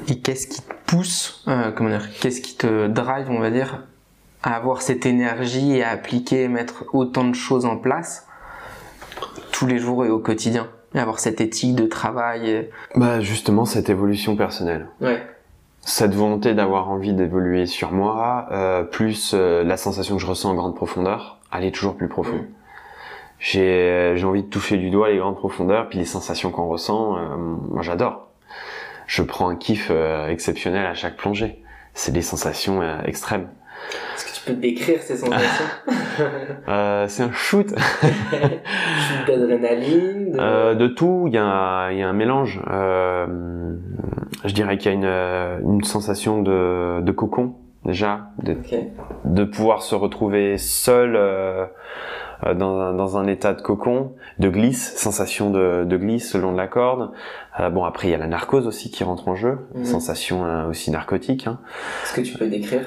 Et 0.08 0.18
qu'est-ce 0.18 0.46
qui 0.48 0.60
te 0.60 0.74
pousse, 0.86 1.46
comment 1.76 1.90
dire, 1.90 2.10
qu'est-ce 2.20 2.40
qui 2.40 2.56
te 2.56 2.88
drive, 2.88 3.30
on 3.30 3.38
va 3.38 3.50
dire, 3.50 3.84
à 4.44 4.56
avoir 4.56 4.82
cette 4.82 5.06
énergie 5.06 5.76
et 5.76 5.82
à 5.82 5.88
appliquer, 5.88 6.48
mettre 6.48 6.84
autant 6.92 7.24
de 7.24 7.34
choses 7.34 7.64
en 7.64 7.78
place 7.78 8.28
tous 9.52 9.66
les 9.66 9.78
jours 9.78 10.04
et 10.04 10.10
au 10.10 10.18
quotidien 10.18 10.68
et 10.94 10.98
avoir 10.98 11.18
cette 11.18 11.40
éthique 11.40 11.74
de 11.74 11.86
travail. 11.86 12.68
Bah 12.94 13.20
justement 13.20 13.64
cette 13.64 13.88
évolution 13.88 14.36
personnelle. 14.36 14.88
Ouais. 15.00 15.22
Cette 15.80 16.14
volonté 16.14 16.52
d'avoir 16.52 16.90
envie 16.90 17.14
d'évoluer 17.14 17.64
sur 17.64 17.90
moi, 17.90 18.46
euh, 18.52 18.84
plus 18.84 19.32
euh, 19.34 19.64
la 19.64 19.78
sensation 19.78 20.16
que 20.16 20.22
je 20.22 20.26
ressens 20.26 20.50
en 20.50 20.54
grande 20.54 20.74
profondeur, 20.76 21.38
aller 21.50 21.72
toujours 21.72 21.96
plus 21.96 22.08
profond. 22.08 22.36
Mm. 22.36 22.46
J'ai 23.38 24.12
j'ai 24.16 24.24
envie 24.26 24.42
de 24.42 24.48
toucher 24.48 24.76
du 24.76 24.90
doigt 24.90 25.10
les 25.10 25.18
grandes 25.18 25.36
profondeurs, 25.36 25.88
puis 25.88 25.98
les 25.98 26.04
sensations 26.04 26.50
qu'on 26.50 26.68
ressent, 26.68 27.16
euh, 27.16 27.36
moi 27.70 27.82
j'adore. 27.82 28.28
Je 29.06 29.22
prends 29.22 29.48
un 29.48 29.56
kiff 29.56 29.90
exceptionnel 30.28 30.86
à 30.86 30.94
chaque 30.94 31.16
plongée. 31.16 31.62
C'est 31.92 32.12
des 32.12 32.22
sensations 32.22 32.80
extrêmes 33.04 33.48
peux 34.46 34.52
décrire 34.54 35.00
ces 35.02 35.16
sensations 35.16 35.64
euh, 36.68 37.06
C'est 37.08 37.22
un 37.22 37.32
shoot. 37.32 37.68
shoot 38.02 39.26
d'adrénaline 39.26 40.32
de... 40.32 40.38
Euh, 40.38 40.74
de... 40.74 40.86
tout, 40.86 41.24
il 41.26 41.34
y, 41.34 41.38
a, 41.38 41.90
y 41.92 42.02
a 42.02 42.08
un 42.08 42.12
mélange. 42.12 42.60
Euh, 42.70 43.26
je 44.44 44.54
dirais 44.54 44.78
qu'il 44.78 44.92
y 44.92 44.94
a 44.94 45.58
une, 45.58 45.70
une 45.70 45.84
sensation 45.84 46.42
de, 46.42 47.00
de 47.00 47.12
cocon 47.12 47.54
déjà, 47.84 48.30
de, 48.42 48.56
de 49.24 49.44
pouvoir 49.44 49.82
se 49.82 49.94
retrouver 49.94 50.56
seul 50.58 51.18
dans 52.54 52.80
un, 52.80 52.94
dans 52.94 53.16
un 53.16 53.26
état 53.26 53.54
de 53.54 53.60
cocon, 53.60 54.12
de 54.38 54.48
glisse, 54.48 54.94
sensation 54.96 55.50
de, 55.50 55.84
de 55.84 55.96
glisse 55.96 56.30
selon 56.30 56.52
de 56.52 56.56
la 56.56 56.66
corde. 56.66 57.10
Euh, 57.60 57.70
bon 57.70 57.84
après 57.84 58.08
il 58.08 58.10
y 58.10 58.14
a 58.14 58.18
la 58.18 58.26
narcose 58.26 58.66
aussi 58.66 58.90
qui 58.90 59.04
rentre 59.04 59.28
en 59.28 59.34
jeu, 59.34 59.58
mhm. 59.74 59.84
sensation 59.84 60.44
euh, 60.44 60.68
aussi 60.68 60.90
narcotique. 60.90 61.46
Hein. 61.46 61.58
Est-ce 62.04 62.14
que 62.14 62.20
tu 62.20 62.36
peux 62.36 62.48
décrire 62.48 62.82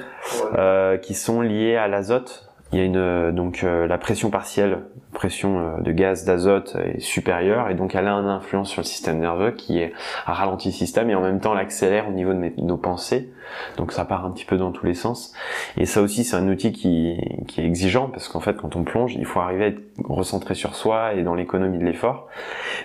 Qui 1.02 1.14
sont 1.14 1.40
liées 1.40 1.76
à 1.76 1.88
l'azote. 1.88 2.44
Il 2.72 2.78
y 2.78 2.82
a 2.82 2.84
une 2.84 3.32
donc 3.34 3.62
la 3.62 3.96
pression 3.96 4.28
partielle, 4.28 4.80
pression 5.14 5.78
de 5.80 5.90
gaz 5.90 6.26
d'azote 6.26 6.76
est 6.84 7.00
supérieure 7.00 7.70
et 7.70 7.74
donc 7.74 7.94
elle 7.94 8.06
a 8.06 8.12
une 8.12 8.26
influence 8.26 8.68
sur 8.68 8.82
le 8.82 8.86
système 8.86 9.18
nerveux 9.20 9.52
qui 9.52 9.78
est 9.78 9.94
a 10.26 10.34
ralenti 10.34 10.68
le 10.68 10.74
système 10.74 11.08
et 11.08 11.14
en 11.14 11.22
même 11.22 11.40
temps 11.40 11.54
l'accélère 11.54 12.10
au 12.10 12.12
niveau 12.12 12.34
de, 12.34 12.40
de 12.40 12.62
nos 12.62 12.76
pensées 12.76 13.30
donc 13.76 13.92
ça 13.92 14.04
part 14.04 14.24
un 14.24 14.30
petit 14.30 14.44
peu 14.44 14.56
dans 14.56 14.72
tous 14.72 14.86
les 14.86 14.94
sens. 14.94 15.32
Et 15.76 15.86
ça 15.86 16.02
aussi, 16.02 16.24
c'est 16.24 16.36
un 16.36 16.48
outil 16.48 16.72
qui, 16.72 17.18
qui 17.46 17.60
est 17.60 17.64
exigeant 17.64 18.08
parce 18.08 18.28
qu'en 18.28 18.40
fait, 18.40 18.56
quand 18.56 18.76
on 18.76 18.84
plonge, 18.84 19.14
il 19.14 19.24
faut 19.24 19.40
arriver 19.40 19.64
à 19.64 19.68
être 19.68 19.80
recentré 20.04 20.54
sur 20.54 20.74
soi 20.74 21.14
et 21.14 21.22
dans 21.22 21.34
l'économie 21.34 21.78
de 21.78 21.84
l'effort. 21.84 22.28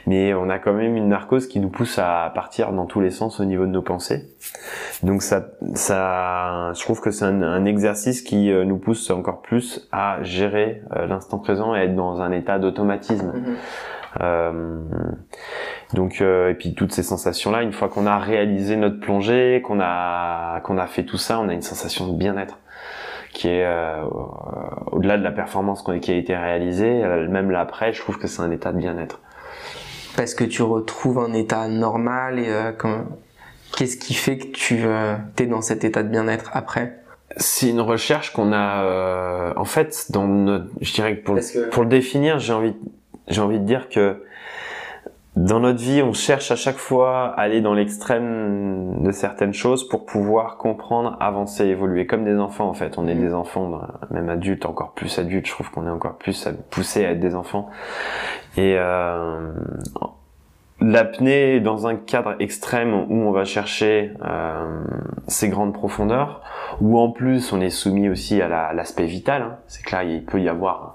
Mais 0.07 0.33
on 0.33 0.49
a 0.49 0.59
quand 0.59 0.73
même 0.73 0.95
une 0.95 1.09
narcose 1.09 1.47
qui 1.47 1.59
nous 1.59 1.69
pousse 1.69 1.99
à 1.99 2.31
partir 2.33 2.71
dans 2.71 2.85
tous 2.85 3.01
les 3.01 3.11
sens 3.11 3.39
au 3.39 3.45
niveau 3.45 3.65
de 3.65 3.71
nos 3.71 3.81
pensées. 3.81 4.25
Donc 5.03 5.21
ça, 5.21 5.45
ça, 5.73 6.71
je 6.73 6.81
trouve 6.81 7.01
que 7.01 7.11
c'est 7.11 7.25
un, 7.25 7.63
exercice 7.65 8.21
qui 8.21 8.51
euh, 8.51 8.65
nous 8.65 8.77
pousse 8.77 9.09
encore 9.09 9.41
plus 9.41 9.87
à 9.91 10.21
gérer 10.21 10.81
euh, 10.95 11.07
l'instant 11.07 11.37
présent 11.37 11.75
et 11.75 11.79
être 11.79 11.95
dans 11.95 12.21
un 12.21 12.31
état 12.31 12.59
d'automatisme. 12.59 13.31
Mm-hmm. 13.31 13.55
Euh, 14.21 14.81
donc 15.93 16.21
euh, 16.21 16.51
et 16.51 16.53
puis 16.53 16.75
toutes 16.75 16.91
ces 16.91 17.03
sensations 17.03 17.51
là, 17.51 17.63
une 17.63 17.73
fois 17.73 17.89
qu'on 17.89 18.05
a 18.05 18.19
réalisé 18.19 18.75
notre 18.75 18.99
plongée, 18.99 19.61
qu'on 19.63 19.79
a 19.81 20.59
qu'on 20.61 20.77
a 20.77 20.87
fait 20.87 21.03
tout 21.03 21.17
ça, 21.17 21.39
on 21.39 21.49
a 21.49 21.53
une 21.53 21.61
sensation 21.61 22.07
de 22.07 22.17
bien-être 22.17 22.59
qui 23.33 23.47
est 23.47 23.65
euh, 23.65 24.03
au-delà 24.91 25.17
de 25.17 25.23
la 25.23 25.31
performance 25.31 25.83
qui 26.01 26.11
a 26.11 26.15
été 26.15 26.35
réalisée, 26.35 27.01
même 27.29 27.49
là 27.49 27.61
après, 27.61 27.91
je 27.91 27.99
trouve 27.99 28.19
que 28.19 28.27
c'est 28.27 28.43
un 28.43 28.51
état 28.51 28.71
de 28.71 28.77
bien-être. 28.77 29.21
Parce 30.15 30.35
que 30.35 30.43
tu 30.43 30.61
retrouves 30.61 31.17
un 31.17 31.33
état 31.33 31.67
normal 31.67 32.37
et 32.37 32.53
qu'est-ce 33.75 33.97
qui 33.97 34.13
fait 34.13 34.37
que 34.37 34.51
tu 34.51 34.85
es 35.39 35.47
dans 35.47 35.63
cet 35.63 35.83
état 35.83 36.03
de 36.03 36.09
bien-être 36.09 36.51
après? 36.53 36.99
C'est 37.37 37.71
une 37.71 37.81
recherche 37.81 38.33
qu'on 38.33 38.53
a 38.53 39.55
en 39.55 39.65
fait 39.65 40.11
dans 40.11 40.27
notre, 40.27 40.67
je 40.81 40.93
dirais 40.93 41.17
que 41.17 41.23
pour, 41.23 41.39
pour 41.71 41.81
le 41.81 41.89
définir 41.89 42.37
j'ai 42.37 42.53
envie 42.53 42.75
j'ai 43.27 43.41
envie 43.41 43.59
de 43.59 43.65
dire 43.65 43.89
que 43.89 44.23
dans 45.35 45.59
notre 45.59 45.79
vie, 45.79 46.03
on 46.03 46.13
cherche 46.13 46.51
à 46.51 46.55
chaque 46.55 46.77
fois 46.77 47.29
à 47.29 47.41
aller 47.41 47.59
dans 47.59 47.73
l'extrême 47.73 49.01
de 49.01 49.11
certaines 49.11 49.53
choses 49.53 49.87
pour 49.87 50.05
pouvoir 50.05 50.57
comprendre, 50.57 51.17
avancer, 51.19 51.65
évoluer. 51.65 52.05
Comme 52.05 52.23
des 52.23 52.37
enfants, 52.37 52.69
en 52.69 52.75
fait. 52.75 52.99
On 52.99 53.07
est 53.07 53.15
des 53.15 53.33
enfants, 53.33 53.81
même 54.11 54.29
adultes, 54.29 54.67
encore 54.67 54.91
plus 54.91 55.17
adultes. 55.17 55.47
Je 55.47 55.51
trouve 55.51 55.71
qu'on 55.71 55.87
est 55.87 55.91
encore 55.91 56.17
plus 56.17 56.47
poussé 56.69 57.03
à 57.03 57.11
être 57.11 57.19
des 57.19 57.33
enfants. 57.33 57.67
Et 58.57 58.75
euh, 58.77 59.51
l'apnée 60.79 61.59
dans 61.59 61.87
un 61.87 61.95
cadre 61.95 62.35
extrême 62.39 62.93
où 62.93 63.27
on 63.27 63.31
va 63.31 63.43
chercher 63.43 64.13
euh, 64.23 64.83
ces 65.27 65.49
grandes 65.49 65.73
profondeurs, 65.73 66.41
où 66.79 66.99
en 66.99 67.09
plus 67.09 67.51
on 67.53 67.59
est 67.59 67.71
soumis 67.71 68.07
aussi 68.07 68.39
à 68.39 68.71
l'aspect 68.71 69.05
vital. 69.05 69.41
Hein. 69.41 69.57
C'est 69.67 69.83
que 69.83 69.95
là, 69.95 70.03
il 70.03 70.23
peut 70.23 70.39
y 70.39 70.47
avoir 70.47 70.92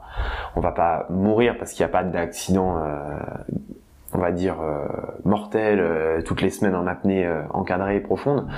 on 0.56 0.60
va 0.60 0.72
pas 0.72 1.06
mourir 1.10 1.56
parce 1.58 1.72
qu'il 1.72 1.84
n'y 1.84 1.90
a 1.90 1.92
pas 1.92 2.04
d'accident, 2.04 2.78
euh, 2.78 3.18
on 4.12 4.18
va 4.18 4.32
dire 4.32 4.56
euh, 4.60 4.86
mortel 5.24 5.78
euh, 5.80 6.22
toutes 6.22 6.40
les 6.40 6.50
semaines 6.50 6.74
en 6.74 6.86
apnée 6.86 7.28
encadrée 7.50 7.96
et 7.96 8.00
profonde. 8.00 8.48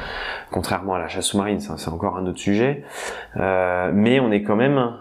Contrairement 0.50 0.94
à 0.94 0.98
la 0.98 1.08
chasse 1.08 1.26
sous-marine, 1.26 1.60
c'est 1.60 1.88
encore 1.88 2.16
un 2.16 2.26
autre 2.26 2.38
sujet. 2.38 2.84
mais 3.36 4.20
on 4.20 4.30
est 4.30 4.42
quand 4.42 4.56
même 4.56 4.94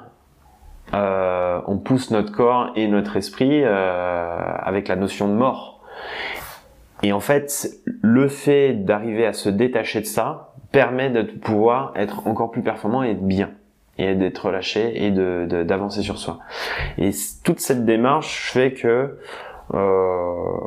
on 0.94 1.78
pousse 1.78 2.12
notre 2.12 2.32
corps 2.32 2.72
et 2.76 2.88
notre 2.88 3.16
esprit 3.16 3.64
avec 3.64 4.88
la 4.88 4.96
notion 4.96 5.28
de 5.28 5.34
mort. 5.34 5.82
Et 7.02 7.14
en 7.14 7.22
fait, 7.22 7.70
le 8.02 8.28
fait 8.28 8.74
d'arriver 8.74 9.26
à 9.26 9.32
se 9.32 9.48
détacher 9.48 10.02
de 10.02 10.06
ça 10.06 10.54
permet 10.72 11.10
de 11.10 11.22
pouvoir 11.22 11.94
être 11.96 12.28
encore 12.28 12.52
plus 12.52 12.62
performant 12.62 13.04
et 13.04 13.12
être 13.12 13.26
bien 13.26 13.52
et 14.00 14.16
d'être 14.16 14.46
relâché 14.46 15.06
et 15.06 15.12
de 15.12 15.64
d'avancer 15.64 16.02
sur 16.02 16.18
soi. 16.18 16.40
Et 16.98 17.12
toute 17.44 17.60
cette 17.60 17.86
démarche 17.86 18.52
fait 18.52 18.74
que 18.74 19.18
euh, 19.74 20.58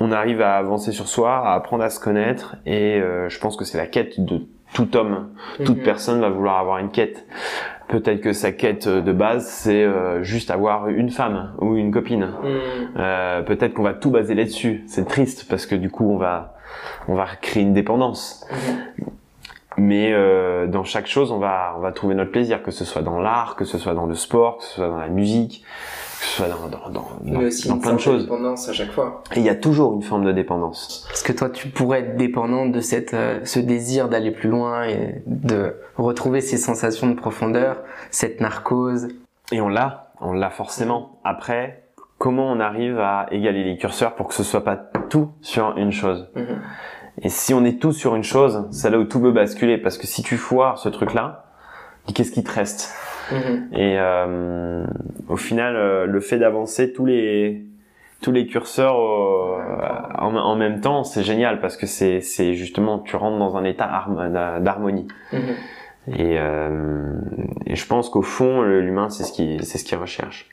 on 0.00 0.10
arrive 0.10 0.40
à 0.40 0.56
avancer 0.56 0.90
sur 0.90 1.06
soi, 1.06 1.36
à 1.36 1.54
apprendre 1.54 1.84
à 1.84 1.90
se 1.90 2.00
connaître 2.00 2.56
et 2.66 3.00
euh, 3.00 3.28
je 3.28 3.38
pense 3.38 3.56
que 3.56 3.64
c'est 3.64 3.78
la 3.78 3.86
quête 3.86 4.20
de 4.20 4.42
tout 4.72 4.96
homme, 4.96 5.28
toute 5.64 5.78
mhm. 5.78 5.84
personne 5.84 6.20
va 6.20 6.30
vouloir 6.30 6.58
avoir 6.58 6.78
une 6.78 6.90
quête. 6.90 7.24
Peut-être 7.86 8.22
que 8.22 8.32
sa 8.32 8.50
quête 8.50 8.88
de 8.88 9.12
base 9.12 9.46
c'est 9.46 9.84
euh, 9.84 10.22
juste 10.22 10.50
avoir 10.50 10.88
une 10.88 11.10
femme 11.10 11.52
ou 11.60 11.76
une 11.76 11.92
copine. 11.92 12.24
Mhm. 12.42 12.60
Euh, 12.96 13.42
Peut-être 13.42 13.74
qu'on 13.74 13.82
va 13.82 13.94
tout 13.94 14.10
baser 14.10 14.34
là-dessus. 14.34 14.82
C'est 14.86 15.06
triste 15.06 15.46
parce 15.48 15.66
que 15.66 15.74
du 15.74 15.90
coup 15.90 16.10
on 16.10 16.16
va 16.16 16.54
on 17.06 17.14
va 17.14 17.26
créer 17.40 17.62
une 17.62 17.74
dépendance. 17.74 18.46
Mhm 18.50 19.04
mais 19.76 20.12
euh, 20.12 20.66
dans 20.66 20.84
chaque 20.84 21.06
chose 21.06 21.32
on 21.32 21.38
va 21.38 21.74
on 21.76 21.80
va 21.80 21.92
trouver 21.92 22.14
notre 22.14 22.30
plaisir 22.30 22.62
que 22.62 22.70
ce 22.70 22.84
soit 22.84 23.02
dans 23.02 23.18
l'art 23.18 23.56
que 23.56 23.64
ce 23.64 23.78
soit 23.78 23.94
dans 23.94 24.06
le 24.06 24.14
sport 24.14 24.58
que 24.58 24.64
ce 24.64 24.74
soit 24.74 24.88
dans 24.88 24.98
la 24.98 25.08
musique 25.08 25.64
que 26.20 26.24
ce 26.26 26.36
soit 26.36 26.48
dans 26.48 26.68
dans 26.68 26.90
dans, 26.90 27.08
mais 27.24 27.46
aussi 27.46 27.68
dans 27.68 27.78
plein 27.78 27.94
de 27.94 27.98
choses. 27.98 28.22
dépendance 28.22 28.68
à 28.68 28.72
chaque 28.72 28.92
fois. 28.92 29.22
Et 29.34 29.40
il 29.40 29.44
y 29.44 29.48
a 29.48 29.54
toujours 29.54 29.94
une 29.94 30.02
forme 30.02 30.24
de 30.24 30.32
dépendance. 30.32 31.06
Est-ce 31.12 31.24
que 31.24 31.32
toi 31.32 31.50
tu 31.50 31.68
pourrais 31.68 32.00
être 32.00 32.16
dépendant 32.16 32.66
de 32.66 32.80
cette 32.80 33.14
euh, 33.14 33.40
ce 33.44 33.58
désir 33.58 34.08
d'aller 34.08 34.30
plus 34.30 34.48
loin 34.48 34.84
et 34.84 35.22
de 35.26 35.76
retrouver 35.96 36.40
ces 36.40 36.56
sensations 36.56 37.08
de 37.08 37.14
profondeur 37.14 37.78
cette 38.10 38.40
narcose? 38.40 39.08
Et 39.52 39.60
on 39.60 39.68
l'a 39.68 40.12
on 40.20 40.32
l'a 40.32 40.50
forcément. 40.50 41.20
Après 41.24 41.82
comment 42.18 42.50
on 42.50 42.60
arrive 42.60 42.98
à 43.00 43.26
égaler 43.30 43.64
les 43.64 43.76
curseurs 43.76 44.14
pour 44.14 44.28
que 44.28 44.34
ce 44.34 44.42
soit 44.42 44.64
pas 44.64 44.76
tout 44.76 45.32
sur 45.42 45.76
une 45.76 45.92
chose? 45.92 46.30
Mm-hmm. 46.36 46.58
Et 47.24 47.28
si 47.30 47.54
on 47.54 47.64
est 47.64 47.80
tous 47.80 47.92
sur 47.92 48.14
une 48.14 48.22
chose, 48.22 48.66
c'est 48.70 48.90
là 48.90 48.98
où 48.98 49.04
tout 49.04 49.20
peut 49.20 49.32
basculer. 49.32 49.78
Parce 49.78 49.96
que 49.98 50.06
si 50.06 50.22
tu 50.22 50.36
foires 50.36 50.78
ce 50.78 50.88
truc-là, 50.90 51.46
qu'est-ce 52.14 52.30
qui 52.32 52.44
te 52.44 52.52
reste? 52.52 52.92
Mhm. 53.32 53.68
Et 53.72 53.96
euh, 53.98 54.84
au 55.28 55.36
final, 55.36 55.74
euh, 55.76 56.04
le 56.06 56.20
fait 56.20 56.38
d'avancer 56.38 56.92
tous 56.92 57.06
les 57.06 57.64
tous 58.20 58.32
les 58.32 58.46
curseurs 58.46 58.96
euh, 58.98 59.58
en, 60.18 60.34
en 60.36 60.56
même 60.56 60.80
temps, 60.80 61.04
c'est 61.04 61.22
génial 61.22 61.60
parce 61.60 61.76
que 61.76 61.86
c'est 61.86 62.20
c'est 62.20 62.54
justement 62.54 62.98
tu 62.98 63.16
rentres 63.16 63.38
dans 63.38 63.56
un 63.56 63.64
état 63.64 63.86
harm- 63.86 64.30
d'harmonie. 64.62 65.08
Mhm. 65.32 65.40
Et, 66.18 66.36
euh, 66.38 67.14
et 67.66 67.76
je 67.76 67.86
pense 67.86 68.10
qu'au 68.10 68.20
fond, 68.22 68.60
l'humain, 68.62 69.08
c'est 69.08 69.24
ce 69.24 69.32
qui 69.32 69.58
c'est 69.64 69.78
ce 69.78 69.84
qu'il 69.84 69.96
recherche. 69.96 70.50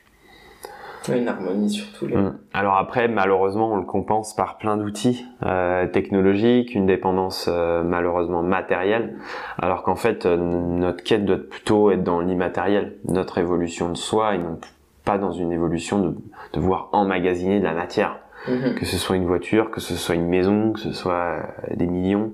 Une 1.08 1.26
harmonie 1.28 1.70
surtout. 1.70 2.06
Là. 2.06 2.16
Mm. 2.20 2.38
Alors 2.52 2.76
après, 2.76 3.08
malheureusement, 3.08 3.72
on 3.72 3.76
le 3.76 3.84
compense 3.84 4.34
par 4.34 4.58
plein 4.58 4.76
d'outils 4.76 5.24
euh, 5.44 5.86
technologiques, 5.86 6.74
une 6.74 6.86
dépendance 6.86 7.48
euh, 7.52 7.82
malheureusement 7.82 8.42
matérielle, 8.42 9.16
alors 9.58 9.82
qu'en 9.82 9.96
fait, 9.96 10.26
euh, 10.26 10.36
notre 10.36 11.02
quête 11.02 11.24
doit 11.24 11.38
plutôt 11.38 11.90
être 11.90 12.04
dans 12.04 12.20
l'immatériel, 12.20 12.94
notre 13.08 13.38
évolution 13.38 13.88
de 13.88 13.96
soi, 13.96 14.34
et 14.34 14.38
non 14.38 14.58
pas 15.04 15.18
dans 15.18 15.32
une 15.32 15.50
évolution 15.52 15.98
de 15.98 16.08
de 16.10 16.14
devoir 16.60 16.88
emmagasiner 16.92 17.58
de 17.60 17.64
la 17.64 17.72
matière, 17.72 18.18
Mhm. 18.48 18.74
que 18.74 18.84
ce 18.84 18.96
soit 18.98 19.16
une 19.16 19.24
voiture, 19.26 19.70
que 19.70 19.80
ce 19.80 19.94
soit 19.94 20.14
une 20.16 20.26
maison, 20.28 20.72
que 20.72 20.80
ce 20.80 20.92
soit 20.92 21.36
des 21.74 21.86
millions, 21.86 22.32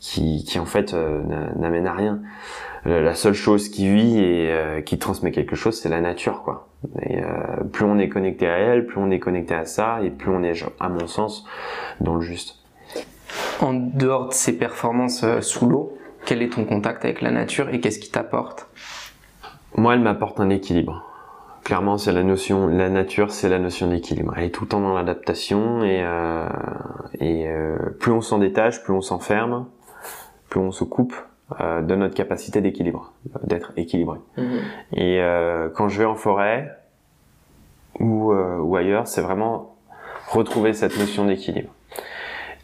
qui, 0.00 0.44
qui 0.44 0.58
en 0.58 0.64
fait 0.66 0.92
n'a- 0.92 1.52
n'amènent 1.56 1.86
à 1.86 1.92
rien. 1.92 2.18
La 2.84 3.14
seule 3.14 3.32
chose 3.34 3.68
qui 3.70 3.88
vit 3.88 4.18
et 4.18 4.82
qui 4.84 4.98
transmet 4.98 5.30
quelque 5.30 5.56
chose, 5.56 5.80
c'est 5.80 5.88
la 5.88 6.00
nature, 6.02 6.42
quoi. 6.42 6.68
Et 7.02 7.22
euh, 7.22 7.64
plus 7.72 7.84
on 7.84 7.98
est 7.98 8.08
connecté 8.08 8.46
à 8.46 8.56
elle, 8.56 8.86
plus 8.86 8.98
on 8.98 9.10
est 9.10 9.18
connecté 9.18 9.54
à 9.54 9.64
ça, 9.64 9.98
et 10.02 10.10
plus 10.10 10.30
on 10.30 10.42
est, 10.42 10.64
à 10.80 10.88
mon 10.88 11.06
sens, 11.06 11.46
dans 12.00 12.14
le 12.16 12.20
juste. 12.20 12.58
En 13.60 13.72
dehors 13.74 14.28
de 14.28 14.34
ces 14.34 14.56
performances 14.56 15.24
euh, 15.24 15.40
sous 15.40 15.66
l'eau, 15.68 15.96
quel 16.24 16.42
est 16.42 16.50
ton 16.50 16.64
contact 16.64 17.04
avec 17.04 17.20
la 17.20 17.30
nature 17.30 17.68
et 17.68 17.80
qu'est-ce 17.80 17.98
qui 17.98 18.10
t'apporte? 18.10 18.68
Moi, 19.76 19.94
elle 19.94 20.00
m'apporte 20.00 20.40
un 20.40 20.50
équilibre. 20.50 21.04
Clairement, 21.64 21.96
c'est 21.96 22.12
la 22.12 22.22
notion, 22.22 22.66
la 22.66 22.90
nature, 22.90 23.30
c'est 23.30 23.48
la 23.48 23.58
notion 23.58 23.88
d'équilibre. 23.88 24.34
Elle 24.36 24.44
est 24.44 24.50
tout 24.50 24.64
le 24.64 24.68
temps 24.68 24.80
dans 24.80 24.94
l'adaptation 24.94 25.82
et, 25.82 26.02
euh, 26.02 26.46
et 27.20 27.48
euh, 27.48 27.76
plus 27.98 28.12
on 28.12 28.20
s'en 28.20 28.38
détache, 28.38 28.82
plus 28.82 28.92
on 28.92 29.00
s'enferme, 29.00 29.66
plus 30.50 30.60
on 30.60 30.72
se 30.72 30.84
coupe 30.84 31.14
euh, 31.60 31.82
de 31.82 31.94
notre 31.94 32.14
capacité 32.14 32.60
d'équilibre, 32.60 33.12
d'être 33.44 33.72
équilibré. 33.76 34.18
Et 34.92 35.20
euh, 35.20 35.68
quand 35.68 35.88
je 35.88 35.98
vais 35.98 36.04
en 36.04 36.14
forêt 36.16 36.78
ou, 38.00 38.32
euh, 38.32 38.58
ou 38.58 38.76
ailleurs, 38.76 39.06
c'est 39.06 39.20
vraiment 39.20 39.76
retrouver 40.28 40.72
cette 40.72 40.98
notion 40.98 41.26
d'équilibre. 41.26 41.70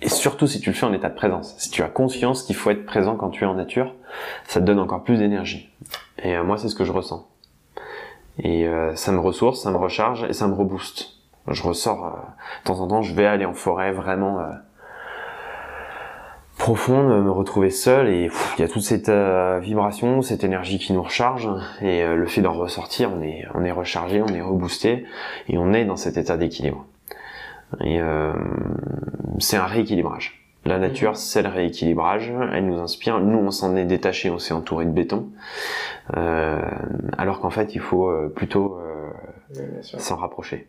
Et 0.02 0.08
surtout 0.08 0.46
si 0.46 0.60
tu 0.60 0.70
le 0.70 0.74
fais 0.74 0.86
en 0.86 0.92
état 0.92 1.08
de 1.08 1.14
présence. 1.14 1.54
Si 1.58 1.70
tu 1.70 1.82
as 1.82 1.88
conscience 1.88 2.42
qu'il 2.42 2.56
faut 2.56 2.70
être 2.70 2.86
présent 2.86 3.16
quand 3.16 3.30
tu 3.30 3.44
es 3.44 3.46
en 3.46 3.54
nature, 3.54 3.94
ça 4.46 4.60
te 4.60 4.64
donne 4.64 4.78
encore 4.78 5.04
plus 5.04 5.18
d'énergie. 5.18 5.70
Et 6.22 6.38
moi, 6.38 6.56
c'est 6.56 6.68
ce 6.68 6.74
que 6.74 6.84
je 6.84 6.92
ressens. 6.92 7.28
Et 8.42 8.66
ça 8.94 9.12
me 9.12 9.18
ressource, 9.18 9.62
ça 9.62 9.70
me 9.70 9.76
recharge 9.76 10.24
et 10.24 10.32
ça 10.32 10.48
me 10.48 10.54
rebooste. 10.54 11.18
Je 11.48 11.62
ressors, 11.62 12.18
de 12.62 12.64
temps 12.64 12.80
en 12.80 12.88
temps, 12.88 13.02
je 13.02 13.14
vais 13.14 13.26
aller 13.26 13.44
en 13.44 13.52
forêt 13.52 13.92
vraiment 13.92 14.38
profonde, 16.60 17.24
me 17.24 17.30
retrouver 17.30 17.70
seul 17.70 18.08
et 18.08 18.30
il 18.58 18.60
y 18.60 18.64
a 18.64 18.68
toute 18.68 18.82
cette 18.82 19.08
euh, 19.08 19.58
vibration, 19.60 20.20
cette 20.20 20.44
énergie 20.44 20.78
qui 20.78 20.92
nous 20.92 21.02
recharge 21.02 21.48
et 21.80 22.02
euh, 22.02 22.16
le 22.16 22.26
fait 22.26 22.42
d'en 22.42 22.52
ressortir, 22.52 23.10
on 23.12 23.22
est, 23.22 23.46
on 23.54 23.64
est 23.64 23.72
rechargé, 23.72 24.20
on 24.20 24.28
est 24.28 24.42
reboosté 24.42 25.06
et 25.48 25.56
on 25.56 25.72
est 25.72 25.86
dans 25.86 25.96
cet 25.96 26.18
état 26.18 26.36
d'équilibre. 26.36 26.84
Et 27.82 28.00
euh, 28.00 28.34
c'est 29.38 29.56
un 29.56 29.64
rééquilibrage. 29.64 30.44
La 30.66 30.78
nature, 30.78 31.16
c'est 31.16 31.42
le 31.42 31.48
rééquilibrage. 31.48 32.30
Elle 32.52 32.66
nous 32.66 32.78
inspire. 32.78 33.18
Nous, 33.20 33.38
on 33.38 33.50
s'en 33.50 33.74
est 33.76 33.86
détaché, 33.86 34.28
on 34.28 34.38
s'est 34.38 34.52
entouré 34.52 34.84
de 34.84 34.90
béton. 34.90 35.30
Euh, 36.16 36.60
alors 37.16 37.40
qu'en 37.40 37.50
fait, 37.50 37.74
il 37.74 37.80
faut 37.80 38.12
plutôt 38.36 38.78
euh, 39.56 39.80
s'en 39.80 40.16
rapprocher. 40.16 40.68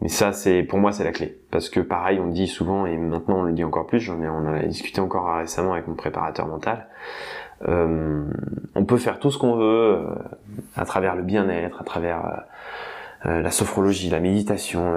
Mais 0.00 0.08
ça, 0.08 0.32
c'est 0.32 0.62
pour 0.62 0.78
moi, 0.78 0.92
c'est 0.92 1.04
la 1.04 1.12
clé. 1.12 1.38
Parce 1.50 1.68
que 1.68 1.80
pareil, 1.80 2.20
on 2.20 2.28
dit 2.28 2.46
souvent, 2.46 2.86
et 2.86 2.96
maintenant 2.96 3.40
on 3.40 3.42
le 3.42 3.52
dit 3.52 3.64
encore 3.64 3.86
plus, 3.86 3.98
j'en 3.98 4.22
ai, 4.22 4.28
on 4.28 4.36
en 4.36 4.54
a 4.54 4.62
discuté 4.62 5.00
encore 5.00 5.36
récemment 5.36 5.72
avec 5.72 5.88
mon 5.88 5.94
préparateur 5.94 6.46
mental, 6.46 6.86
euh, 7.66 8.22
on 8.76 8.84
peut 8.84 8.98
faire 8.98 9.18
tout 9.18 9.30
ce 9.30 9.38
qu'on 9.38 9.56
veut 9.56 9.64
euh, 9.64 10.14
à 10.76 10.84
travers 10.84 11.16
le 11.16 11.22
bien-être, 11.22 11.80
à 11.80 11.84
travers 11.84 12.24
euh, 12.24 13.28
euh, 13.30 13.42
la 13.42 13.50
sophrologie, 13.50 14.10
la 14.10 14.20
méditation, 14.20 14.94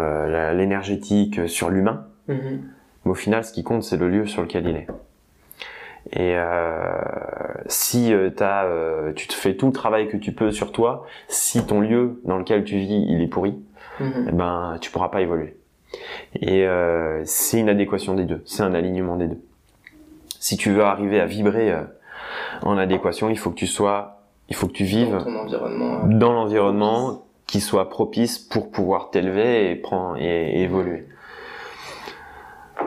l'énergétique 0.54 1.50
sur 1.50 1.70
l'humain. 1.70 2.06
Mhm. 2.28 2.62
Mais 3.06 3.12
au 3.12 3.16
final, 3.16 3.44
ce 3.44 3.52
qui 3.52 3.64
compte, 3.64 3.82
c'est 3.82 3.98
le 3.98 4.10
lieu 4.10 4.28
sur 4.28 4.44
lequel 4.44 4.68
il 4.68 4.76
est. 4.76 4.88
Et 6.14 6.36
euh, 6.36 7.02
si 7.68 8.14
t'as, 8.36 8.68
tu 9.14 9.28
te 9.28 9.34
fais 9.34 9.56
tout 9.56 9.68
le 9.68 9.74
travail 9.74 10.08
que 10.08 10.18
tu 10.18 10.32
peux 10.34 10.52
sur 10.52 10.72
toi, 10.72 11.06
si 11.28 11.66
ton 11.66 11.80
lieu 11.80 12.22
dans 12.26 12.38
lequel 12.38 12.64
tu 12.64 12.78
vis, 12.78 13.06
il 13.08 13.22
est 13.22 13.28
pourri, 13.28 13.60
Mhm. 14.02 14.28
eh 14.30 14.32
ben 14.32 14.78
tu 14.82 14.92
pourras 14.92 15.10
pas 15.10 15.22
évoluer. 15.22 15.56
Et 16.36 16.66
euh, 16.66 17.22
c'est 17.26 17.60
une 17.60 17.70
adéquation 17.70 18.14
des 18.14 18.26
deux, 18.26 18.42
c'est 18.46 18.64
un 18.64 18.74
alignement 18.74 19.18
des 19.18 19.28
deux. 19.28 19.42
Si 20.40 20.58
tu 20.58 20.72
veux 20.72 20.84
arriver 20.84 21.20
à 21.20 21.26
vibrer 21.26 21.72
euh, 21.72 21.82
en 22.64 22.78
adéquation, 22.78 23.30
il 23.30 23.38
faut 23.38 23.50
que 23.50 23.56
tu 23.56 23.68
sois, 23.68 24.22
il 24.50 24.56
faut 24.56 24.68
que 24.68 24.74
tu 24.74 24.86
vives 24.86 25.12
Dans 25.12 25.20
euh, 25.20 26.08
dans 26.08 26.34
l'environnement 26.34 27.26
qui 27.46 27.60
soit 27.60 27.90
propice 27.90 28.40
pour 28.40 28.72
pouvoir 28.72 29.10
t'élever 29.10 29.72
et 29.72 29.76
prendre 29.76 30.18
et, 30.18 30.60
et 30.60 30.62
évoluer. 30.64 31.06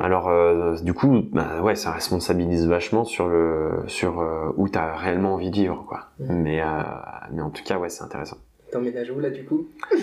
Alors 0.01 0.29
euh, 0.29 0.77
du 0.83 0.93
coup, 0.95 1.23
bah, 1.33 1.61
ouais, 1.63 1.77
ça 1.77 1.93
responsabilise 1.93 2.67
vachement 2.67 3.05
sur 3.05 3.29
le 3.29 3.85
sur 3.87 4.21
euh, 4.21 4.53
où 4.57 4.69
t'as 4.69 4.97
réellement 4.97 5.35
envie 5.35 5.51
de 5.51 5.57
vivre, 5.57 5.85
quoi. 5.87 6.07
Mhm. 6.19 6.43
Mais 6.43 6.61
euh, 6.63 6.67
mais 7.33 7.43
en 7.43 7.51
tout 7.51 7.63
cas, 7.63 7.79
ouais, 7.79 7.89
c'est 7.89 8.03
intéressant. 8.03 8.39
T'emménages 8.75 9.11
où 9.11 9.21
là 9.21 9.31
du 9.31 9.45
coup 9.45 9.69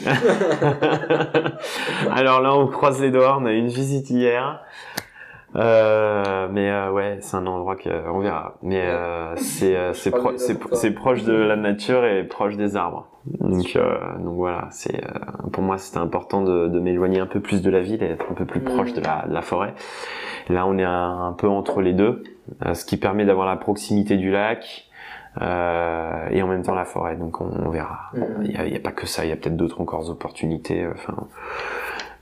Alors 2.12 2.42
là, 2.42 2.56
on 2.56 2.68
croise 2.68 3.02
les 3.02 3.12
doigts. 3.12 3.38
On 3.40 3.46
a 3.46 3.52
eu 3.52 3.58
une 3.58 3.68
visite 3.68 4.10
hier. 4.10 4.62
Euh, 5.58 6.48
mais 6.50 6.72
euh, 6.72 6.92
ouais, 6.92 7.18
c'est 7.20 7.36
un 7.36 7.46
endroit 7.46 7.76
que 7.76 7.90
on 8.10 8.20
verra. 8.20 8.56
Mais 8.62 8.82
euh, 8.86 9.36
c'est 9.36 9.76
euh, 9.76 9.92
c'est 9.94 10.12
pro- 10.12 10.38
c'est 10.38 10.58
c'est 10.74 10.92
proche 10.92 11.24
de 11.24 11.34
la 11.34 11.58
nature 11.58 12.06
et 12.06 12.24
proche 12.24 12.56
des 12.56 12.78
arbres. 12.78 13.08
Donc 13.26 13.78
donc 14.20 14.36
voilà, 14.36 14.68
c'est 14.72 15.02
pour 15.52 15.62
moi 15.64 15.78
c'était 15.78 15.98
important 16.00 16.42
de, 16.42 16.70
de 16.70 16.80
m'éloigner 16.80 17.20
un 17.20 17.26
peu 17.28 17.42
plus 17.42 17.62
de 17.62 17.70
la 17.70 17.82
ville 17.82 18.02
et 18.02 18.08
être 18.12 18.26
un 18.32 18.34
peu 18.34 18.46
plus 18.46 18.62
proche 18.62 18.94
de 18.94 19.02
la, 19.02 19.26
de 19.28 19.34
la 19.34 19.42
forêt. 19.42 19.74
Là, 20.48 20.66
on 20.66 20.78
est 20.78 20.84
un, 20.86 21.26
un 21.28 21.34
peu 21.34 21.50
entre 21.50 21.82
les 21.82 21.92
deux, 21.94 22.24
ce 22.74 22.86
qui 22.86 22.96
permet 22.96 23.26
d'avoir 23.26 23.46
la 23.46 23.58
proximité 23.58 24.16
du 24.16 24.32
lac. 24.32 24.86
Euh, 25.42 26.28
et 26.32 26.42
en 26.42 26.48
même 26.48 26.64
temps 26.64 26.76
la 26.76 26.86
forêt, 26.86 27.16
donc 27.16 27.40
on, 27.40 27.50
on 27.66 27.70
verra. 27.70 28.12
Mhm. 28.14 28.24
Il 28.44 28.74
y 28.74 28.76
a, 28.76 28.80
pas 28.80 28.92
que 28.92 29.06
ça, 29.08 29.24
il 29.24 29.30
y 29.30 29.32
a 29.34 29.36
peut-être 29.38 29.56
d'autres 29.56 29.80
encore 29.82 30.10
opportunités. 30.10 30.84
euh, 30.84 30.92
Enfin, 30.96 31.14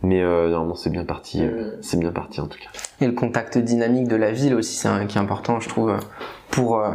mais 0.04 0.22
euh, 0.22 0.50
non, 0.52 0.66
non, 0.66 0.76
c'est 0.76 0.90
bien 0.92 1.06
parti. 1.06 1.42
euh, 1.44 1.50
Mhm. 1.76 1.78
C'est 1.82 2.00
bien 2.00 2.12
parti 2.12 2.40
en 2.42 2.48
tout 2.48 2.60
cas. 2.60 2.70
Et 3.02 3.08
le 3.08 3.14
contact 3.14 3.58
dynamique 3.58 4.08
de 4.08 4.16
la 4.16 4.32
ville 4.32 4.54
aussi, 4.56 4.76
c'est 4.76 4.88
un 4.88 5.06
qui 5.08 5.18
est 5.18 5.22
important, 5.22 5.60
je 5.60 5.70
trouve, 5.70 5.96
pour 6.52 6.78
euh, 6.80 6.92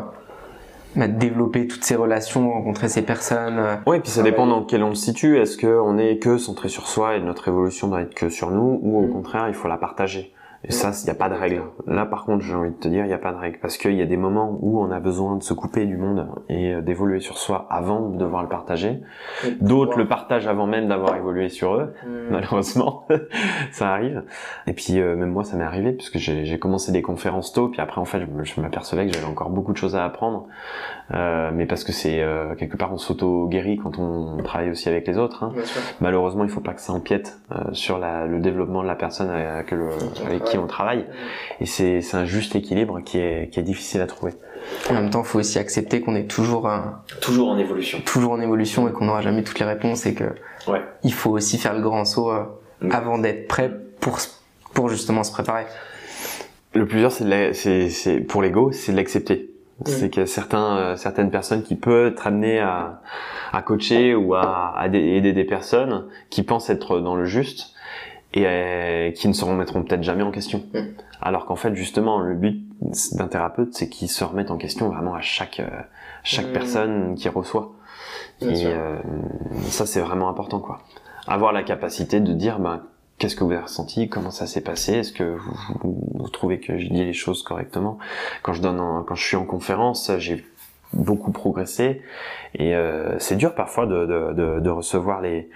bah, 0.96 1.08
développer 1.08 1.66
toutes 1.66 1.82
ces 1.84 1.96
relations, 1.96 2.50
rencontrer 2.52 2.88
ces 2.88 3.02
personnes. 3.02 3.60
Ouais, 3.86 3.98
puis 4.00 4.10
ça 4.10 4.22
dépend 4.22 4.46
dans 4.46 4.62
quel 4.62 4.82
on 4.84 4.94
se 4.94 5.04
situe. 5.06 5.38
Est-ce 5.38 5.56
que 5.56 5.66
on 5.66 5.98
est 5.98 6.18
que 6.18 6.38
centré 6.38 6.68
sur 6.68 6.86
soi 6.86 7.16
et 7.16 7.20
notre 7.20 7.48
évolution 7.48 7.88
doit 7.88 8.02
être 8.02 8.14
que 8.14 8.28
sur 8.28 8.50
nous, 8.52 8.78
ou 8.82 8.98
au 8.98 9.02
Mhm. 9.06 9.12
contraire, 9.12 9.48
il 9.48 9.54
faut 9.54 9.66
la 9.68 9.78
partager? 9.78 10.32
Et 10.66 10.72
ça, 10.72 10.92
il 11.02 11.04
n'y 11.04 11.10
a 11.10 11.14
pas 11.14 11.28
de 11.28 11.34
règle. 11.34 11.62
Là, 11.86 12.06
par 12.06 12.24
contre, 12.24 12.42
j'ai 12.44 12.54
envie 12.54 12.70
de 12.70 12.74
te 12.76 12.88
dire, 12.88 13.04
il 13.04 13.08
n'y 13.08 13.12
a 13.14 13.18
pas 13.18 13.32
de 13.32 13.36
règle. 13.38 13.58
Parce 13.60 13.76
qu'il 13.76 13.94
y 13.94 14.02
a 14.02 14.06
des 14.06 14.16
moments 14.16 14.56
où 14.62 14.80
on 14.80 14.90
a 14.90 14.98
besoin 15.00 15.36
de 15.36 15.42
se 15.42 15.52
couper 15.52 15.84
du 15.84 15.96
monde 15.98 16.26
et 16.48 16.74
euh, 16.74 16.80
d'évoluer 16.80 17.20
sur 17.20 17.36
soi 17.38 17.66
avant 17.70 18.08
de 18.08 18.16
devoir 18.16 18.42
le 18.42 18.48
partager. 18.48 19.00
D'autres 19.60 19.98
le 19.98 20.08
partagent 20.08 20.46
avant 20.46 20.66
même 20.66 20.88
d'avoir 20.88 21.16
évolué 21.16 21.48
sur 21.50 21.74
eux. 21.74 21.92
Mhm. 22.06 22.26
malheureusement, 22.30 23.06
ça 23.72 23.90
arrive. 23.92 24.22
Et 24.66 24.72
puis 24.72 25.00
euh, 25.00 25.16
même 25.16 25.30
moi, 25.30 25.44
ça 25.44 25.56
m'est 25.56 25.64
arrivé 25.64 25.92
puisque 25.92 26.18
j'ai 26.18 26.44
j'ai 26.46 26.58
commencé 26.58 26.92
des 26.92 27.02
conférences 27.02 27.52
tôt, 27.52 27.68
puis 27.68 27.80
après 27.80 28.00
en 28.00 28.04
fait, 28.04 28.22
je 28.42 28.60
m'apercevais 28.60 29.06
que 29.06 29.12
j'avais 29.12 29.26
encore 29.26 29.50
beaucoup 29.50 29.72
de 29.72 29.76
choses 29.76 29.96
à 29.96 30.04
apprendre. 30.04 30.46
Euh, 31.12 31.50
mais 31.52 31.66
parce 31.66 31.84
que 31.84 31.92
c'est 31.92 32.22
euh, 32.22 32.54
quelque 32.54 32.76
part 32.78 32.90
on 32.92 32.96
s'auto-guérit 32.96 33.76
quand 33.76 33.98
on 33.98 34.38
travaille 34.42 34.70
aussi 34.70 34.88
avec 34.88 35.06
les 35.06 35.18
autres. 35.18 35.44
hein. 35.44 35.52
Malheureusement, 36.00 36.44
il 36.44 36.50
faut 36.50 36.60
pas 36.62 36.72
que 36.72 36.80
ça 36.80 36.92
empiète 36.94 37.38
euh, 37.52 37.56
sur 37.72 37.98
la, 37.98 38.26
le 38.26 38.40
développement 38.40 38.82
de 38.82 38.86
la 38.88 38.94
personne 38.94 39.28
avec, 39.28 39.70
le- 39.70 39.90
avec 40.26 40.44
qui 40.44 40.53
on 40.58 40.66
travaille. 40.66 41.04
Et 41.60 41.66
c'est 41.66 42.00
un 42.14 42.24
juste 42.24 42.54
équilibre 42.56 43.00
qui 43.04 43.18
est, 43.18 43.50
qui 43.52 43.60
est 43.60 43.62
difficile 43.64 44.00
à 44.00 44.06
trouver. 44.06 44.32
En 44.90 44.94
même 44.94 45.10
temps, 45.10 45.22
il 45.22 45.26
faut 45.26 45.38
aussi 45.38 45.58
accepter 45.58 46.00
qu'on 46.00 46.14
est 46.16 46.24
toujours, 46.30 46.70
Toujours 47.20 47.48
en 47.50 47.58
évolution. 47.58 48.00
toujours 48.04 48.32
en 48.32 48.40
évolution 48.40 48.88
et 48.88 48.92
qu'on 48.92 49.04
n'aura 49.04 49.20
jamais 49.20 49.42
toutes 49.42 49.58
les 49.58 49.66
réponses 49.66 50.06
et 50.06 50.14
que 50.14 50.24
Ouais. 50.66 50.80
il 51.02 51.12
faut 51.12 51.30
aussi 51.30 51.58
faire 51.58 51.74
le 51.74 51.82
grand 51.82 52.04
saut 52.04 52.30
euh, 52.30 52.42
Mm. 52.80 52.90
avant 52.92 53.18
d'être 53.18 53.46
prêt 53.46 53.70
pour, 54.00 54.18
pour 54.74 54.88
justement 54.88 55.22
se 55.22 55.30
préparer. 55.32 55.64
Le 56.74 56.86
plus 56.86 56.98
dur, 56.98 57.12
c'est 57.12 58.20
pour 58.26 58.42
l'ego, 58.42 58.72
c'est 58.72 58.90
de 58.92 58.96
l'accepter. 58.96 59.50
C'est 59.86 60.08
qu'il 60.10 60.20
y 60.20 60.24
a 60.24 60.26
certains, 60.26 60.76
euh, 60.76 60.96
certaines 60.96 61.30
personnes 61.30 61.62
qui 61.62 61.74
peuvent 61.76 62.06
être 62.12 62.26
amenées 62.26 62.60
à, 62.60 63.00
à 63.52 63.62
coacher 63.62 64.14
ou 64.14 64.34
à, 64.34 64.74
aider 64.86 65.32
des 65.32 65.44
personnes 65.44 66.06
qui 66.30 66.42
pensent 66.42 66.70
être 66.70 67.00
dans 67.00 67.14
le 67.16 67.24
juste 67.26 67.73
et 68.36 69.12
qui 69.16 69.28
ne 69.28 69.32
se 69.32 69.44
remettront 69.44 69.82
peut-être 69.82 70.02
jamais 70.02 70.22
en 70.22 70.30
question. 70.32 70.62
Mm. 70.74 70.78
Alors 71.22 71.46
qu'en 71.46 71.56
fait, 71.56 71.74
justement, 71.74 72.18
le 72.20 72.34
but 72.34 72.62
d'un 73.12 73.28
thérapeute, 73.28 73.72
c'est 73.74 73.88
qu'il 73.88 74.08
se 74.08 74.24
remette 74.24 74.50
en 74.50 74.56
question 74.58 74.88
vraiment 74.90 75.14
à 75.14 75.20
chaque 75.20 75.62
chaque 76.22 76.48
Mm. 76.48 76.52
personne 76.52 77.14
qui 77.14 77.28
reçoit. 77.28 77.72
Bien 78.40 78.50
et 78.50 78.66
euh, 78.66 78.96
ça, 79.68 79.86
c'est 79.86 80.00
vraiment 80.00 80.28
important, 80.28 80.58
quoi. 80.60 80.80
Avoir 81.26 81.52
la 81.52 81.62
capacité 81.62 82.20
de 82.20 82.32
dire, 82.32 82.58
ben, 82.58 82.82
qu'est-ce 83.18 83.36
que 83.36 83.44
vous 83.44 83.52
avez 83.52 83.62
ressenti, 83.62 84.08
comment 84.08 84.30
ça 84.32 84.46
s'est 84.46 84.60
passé, 84.62 84.94
est-ce 84.94 85.12
que 85.12 85.36
vous, 85.36 85.54
vous- 85.82 86.08
vous 86.14 86.28
trouvez 86.28 86.58
que 86.60 86.76
j'ai 86.76 86.88
dit 86.88 87.04
les 87.04 87.12
choses 87.12 87.42
correctement? 87.44 87.98
Quand 88.42 88.52
je 88.52 88.60
donne, 88.60 88.80
en- 88.80 89.02
quand 89.04 89.14
je 89.14 89.24
suis 89.24 89.36
en 89.36 89.44
conférence, 89.44 90.10
j'ai 90.18 90.44
beaucoup 90.92 91.30
progressé 91.32 92.02
et 92.56 92.74
euh, 92.74 93.18
c'est 93.18 93.36
dur 93.36 93.54
parfois 93.54 93.86
de, 93.86 94.06
de, 94.06 94.32
de, 94.32 94.60
de 94.60 94.70
recevoir 94.70 95.20
les 95.20 95.38
euh, 95.40 95.52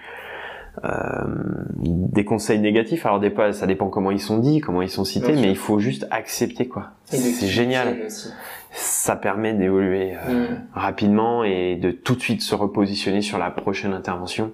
des 1.78 2.24
conseils 2.24 2.58
négatifs. 2.58 3.06
Alors 3.06 3.20
des 3.20 3.30
fois, 3.30 3.52
ça 3.52 3.66
dépend 3.66 3.88
comment 3.88 4.10
ils 4.10 4.20
sont 4.20 4.38
dits, 4.38 4.60
comment 4.60 4.82
ils 4.82 4.90
sont 4.90 5.04
cités, 5.04 5.32
mais 5.32 5.50
il 5.50 5.56
faut 5.56 5.78
juste 5.78 6.06
accepter 6.10 6.68
quoi. 6.68 6.90
C'est 7.04 7.46
génial. 7.46 8.02
aussi. 8.06 8.28
Ça 8.70 9.16
permet 9.16 9.54
d'évoluer 9.54 10.12
euh, 10.28 10.46
Mm. 10.50 10.60
rapidement 10.74 11.42
et 11.42 11.76
de 11.76 11.90
tout 11.90 12.14
de 12.14 12.20
suite 12.20 12.42
se 12.42 12.54
repositionner 12.54 13.22
sur 13.22 13.38
la 13.38 13.50
prochaine 13.50 13.94
intervention. 13.94 14.52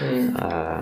Mm. 0.00 0.04
Euh, 0.04 0.76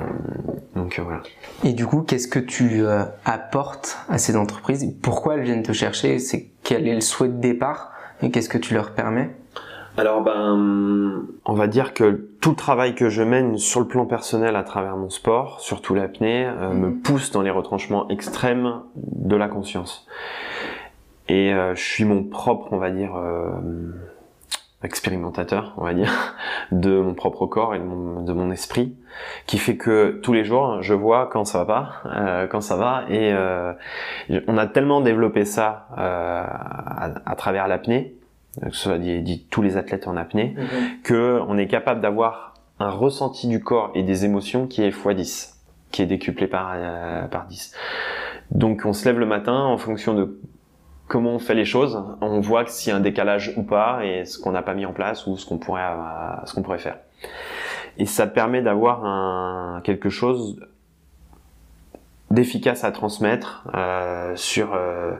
donc 0.76 0.98
euh, 0.98 1.02
voilà. 1.02 1.22
Et 1.64 1.72
du 1.72 1.86
coup, 1.86 2.02
qu'est-ce 2.02 2.28
que 2.28 2.38
tu 2.38 2.84
euh, 2.84 3.04
apportes 3.24 3.96
à 4.10 4.18
ces 4.18 4.36
entreprises? 4.36 4.86
Pourquoi 5.00 5.34
elles 5.36 5.44
viennent 5.44 5.62
te 5.62 5.72
chercher? 5.72 6.18
C'est 6.18 6.50
quel 6.62 6.86
est 6.86 6.94
le 6.94 7.00
souhait 7.00 7.28
de 7.28 7.40
départ? 7.40 7.92
Et 8.22 8.30
qu'est-ce 8.30 8.50
que 8.50 8.58
tu 8.58 8.74
leur 8.74 8.90
permets? 8.90 9.30
Alors 9.96 10.22
ben, 10.22 11.22
on 11.44 11.52
va 11.54 11.66
dire 11.68 11.94
que 11.94 12.28
tout 12.40 12.50
le 12.50 12.56
travail 12.56 12.94
que 12.96 13.08
je 13.10 13.22
mène 13.22 13.58
sur 13.58 13.78
le 13.80 13.86
plan 13.86 14.06
personnel 14.06 14.56
à 14.56 14.64
travers 14.64 14.96
mon 14.96 15.08
sport, 15.08 15.60
surtout 15.60 15.94
l'apnée, 15.94 16.46
euh, 16.46 16.70
Mhm. 16.70 16.78
me 16.80 16.90
pousse 17.00 17.30
dans 17.30 17.42
les 17.42 17.50
retranchements 17.50 18.08
extrêmes 18.08 18.80
de 18.96 19.36
la 19.36 19.46
conscience. 19.48 20.06
Et 21.28 21.54
euh, 21.54 21.74
je 21.76 21.82
suis 21.82 22.04
mon 22.04 22.24
propre, 22.24 22.72
on 22.72 22.78
va 22.78 22.90
dire, 22.90 23.14
euh, 23.16 23.50
expérimentateur, 24.82 25.72
on 25.78 25.84
va 25.84 25.94
dire, 25.94 26.10
de 26.72 27.00
mon 27.00 27.14
propre 27.14 27.46
corps 27.46 27.74
et 27.74 27.78
de 27.78 27.84
mon, 27.84 28.22
de 28.22 28.32
mon 28.32 28.50
esprit, 28.50 28.96
qui 29.46 29.58
fait 29.58 29.76
que 29.76 30.18
tous 30.22 30.32
les 30.32 30.44
jours, 30.44 30.82
je 30.82 30.92
vois 30.92 31.28
quand 31.32 31.44
ça 31.44 31.58
va 31.58 31.64
pas, 31.64 31.90
euh, 32.06 32.46
quand 32.48 32.60
ça 32.60 32.76
va, 32.76 33.04
et 33.08 33.32
euh, 33.32 33.72
on 34.48 34.58
a 34.58 34.66
tellement 34.66 35.00
développé 35.00 35.44
ça 35.44 35.86
euh, 35.98 36.44
à, 36.44 37.10
à 37.24 37.34
travers 37.36 37.68
l'apnée, 37.68 38.14
que 38.60 38.74
ce 38.74 38.82
soit 38.82 38.98
dit, 38.98 39.22
dit 39.22 39.46
tous 39.50 39.62
les 39.62 39.76
athlètes 39.76 40.06
en 40.08 40.16
apnée, 40.16 40.54
que 41.02 41.40
on 41.48 41.58
est 41.58 41.66
capable 41.66 42.00
d'avoir 42.00 42.54
un 42.78 42.90
ressenti 42.90 43.46
du 43.48 43.60
corps 43.62 43.90
et 43.94 44.02
des 44.02 44.24
émotions 44.24 44.66
qui 44.66 44.82
est 44.82 44.90
x10, 44.90 45.54
qui 45.90 46.02
est 46.02 46.06
décuplé 46.06 46.46
par, 46.46 46.72
euh, 46.74 47.26
par 47.26 47.46
10. 47.46 47.74
Donc 48.50 48.82
on 48.84 48.92
se 48.92 49.04
lève 49.06 49.18
le 49.18 49.26
matin 49.26 49.56
en 49.56 49.78
fonction 49.78 50.14
de 50.14 50.40
comment 51.06 51.30
on 51.30 51.38
fait 51.38 51.54
les 51.54 51.64
choses, 51.64 52.02
on 52.20 52.40
voit 52.40 52.66
s'il 52.66 52.90
y 52.90 52.92
a 52.92 52.96
un 52.96 53.00
décalage 53.00 53.54
ou 53.56 53.62
pas 53.62 54.04
et 54.04 54.24
ce 54.24 54.38
qu'on 54.38 54.52
n'a 54.52 54.62
pas 54.62 54.74
mis 54.74 54.86
en 54.86 54.92
place 54.92 55.26
ou 55.26 55.36
ce 55.36 55.46
qu'on 55.46 55.58
pourrait, 55.58 55.82
euh, 55.82 56.46
ce 56.46 56.54
qu'on 56.54 56.62
pourrait 56.62 56.78
faire. 56.78 56.98
Et 57.98 58.06
ça 58.06 58.26
permet 58.26 58.62
d'avoir 58.62 59.04
un, 59.04 59.80
quelque 59.84 60.08
chose 60.08 60.60
d'efficace 62.30 62.84
à 62.84 62.90
transmettre 62.90 63.66
euh, 63.74 64.34
sur 64.36 64.74
euh, 64.74 65.12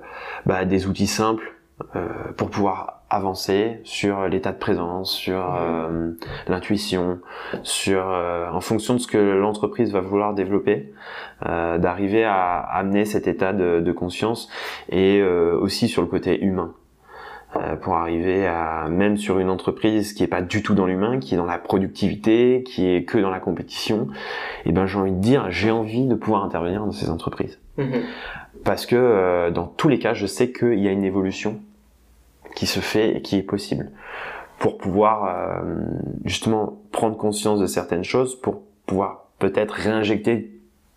bah, 0.46 0.64
des 0.64 0.86
outils 0.86 1.06
simples 1.06 1.54
euh, 1.96 2.08
pour 2.36 2.50
pouvoir 2.50 3.03
avancer 3.14 3.80
sur 3.84 4.28
l'état 4.28 4.52
de 4.52 4.58
présence, 4.58 5.12
sur 5.12 5.54
euh, 5.54 6.12
l'intuition, 6.48 7.18
sur 7.62 8.08
euh, 8.08 8.50
en 8.50 8.60
fonction 8.60 8.94
de 8.94 8.98
ce 8.98 9.06
que 9.06 9.18
l'entreprise 9.18 9.92
va 9.92 10.00
vouloir 10.00 10.34
développer, 10.34 10.92
euh, 11.46 11.78
d'arriver 11.78 12.24
à 12.24 12.58
amener 12.58 13.04
cet 13.04 13.26
état 13.28 13.52
de, 13.52 13.80
de 13.80 13.92
conscience 13.92 14.48
et 14.90 15.20
euh, 15.20 15.58
aussi 15.58 15.88
sur 15.88 16.02
le 16.02 16.08
côté 16.08 16.42
humain. 16.42 16.72
Euh, 17.56 17.76
pour 17.76 17.94
arriver 17.94 18.48
à 18.48 18.88
même 18.88 19.16
sur 19.16 19.38
une 19.38 19.48
entreprise 19.48 20.12
qui 20.12 20.24
est 20.24 20.28
pas 20.28 20.42
du 20.42 20.60
tout 20.60 20.74
dans 20.74 20.86
l'humain, 20.86 21.20
qui 21.20 21.34
est 21.34 21.36
dans 21.36 21.44
la 21.44 21.58
productivité, 21.58 22.64
qui 22.66 22.88
est 22.88 23.04
que 23.04 23.16
dans 23.16 23.30
la 23.30 23.38
compétition, 23.38 24.08
et 24.64 24.72
ben 24.72 24.86
j'ai 24.86 24.98
envie 24.98 25.12
de 25.12 25.20
dire 25.20 25.46
j'ai 25.50 25.70
envie 25.70 26.06
de 26.06 26.16
pouvoir 26.16 26.42
intervenir 26.42 26.84
dans 26.84 26.90
ces 26.90 27.10
entreprises 27.10 27.60
Mhm. 27.76 28.02
parce 28.64 28.86
que 28.86 28.96
euh, 28.96 29.50
dans 29.50 29.66
tous 29.66 29.88
les 29.88 29.98
cas, 29.98 30.14
je 30.14 30.26
sais 30.26 30.52
qu'il 30.52 30.78
y 30.80 30.88
a 30.88 30.90
une 30.90 31.04
évolution 31.04 31.60
qui 32.54 32.66
se 32.66 32.80
fait 32.80 33.16
et 33.16 33.22
qui 33.22 33.36
est 33.36 33.42
possible 33.42 33.90
pour 34.58 34.78
pouvoir 34.78 35.24
euh, 35.26 35.74
justement 36.24 36.78
prendre 36.92 37.16
conscience 37.16 37.60
de 37.60 37.66
certaines 37.66 38.04
choses, 38.04 38.40
pour 38.40 38.62
pouvoir 38.86 39.26
peut-être 39.38 39.72
réinjecter 39.72 40.50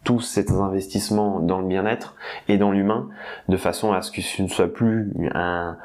tous 0.04 0.22
ces 0.22 0.50
investissements 0.52 1.40
dans 1.40 1.60
le 1.60 1.68
bien-être 1.68 2.16
et 2.48 2.58
dans 2.58 2.72
l'humain, 2.72 3.10
de 3.50 3.58
façon 3.58 3.92
à 3.92 4.02
ce 4.02 4.12
que 4.12 4.22
ce 4.22 4.42
ne 4.42 4.48
soit 4.48 4.72
plus 4.72 5.12
un, 5.34 5.78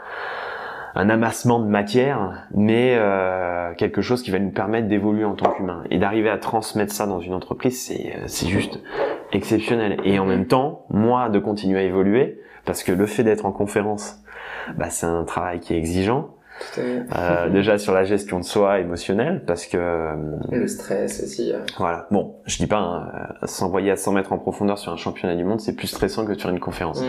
un 0.94 1.08
amassement 1.08 1.58
de 1.58 1.66
matière, 1.66 2.46
mais 2.54 2.94
euh, 2.96 3.74
quelque 3.74 4.02
chose 4.02 4.22
qui 4.22 4.30
va 4.30 4.38
nous 4.38 4.50
permettre 4.50 4.88
d'évoluer 4.88 5.24
en 5.24 5.34
tant 5.34 5.50
qu'humain. 5.50 5.82
Et 5.90 5.98
d'arriver 5.98 6.28
à 6.28 6.38
transmettre 6.38 6.92
ça 6.92 7.06
dans 7.06 7.20
une 7.20 7.34
entreprise, 7.34 7.84
c'est 7.84 8.14
euh, 8.16 8.24
c'est 8.26 8.46
juste 8.46 8.80
exceptionnel. 9.32 9.98
Et 10.04 10.18
en 10.18 10.26
même 10.26 10.46
temps, 10.46 10.84
moi, 10.90 11.28
de 11.28 11.38
continuer 11.38 11.80
à 11.80 11.82
évoluer, 11.82 12.40
parce 12.64 12.84
que 12.84 12.92
le 12.92 13.06
fait 13.06 13.24
d'être 13.24 13.46
en 13.46 13.52
conférence, 13.52 14.21
bah, 14.76 14.90
c'est 14.90 15.06
un 15.06 15.24
travail 15.24 15.60
qui 15.60 15.74
est 15.74 15.78
exigeant. 15.78 16.30
Euh, 16.78 17.48
déjà 17.52 17.78
sur 17.78 17.92
la 17.92 18.04
gestion 18.04 18.38
de 18.38 18.44
soi 18.44 18.78
émotionnelle, 18.78 19.42
parce 19.46 19.66
que 19.66 19.76
euh, 19.78 20.14
Le 20.52 20.68
stress 20.68 21.22
aussi. 21.24 21.50
euh. 21.52 21.58
voilà. 21.78 22.06
Bon, 22.12 22.36
je 22.44 22.58
dis 22.58 22.66
pas 22.68 22.76
hein, 22.78 23.10
euh, 23.42 23.46
s'envoyer 23.46 23.90
à 23.90 23.96
100 23.96 24.12
mètres 24.12 24.32
en 24.32 24.38
profondeur 24.38 24.78
sur 24.78 24.92
un 24.92 24.96
championnat 24.96 25.34
du 25.34 25.44
monde, 25.44 25.60
c'est 25.60 25.74
plus 25.74 25.88
stressant 25.88 26.24
que 26.24 26.34
sur 26.34 26.50
une 26.50 26.60
conférence. 26.60 27.02
Mm. 27.02 27.06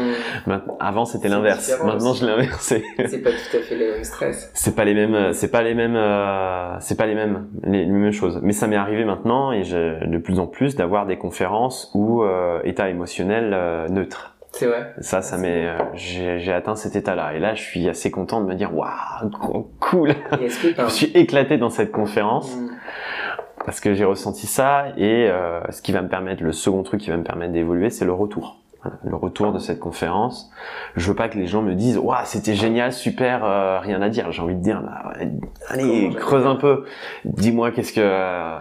Maintenant- 0.48 0.78
avant, 0.80 1.06
c'était 1.06 1.28
l'inverse. 1.28 1.72
Maintenant, 1.84 2.12
aussi. 2.12 2.22
je 2.22 2.26
l'ai 2.26 2.32
inversé. 2.32 2.84
C'est 3.06 3.20
pas 3.20 3.30
tout 3.32 3.58
à 3.58 3.60
fait 3.60 3.76
le 3.76 3.92
même 3.92 4.04
stress. 4.04 4.50
c'est 4.56 4.76
pas 4.76 4.86
les 4.86 4.94
mêmes 4.96 5.34
c'est 5.34 5.52
pas 5.52 5.62
les 5.62 5.76
mêmes 5.76 5.96
euh, 5.98 6.80
c'est 6.80 6.96
pas 6.98 7.06
les 7.06 7.14
mêmes 7.16 7.48
les, 7.64 7.86
les 7.86 7.92
mêmes 7.92 8.12
choses 8.12 8.40
mais 8.42 8.54
ça 8.54 8.68
m'est 8.68 8.76
arrivé 8.76 9.04
maintenant 9.06 9.52
et 9.52 9.62
de 9.64 10.18
plus 10.18 10.40
en 10.40 10.48
plus 10.48 10.76
d'avoir 10.76 11.06
des 11.06 11.18
conférences 11.18 11.92
où 11.94 12.24
euh, 12.24 12.60
état 12.64 12.90
émotionnel 12.90 13.56
neutre 13.92 14.33
C'est 14.54 14.68
vrai. 14.68 14.94
ça 15.00 15.22
ça 15.22 15.38
m'est 15.38 15.68
euh, 15.68 15.78
j'ai 15.96 16.54
atteint 16.54 16.76
cet 16.76 16.96
état 16.96 17.16
là 17.16 17.34
et 17.34 17.40
là 17.40 17.56
je 17.56 17.62
suis 17.62 17.90
assez 17.90 18.12
content 18.12 18.40
de 18.42 18.46
me 18.46 18.54
dire 18.56 18.74
waouh 18.76 19.30
co- 19.32 19.72
cool 19.80 20.14
que 20.14 20.48
je 20.78 20.82
me 20.84 20.90
suis 20.90 21.12
éclaté 21.16 21.58
dans 21.58 21.70
cette 21.72 21.92
conférence 21.92 22.56
Mm. 22.56 22.70
parce 23.66 23.80
que 23.80 23.94
j'ai 23.94 24.06
ressenti 24.06 24.46
ça 24.48 24.88
et 24.98 25.28
euh, 25.30 25.60
ce 25.72 25.82
qui 25.82 25.92
va 25.92 26.02
me 26.02 26.08
permettre 26.10 26.44
le 26.44 26.52
second 26.52 26.84
truc 26.84 27.02
qui 27.02 27.10
va 27.10 27.18
me 27.18 27.24
permettre 27.24 27.52
d'évoluer 27.54 27.90
c'est 27.90 28.06
le 28.06 28.14
retour 28.14 28.58
le 29.04 29.16
retour 29.16 29.52
de 29.54 29.60
cette 29.60 29.80
conférence. 29.80 30.52
Je 30.96 31.08
veux 31.08 31.16
pas 31.16 31.30
que 31.30 31.38
les 31.38 31.48
gens 31.48 31.62
me 31.62 31.74
disent 31.74 31.98
waouh 31.98 32.18
c'était 32.26 32.56
génial 32.56 32.92
super 32.92 33.44
euh, 33.44 33.80
rien 33.80 34.02
à 34.02 34.10
dire. 34.10 34.32
J'ai 34.32 34.42
envie 34.42 34.56
de 34.56 34.62
dire 34.62 34.82
bah, 34.82 35.14
allez 35.70 36.10
Comment 36.10 36.16
creuse 36.16 36.46
un 36.46 36.56
peu. 36.56 36.86
Dis-moi 37.26 37.72
qu'est-ce 37.72 37.94
que 37.94 38.02
euh, 38.02 38.60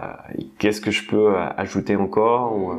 qu'est-ce 0.59 0.81
que 0.81 0.91
je 0.91 1.07
peux 1.07 1.35
euh, 1.35 1.45
ajouter 1.57 1.95
encore 1.95 2.55
ou, 2.57 2.71
euh, 2.71 2.75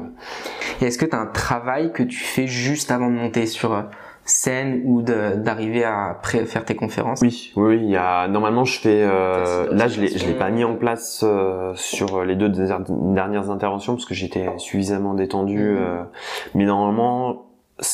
est-ce 0.81 0.99
que 0.99 1.05
tu 1.05 1.15
as 1.15 1.21
un 1.21 1.27
travail 1.27 1.93
que 1.93 2.03
tu 2.03 2.19
fais 2.19 2.47
juste 2.47 2.91
avant 2.91 3.09
de 3.09 3.15
monter 3.15 3.47
sur 3.47 3.85
scène 4.25 4.83
ou 4.85 5.03
de- 5.03 5.37
d'arriver 5.37 5.85
à 5.85 6.19
pré- 6.23 6.45
faire 6.47 6.65
tes 6.65 6.75
conférences? 6.77 7.21
Oui, 7.21 7.53
oui, 7.57 7.77
oui, 7.77 7.81
il 7.85 7.91
y 7.91 7.97
a 7.97 8.27
normalement 8.29 8.65
je 8.65 8.81
fais 8.81 9.03
euh, 9.03 9.67
là 9.73 9.87
je 9.89 10.01
l'ai 10.01 10.09
je 10.09 10.27
l'ai 10.27 10.35
pas 10.35 10.51
mis 10.51 10.65
en 10.65 10.77
place 10.77 11.23
euh, 11.27 11.73
sur 11.75 12.25
les 12.25 12.35
deux 12.37 12.49
dernières 12.89 13.51
interventions 13.51 13.95
parce 13.95 14.07
que 14.07 14.15
j'étais 14.15 14.49
suffisamment 14.59 15.15
détendu 15.15 15.59
Mhm. 15.59 15.77
euh, 15.79 16.03
mais 16.55 16.65
normalement 16.65 17.47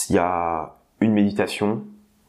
il 0.08 0.16
y 0.16 0.18
a 0.18 0.74
une 1.00 1.12
méditation 1.12 1.82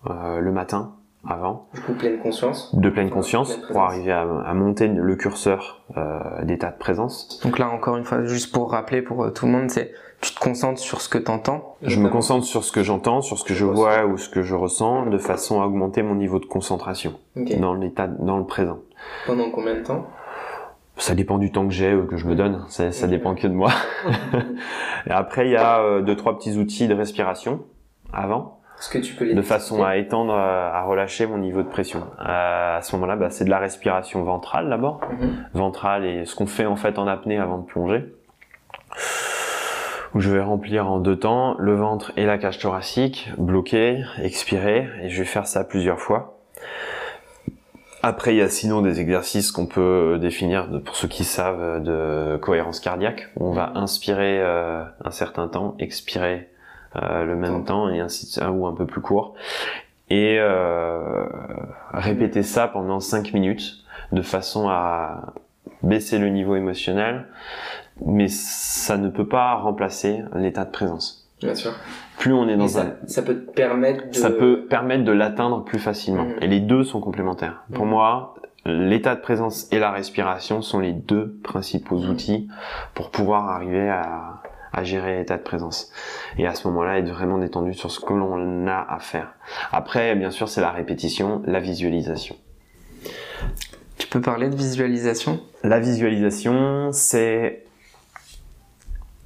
euh, 0.09 0.39
le 0.39 0.51
matin 0.51 0.93
avant 1.27 1.67
Du 1.75 1.81
coup, 1.81 1.93
pleine 1.93 2.17
conscience. 2.17 2.73
de 2.73 2.89
pleine 2.89 3.05
Enfin, 3.07 3.15
conscience 3.15 3.53
pleine 3.55 3.67
pour 3.71 3.81
arriver 3.81 4.11
à, 4.11 4.21
à 4.21 4.53
monter 4.55 4.87
le 4.87 5.15
curseur 5.15 5.81
euh, 5.95 6.19
d'état 6.43 6.71
de 6.71 6.77
présence. 6.79 7.39
Donc 7.43 7.59
là, 7.59 7.69
encore 7.69 7.95
une 7.97 8.05
fois, 8.05 8.23
juste 8.23 8.51
pour 8.51 8.71
rappeler 8.71 9.03
pour 9.03 9.23
euh, 9.25 9.29
tout 9.29 9.45
le 9.45 9.51
monde, 9.51 9.69
c'est 9.69 9.91
tu 10.21 10.33
te 10.33 10.39
concentres 10.39 10.79
sur 10.79 11.01
ce 11.01 11.09
que 11.09 11.17
tu 11.17 11.31
entends. 11.31 11.75
Je 11.81 11.99
me 11.99 12.09
concentre 12.09 12.45
sur 12.45 12.63
ce 12.63 12.71
que 12.71 12.83
j'entends, 12.83 13.21
sur 13.21 13.37
ce 13.39 13.43
que 13.43 13.53
je 13.53 13.65
vois 13.65 14.05
ou 14.05 14.17
ce 14.17 14.29
que 14.29 14.43
je 14.43 14.53
ressens 14.55 15.07
de 15.07 15.17
façon 15.17 15.61
à 15.61 15.65
augmenter 15.65 16.03
mon 16.03 16.15
niveau 16.15 16.39
de 16.39 16.45
concentration 16.45 17.15
dans 17.35 17.73
l'état 17.73 18.07
dans 18.07 18.37
le 18.37 18.45
présent. 18.45 18.79
Pendant 19.25 19.49
combien 19.49 19.75
de 19.75 19.81
temps? 19.81 20.05
Ça 20.97 21.15
dépend 21.15 21.39
du 21.39 21.51
temps 21.51 21.65
que 21.65 21.73
j'ai 21.73 21.95
ou 21.95 22.05
que 22.05 22.17
je 22.17 22.27
me 22.27 22.35
donne, 22.35 22.63
ça, 22.67 23.07
dépend 23.07 23.33
que 23.33 23.47
de 23.47 23.53
moi. 23.53 23.71
Et 25.07 25.11
après, 25.11 25.47
il 25.47 25.51
y 25.51 25.55
a 25.57 25.79
euh, 25.79 26.01
deux, 26.01 26.15
trois 26.15 26.37
petits 26.37 26.57
outils 26.57 26.87
de 26.87 26.93
respiration 26.93 27.61
avant, 28.13 28.59
Est-ce 28.77 28.89
que 28.89 28.97
tu 28.99 29.15
peux 29.15 29.25
les 29.25 29.33
de 29.33 29.41
façon 29.41 29.83
à 29.83 29.97
étendre, 29.97 30.33
euh, 30.33 30.69
à 30.71 30.83
relâcher 30.83 31.25
mon 31.25 31.39
niveau 31.39 31.63
de 31.63 31.67
pression. 31.69 32.01
Euh, 32.19 32.77
à 32.77 32.81
ce 32.83 32.95
moment-là, 32.97 33.15
bah, 33.15 33.31
c'est 33.31 33.45
de 33.45 33.49
la 33.49 33.57
respiration 33.57 34.21
ventrale 34.23 34.69
d'abord, 34.69 34.99
Mhm. 35.19 35.45
ventrale 35.55 36.05
et 36.05 36.25
ce 36.25 36.35
qu'on 36.35 36.45
fait 36.45 36.67
en 36.67 36.75
fait 36.75 36.99
en 36.99 37.07
apnée 37.07 37.39
avant 37.39 37.57
de 37.57 37.65
plonger. 37.65 38.05
Où 40.13 40.19
je 40.19 40.29
vais 40.29 40.41
remplir 40.41 40.89
en 40.89 40.99
deux 40.99 41.17
temps 41.17 41.55
le 41.57 41.75
ventre 41.75 42.11
et 42.17 42.25
la 42.25 42.37
cage 42.37 42.59
thoracique, 42.59 43.29
bloquer, 43.37 44.03
expirer, 44.21 44.89
et 45.01 45.09
je 45.09 45.19
vais 45.19 45.25
faire 45.25 45.47
ça 45.47 45.63
plusieurs 45.63 45.99
fois. 45.99 46.37
Après, 48.03 48.33
il 48.33 48.37
y 48.37 48.41
a 48.41 48.49
sinon 48.49 48.81
des 48.81 48.99
exercices 48.99 49.51
qu'on 49.51 49.67
peut 49.67 50.17
définir, 50.19 50.67
pour 50.83 50.95
ceux 50.95 51.07
qui 51.07 51.23
savent, 51.23 51.83
de 51.83 52.37
cohérence 52.37 52.79
cardiaque. 52.79 53.29
On 53.39 53.51
va 53.51 53.73
inspirer 53.75 54.39
euh, 54.41 54.83
un 55.05 55.11
certain 55.11 55.47
temps, 55.47 55.75
expirer 55.77 56.49
euh, 56.95 57.23
le 57.23 57.35
même 57.35 57.63
temps, 57.63 57.89
et 57.89 57.99
ainsi 57.99 58.39
de 58.39 58.45
ou 58.47 58.65
un 58.65 58.73
peu 58.73 58.87
plus 58.87 59.01
court. 59.01 59.35
Et 60.09 60.37
euh, 60.39 61.25
répéter 61.93 62.41
ça 62.41 62.67
pendant 62.67 62.99
5 62.99 63.33
minutes, 63.33 63.85
de 64.11 64.23
façon 64.23 64.67
à 64.67 65.33
baisser 65.83 66.17
le 66.17 66.29
niveau 66.29 66.55
émotionnel, 66.55 67.27
mais 68.05 68.27
ça 68.27 68.97
ne 68.97 69.09
peut 69.09 69.27
pas 69.27 69.55
remplacer 69.55 70.21
l'état 70.35 70.65
de 70.65 70.71
présence. 70.71 71.27
Bien 71.41 71.55
sûr. 71.55 71.73
Plus 72.19 72.33
on 72.33 72.47
est 72.47 72.55
dans 72.57 72.67
ça, 72.67 72.81
un, 72.81 73.07
ça 73.07 73.23
peut 73.23 73.35
te 73.35 73.51
permettre 73.51 74.09
de... 74.09 74.15
ça 74.15 74.29
peut 74.29 74.65
permettre 74.69 75.03
de 75.03 75.11
l'atteindre 75.11 75.63
plus 75.63 75.79
facilement. 75.79 76.25
Mhm. 76.25 76.35
Et 76.41 76.47
les 76.47 76.59
deux 76.59 76.83
sont 76.83 76.99
complémentaires. 77.01 77.63
Pour 77.73 77.85
Mhm. 77.85 77.91
moi, 77.91 78.35
l'état 78.65 79.15
de 79.15 79.21
présence 79.21 79.67
et 79.71 79.79
la 79.79 79.89
respiration 79.89 80.61
sont 80.61 80.79
les 80.79 80.93
deux 80.93 81.39
principaux 81.43 81.97
Mhm. 81.97 82.09
outils 82.11 82.47
pour 82.93 83.09
pouvoir 83.09 83.49
arriver 83.49 83.89
à, 83.89 84.41
à 84.71 84.83
gérer 84.83 85.17
l'état 85.17 85.37
de 85.37 85.41
présence. 85.41 85.91
Et 86.37 86.45
à 86.45 86.53
ce 86.53 86.67
moment-là, 86.67 86.99
être 86.99 87.09
vraiment 87.09 87.39
détendu 87.39 87.73
sur 87.73 87.89
ce 87.89 87.99
que 87.99 88.13
l'on 88.13 88.67
a 88.67 88.85
à 88.87 88.99
faire. 88.99 89.33
Après, 89.71 90.15
bien 90.15 90.29
sûr, 90.29 90.47
c'est 90.47 90.61
la 90.61 90.69
répétition, 90.71 91.41
la 91.45 91.59
visualisation. 91.59 92.35
Tu 93.97 94.07
peux 94.07 94.21
parler 94.21 94.47
de 94.47 94.55
visualisation? 94.55 95.39
La 95.63 95.79
visualisation, 95.79 96.89
c'est 96.91 97.63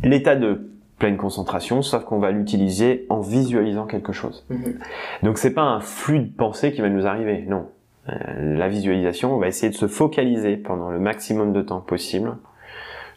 l'état 0.03 0.35
de 0.35 0.69
pleine 0.99 1.17
concentration, 1.17 1.81
sauf 1.81 2.05
qu'on 2.05 2.19
va 2.19 2.31
l'utiliser 2.31 3.05
en 3.09 3.19
visualisant 3.19 3.85
quelque 3.85 4.13
chose. 4.13 4.45
Mhm. 4.49 4.79
Donc 5.23 5.37
c'est 5.37 5.53
pas 5.53 5.63
un 5.63 5.79
flux 5.81 6.19
de 6.19 6.31
pensée 6.33 6.71
qui 6.71 6.81
va 6.81 6.89
nous 6.89 7.05
arriver, 7.05 7.43
non. 7.47 7.67
Euh, 8.09 8.55
la 8.57 8.67
visualisation, 8.69 9.33
on 9.33 9.39
va 9.39 9.47
essayer 9.47 9.71
de 9.71 9.75
se 9.77 9.87
focaliser 9.87 10.57
pendant 10.57 10.91
le 10.91 10.99
maximum 10.99 11.53
de 11.53 11.61
temps 11.61 11.81
possible 11.81 12.37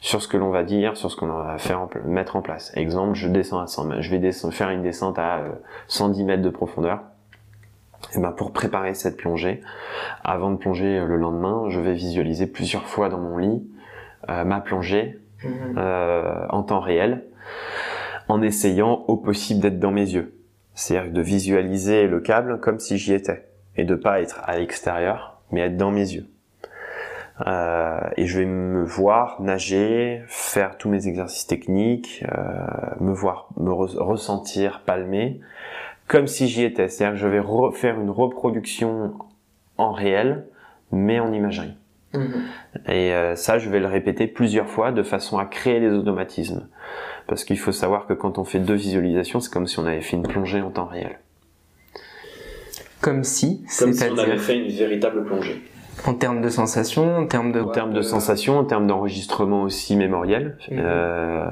sur 0.00 0.22
ce 0.22 0.28
que 0.28 0.36
l'on 0.36 0.50
va 0.50 0.62
dire, 0.62 0.96
sur 0.96 1.10
ce 1.10 1.16
qu'on 1.16 1.26
va 1.26 1.58
faire, 1.58 1.80
en 1.80 1.88
mettre 2.06 2.36
en 2.36 2.42
place. 2.42 2.72
Exemple, 2.74 3.14
je 3.14 3.28
descends 3.28 3.60
à 3.60 3.66
100 3.66 3.84
mètres, 3.84 4.02
je 4.02 4.10
vais 4.10 4.18
descendre- 4.18 4.54
faire 4.54 4.70
une 4.70 4.82
descente 4.82 5.18
à 5.18 5.38
euh, 5.38 5.48
110 5.88 6.24
mètres 6.24 6.42
de 6.42 6.50
profondeur. 6.50 7.00
Et 8.16 8.20
ben 8.20 8.30
pour 8.30 8.52
préparer 8.52 8.94
cette 8.94 9.16
plongée, 9.16 9.60
avant 10.24 10.50
de 10.52 10.56
plonger 10.56 10.98
euh, 11.00 11.06
le 11.06 11.16
lendemain, 11.16 11.64
je 11.68 11.80
vais 11.80 11.94
visualiser 11.94 12.46
plusieurs 12.46 12.84
fois 12.86 13.08
dans 13.08 13.18
mon 13.18 13.36
lit 13.38 13.62
euh, 14.30 14.44
ma 14.44 14.60
plongée 14.60 15.18
Mhm. 15.44 15.74
euh, 15.78 16.46
en 16.50 16.62
temps 16.62 16.80
réel, 16.80 17.24
en 18.28 18.42
essayant 18.42 19.04
au 19.08 19.16
possible 19.16 19.60
d'être 19.60 19.78
dans 19.78 19.92
mes 19.92 20.08
yeux. 20.10 20.34
C'est-à-dire 20.74 21.12
de 21.12 21.20
visualiser 21.20 22.06
le 22.06 22.20
câble 22.20 22.60
comme 22.60 22.78
si 22.78 22.98
j'y 22.98 23.12
étais, 23.14 23.48
et 23.76 23.84
de 23.84 23.94
pas 23.94 24.20
être 24.20 24.40
à 24.44 24.56
l'extérieur, 24.58 25.40
mais 25.50 25.60
être 25.62 25.76
dans 25.76 25.90
mes 25.90 26.12
yeux. 26.12 26.26
Euh, 27.46 28.00
et 28.16 28.26
je 28.26 28.40
vais 28.40 28.46
me 28.46 28.82
voir 28.82 29.40
nager, 29.40 30.22
faire 30.26 30.76
tous 30.76 30.88
mes 30.88 31.06
exercices 31.06 31.46
techniques, 31.46 32.24
euh, 32.36 32.66
me 33.00 33.12
voir, 33.12 33.48
me 33.56 33.70
re- 33.70 33.96
ressentir, 33.96 34.82
palmer, 34.84 35.40
comme 36.08 36.26
si 36.26 36.48
j'y 36.48 36.64
étais. 36.64 36.88
C'est-à-dire 36.88 37.14
que 37.14 37.20
je 37.20 37.28
vais 37.28 37.38
refaire 37.38 38.00
une 38.00 38.10
reproduction 38.10 39.14
en 39.76 39.92
réel, 39.92 40.46
mais 40.90 41.20
en 41.20 41.32
imagerie. 41.32 41.77
Mhm. 42.14 42.42
Et 42.88 43.12
euh, 43.12 43.34
ça, 43.36 43.58
je 43.58 43.68
vais 43.68 43.80
le 43.80 43.86
répéter 43.86 44.26
plusieurs 44.26 44.68
fois 44.68 44.92
de 44.92 45.02
façon 45.02 45.38
à 45.38 45.44
créer 45.44 45.80
des 45.80 45.90
automatismes. 45.90 46.66
Parce 47.26 47.44
qu'il 47.44 47.58
faut 47.58 47.72
savoir 47.72 48.06
que 48.06 48.14
quand 48.14 48.38
on 48.38 48.44
fait 48.44 48.58
deux 48.60 48.74
visualisations, 48.74 49.40
c'est 49.40 49.52
comme 49.52 49.66
si 49.66 49.78
on 49.78 49.86
avait 49.86 50.00
fait 50.00 50.16
une 50.16 50.22
plongée 50.26 50.62
en 50.62 50.70
temps 50.70 50.86
réel. 50.86 51.18
Comme 53.00 53.22
si, 53.24 53.62
c'est-à-dire 53.68 54.40
fait 54.40 54.56
une 54.58 54.68
véritable 54.72 55.24
plongée. 55.24 55.62
en 56.06 56.14
termes 56.14 56.40
de 56.40 56.48
sensations, 56.48 57.16
en 57.18 57.26
termes 57.26 57.52
de... 57.52 57.60
En 57.60 57.68
termes 57.68 57.92
de 57.92 58.02
sensations, 58.02 58.58
en 58.58 58.64
termes 58.64 58.86
d'enregistrement 58.86 59.62
aussi 59.62 59.96
mémoriel, 59.96 60.56
Mhm. 60.70 60.78
euh, 60.80 61.44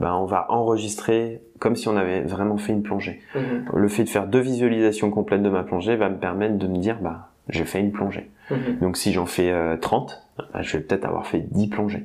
ben 0.00 0.14
on 0.14 0.24
va 0.26 0.46
enregistrer 0.50 1.42
comme 1.60 1.76
si 1.76 1.88
on 1.88 1.96
avait 1.96 2.22
vraiment 2.22 2.56
fait 2.56 2.72
une 2.72 2.82
plongée. 2.82 3.20
Mhm. 3.34 3.66
Le 3.74 3.88
fait 3.88 4.04
de 4.04 4.08
faire 4.08 4.26
deux 4.26 4.40
visualisations 4.40 5.10
complètes 5.10 5.42
de 5.42 5.48
ma 5.50 5.62
plongée 5.64 5.96
va 5.96 6.08
me 6.08 6.16
permettre 6.18 6.56
de 6.56 6.66
me 6.66 6.78
dire, 6.78 6.98
bah, 7.00 7.28
j'ai 7.48 7.64
fait 7.64 7.80
une 7.80 7.92
plongée. 7.92 8.30
Mhm. 8.50 8.78
Donc 8.80 8.96
si 8.96 9.12
j'en 9.12 9.26
fais 9.26 9.50
euh, 9.50 9.76
30, 9.76 10.22
bah, 10.38 10.62
je 10.62 10.76
vais 10.76 10.82
peut-être 10.82 11.04
avoir 11.04 11.26
fait 11.26 11.40
10 11.50 11.68
plongées. 11.68 12.04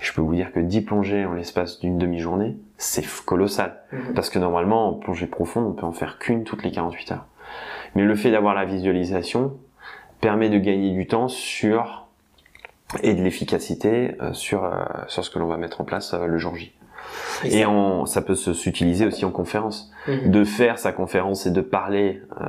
Je 0.00 0.12
peux 0.12 0.20
vous 0.20 0.34
dire 0.34 0.52
que 0.52 0.60
10 0.60 0.82
plongées 0.82 1.24
en 1.24 1.32
l'espace 1.34 1.80
d'une 1.80 1.98
demi-journée, 1.98 2.56
c'est 2.76 3.04
colossal. 3.24 3.78
Mhm. 3.92 4.14
Parce 4.14 4.30
que 4.30 4.38
normalement, 4.38 4.88
en 4.88 4.92
plongée 4.94 5.26
profonde, 5.26 5.66
on 5.66 5.72
peut 5.72 5.86
en 5.86 5.92
faire 5.92 6.18
qu'une 6.18 6.44
toutes 6.44 6.62
les 6.62 6.70
48 6.70 7.12
heures. 7.12 7.26
Mais 7.94 8.02
le 8.02 8.14
fait 8.14 8.30
d'avoir 8.30 8.54
la 8.54 8.64
visualisation 8.64 9.54
permet 10.20 10.50
de 10.50 10.58
gagner 10.58 10.92
du 10.92 11.06
temps 11.06 11.28
sur 11.28 12.06
et 13.02 13.12
de 13.14 13.22
l'efficacité 13.22 14.16
euh, 14.22 14.32
sur 14.32 14.64
euh, 14.64 14.70
sur 15.08 15.24
ce 15.24 15.30
que 15.30 15.38
l'on 15.38 15.46
va 15.46 15.56
mettre 15.58 15.80
en 15.80 15.84
place 15.84 16.14
euh, 16.14 16.26
le 16.26 16.38
jour 16.38 16.54
J. 16.56 16.72
Et 17.44 17.62
ça- 17.62 17.68
en, 17.70 18.06
ça 18.06 18.22
peut 18.22 18.34
se 18.34 18.52
s'utiliser 18.52 19.06
aussi 19.06 19.24
en 19.24 19.30
conférence. 19.30 19.90
Mhm. 20.06 20.30
De 20.30 20.44
faire 20.44 20.78
sa 20.78 20.92
conférence 20.92 21.46
et 21.46 21.50
de 21.50 21.60
parler 21.60 22.22
euh, 22.40 22.44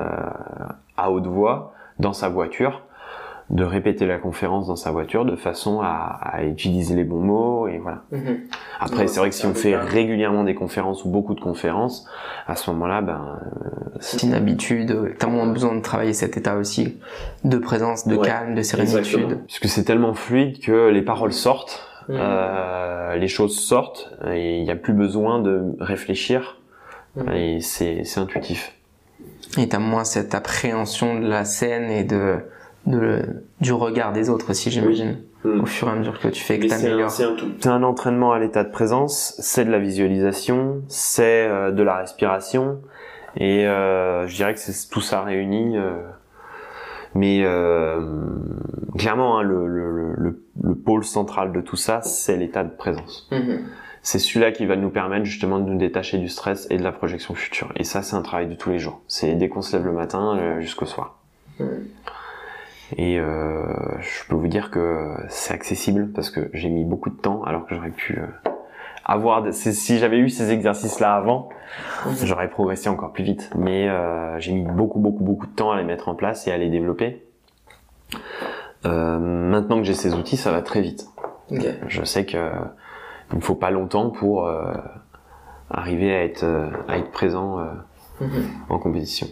à 0.97 1.11
haute 1.11 1.27
voix 1.27 1.73
dans 1.99 2.13
sa 2.13 2.29
voiture, 2.29 2.81
de 3.49 3.63
répéter 3.63 4.05
la 4.05 4.19
conférence 4.19 4.67
dans 4.67 4.75
sa 4.75 4.91
voiture 4.91 5.25
de 5.25 5.35
façon 5.35 5.81
à, 5.81 6.19
à 6.21 6.43
utiliser 6.43 6.95
les 6.95 7.03
bons 7.03 7.19
mots 7.21 7.67
et 7.67 7.79
voilà. 7.79 8.03
Mhm. 8.11 8.41
Après, 8.79 9.07
c'est 9.07 9.19
vrai 9.19 9.29
que 9.29 9.35
si 9.35 9.45
on 9.47 9.55
fait 9.55 9.75
régulièrement 9.75 10.43
des 10.43 10.53
conférences 10.53 11.03
ou 11.03 11.09
beaucoup 11.09 11.33
de 11.33 11.41
conférences, 11.41 12.05
à 12.47 12.55
ce 12.55 12.69
moment-là, 12.69 13.01
ben, 13.01 13.39
C'est 13.99 14.21
une 14.23 14.35
habitude, 14.35 15.15
t'as 15.17 15.27
moins 15.27 15.47
besoin 15.47 15.75
de 15.75 15.81
travailler 15.81 16.13
cet 16.13 16.37
état 16.37 16.57
aussi 16.57 16.97
de 17.43 17.57
présence, 17.57 18.07
de 18.07 18.15
Ouais, 18.15 18.27
calme, 18.27 18.53
de 18.53 18.61
sérénitude. 18.61 19.39
Parce 19.47 19.59
que 19.59 19.67
c'est 19.67 19.83
tellement 19.83 20.13
fluide 20.13 20.59
que 20.59 20.89
les 20.89 21.01
paroles 21.01 21.33
sortent, 21.33 21.85
Mhm. 22.07 22.17
euh, 22.19 23.15
les 23.15 23.27
choses 23.27 23.59
sortent, 23.59 24.13
et 24.31 24.57
il 24.59 24.63
n'y 24.63 24.71
a 24.71 24.75
plus 24.75 24.93
besoin 24.93 25.39
de 25.41 25.75
réfléchir, 25.79 26.57
Mhm. 27.15 27.31
et 27.33 27.59
c'est 27.61 28.03
intuitif. 28.17 28.73
Et 29.57 29.67
t'as 29.67 29.79
moins 29.79 30.03
cette 30.03 30.35
appréhension 30.35 31.19
de 31.19 31.27
la 31.27 31.43
scène 31.45 31.89
et 31.89 32.03
de, 32.03 32.37
de 32.85 33.21
du 33.61 33.73
regard 33.73 34.13
des 34.13 34.29
autres 34.29 34.51
aussi, 34.51 34.69
j'imagine. 34.71 35.17
Mm. 35.43 35.61
Au 35.61 35.65
fur 35.65 35.87
et 35.87 35.91
à 35.91 35.95
mesure 35.95 36.19
que 36.19 36.27
tu 36.27 36.43
fais, 36.43 36.57
que 36.59 36.63
Mais 36.63 36.69
c'est 36.69 36.75
un, 36.75 36.81
t'améliores. 36.81 37.11
c'est 37.11 37.23
un 37.23 37.33
tout. 37.35 37.47
C'est 37.59 37.69
un 37.69 37.83
entraînement 37.83 38.31
à 38.33 38.39
l'état 38.39 38.63
de 38.63 38.71
présence, 38.71 39.35
c'est 39.39 39.65
de 39.65 39.71
la 39.71 39.79
visualisation, 39.79 40.81
c'est 40.87 41.47
euh, 41.47 41.71
de 41.71 41.81
la 41.81 41.95
respiration, 41.97 42.79
et 43.37 43.65
euh, 43.67 44.27
je 44.27 44.35
dirais 44.35 44.53
que 44.53 44.59
c'est 44.59 44.89
tout 44.89 45.01
ça 45.01 45.21
réuni. 45.23 45.77
euh, 45.77 45.93
mais 47.15 47.41
euh, 47.43 48.01
clairement, 48.97 49.39
hein, 49.39 49.43
le, 49.43 49.65
le, 49.67 50.13
le, 50.15 50.43
le 50.61 50.75
pôle 50.75 51.03
central 51.03 51.51
de 51.53 51.61
tout 51.61 51.75
ça, 51.75 52.01
c'est 52.01 52.37
l'état 52.37 52.63
de 52.63 52.69
présence. 52.69 53.27
Mhm. 53.31 53.61
C'est 54.01 54.19
celui-là 54.19 54.51
qui 54.51 54.65
va 54.65 54.75
nous 54.75 54.89
permettre 54.89 55.25
justement 55.25 55.59
de 55.59 55.69
nous 55.69 55.77
détacher 55.77 56.17
du 56.17 56.29
stress 56.29 56.67
et 56.69 56.77
de 56.77 56.83
la 56.83 56.91
projection 56.91 57.35
future. 57.35 57.71
Et 57.75 57.83
ça, 57.83 58.01
c'est 58.01 58.15
un 58.15 58.21
travail 58.21 58.47
de 58.47 58.55
tous 58.55 58.69
les 58.69 58.79
jours. 58.79 59.01
C'est 59.07 59.33
dès 59.35 59.49
qu'on 59.49 59.61
se 59.61 59.75
lève 59.75 59.85
le 59.85 59.91
matin 59.91 60.37
euh, 60.37 60.61
jusqu'au 60.61 60.85
soir. 60.85 61.19
Et 62.97 63.19
euh, 63.19 63.65
je 63.99 64.25
peux 64.27 64.35
vous 64.35 64.47
dire 64.47 64.71
que 64.71 65.13
c'est 65.27 65.53
accessible 65.53 66.09
parce 66.13 66.29
que 66.31 66.49
j'ai 66.53 66.69
mis 66.69 66.85
beaucoup 66.85 67.09
de 67.09 67.17
temps 67.17 67.43
alors 67.43 67.65
que 67.67 67.75
j'aurais 67.75 67.91
pu 67.91 68.17
euh, 68.17 68.25
avoir... 69.05 69.43
de- 69.43 69.51
Si 69.51 69.99
j'avais 69.99 70.17
eu 70.17 70.29
ces 70.29 70.49
exercices-là 70.51 71.13
avant, 71.15 71.49
j'aurais 72.23 72.49
progressé 72.49 72.89
encore 72.89 73.11
plus 73.11 73.23
vite. 73.23 73.51
Mais 73.55 73.87
euh, 73.89 74.39
j'ai 74.39 74.53
mis 74.53 74.63
beaucoup, 74.63 74.99
beaucoup, 74.99 75.23
beaucoup 75.23 75.45
de 75.45 75.53
temps 75.53 75.71
à 75.71 75.77
les 75.77 75.83
mettre 75.83 76.07
en 76.09 76.15
place 76.15 76.47
et 76.47 76.51
à 76.51 76.57
les 76.57 76.69
développer. 76.69 77.23
Euh, 78.85 79.19
maintenant 79.19 79.77
que 79.77 79.83
j'ai 79.83 79.93
ces 79.93 80.15
outils, 80.15 80.37
ça 80.37 80.51
va 80.51 80.61
très 80.61 80.81
vite. 80.81 81.05
Je 81.87 82.03
sais 82.03 82.25
que 82.25 82.37
il 83.31 83.37
ne 83.37 83.41
faut 83.43 83.55
pas 83.55 83.71
longtemps 83.71 84.09
pour 84.09 84.47
euh, 84.47 84.73
arriver 85.69 86.13
à 86.13 86.23
être, 86.23 86.43
euh, 86.43 86.69
à 86.87 86.97
être 86.97 87.11
présent 87.11 87.59
euh, 87.59 87.65
Mhm. 88.21 88.43
en 88.69 88.79
compétition. 88.79 89.27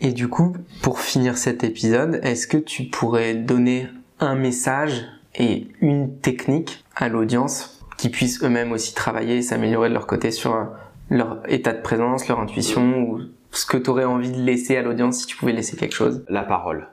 Et 0.00 0.12
du 0.12 0.28
coup, 0.28 0.56
pour 0.82 0.98
finir 0.98 1.36
cet 1.38 1.62
épisode, 1.62 2.18
est-ce 2.24 2.46
que 2.46 2.56
tu 2.56 2.84
pourrais 2.84 3.34
donner 3.34 3.86
un 4.18 4.34
message 4.34 5.04
et 5.36 5.68
une 5.80 6.18
technique 6.18 6.84
à 6.96 7.08
l'audience 7.08 7.80
qui 7.96 8.08
puissent 8.08 8.42
eux-mêmes 8.42 8.72
aussi 8.72 8.94
travailler 8.94 9.36
et 9.36 9.42
s'améliorer 9.42 9.88
de 9.88 9.94
leur 9.94 10.06
côté 10.06 10.30
sur 10.30 10.66
leur 11.10 11.38
état 11.48 11.72
de 11.72 11.80
présence, 11.82 12.26
leur 12.28 12.40
intuition 12.40 13.02
ou 13.02 13.20
ce 13.52 13.66
que 13.66 13.76
tu 13.76 13.90
aurais 13.90 14.04
envie 14.04 14.32
de 14.32 14.40
laisser 14.40 14.76
à 14.76 14.82
l'audience 14.82 15.18
si 15.18 15.26
tu 15.26 15.36
pouvais 15.36 15.52
laisser 15.52 15.76
quelque 15.76 15.94
chose? 15.94 16.24
La 16.28 16.42
parole, 16.42 16.88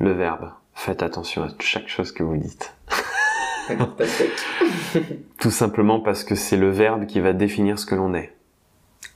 le 0.00 0.12
verbe. 0.12 0.50
Faites 0.74 1.02
attention 1.02 1.44
à 1.44 1.48
chaque 1.60 1.88
chose 1.88 2.12
que 2.12 2.22
vous 2.22 2.36
dites. 2.36 2.74
Tout 5.40 5.50
simplement 5.50 6.00
parce 6.00 6.24
que 6.24 6.34
c'est 6.34 6.56
le 6.56 6.70
verbe 6.70 7.06
qui 7.06 7.20
va 7.20 7.32
définir 7.32 7.78
ce 7.78 7.86
que 7.86 7.94
l'on 7.94 8.14
est. 8.14 8.32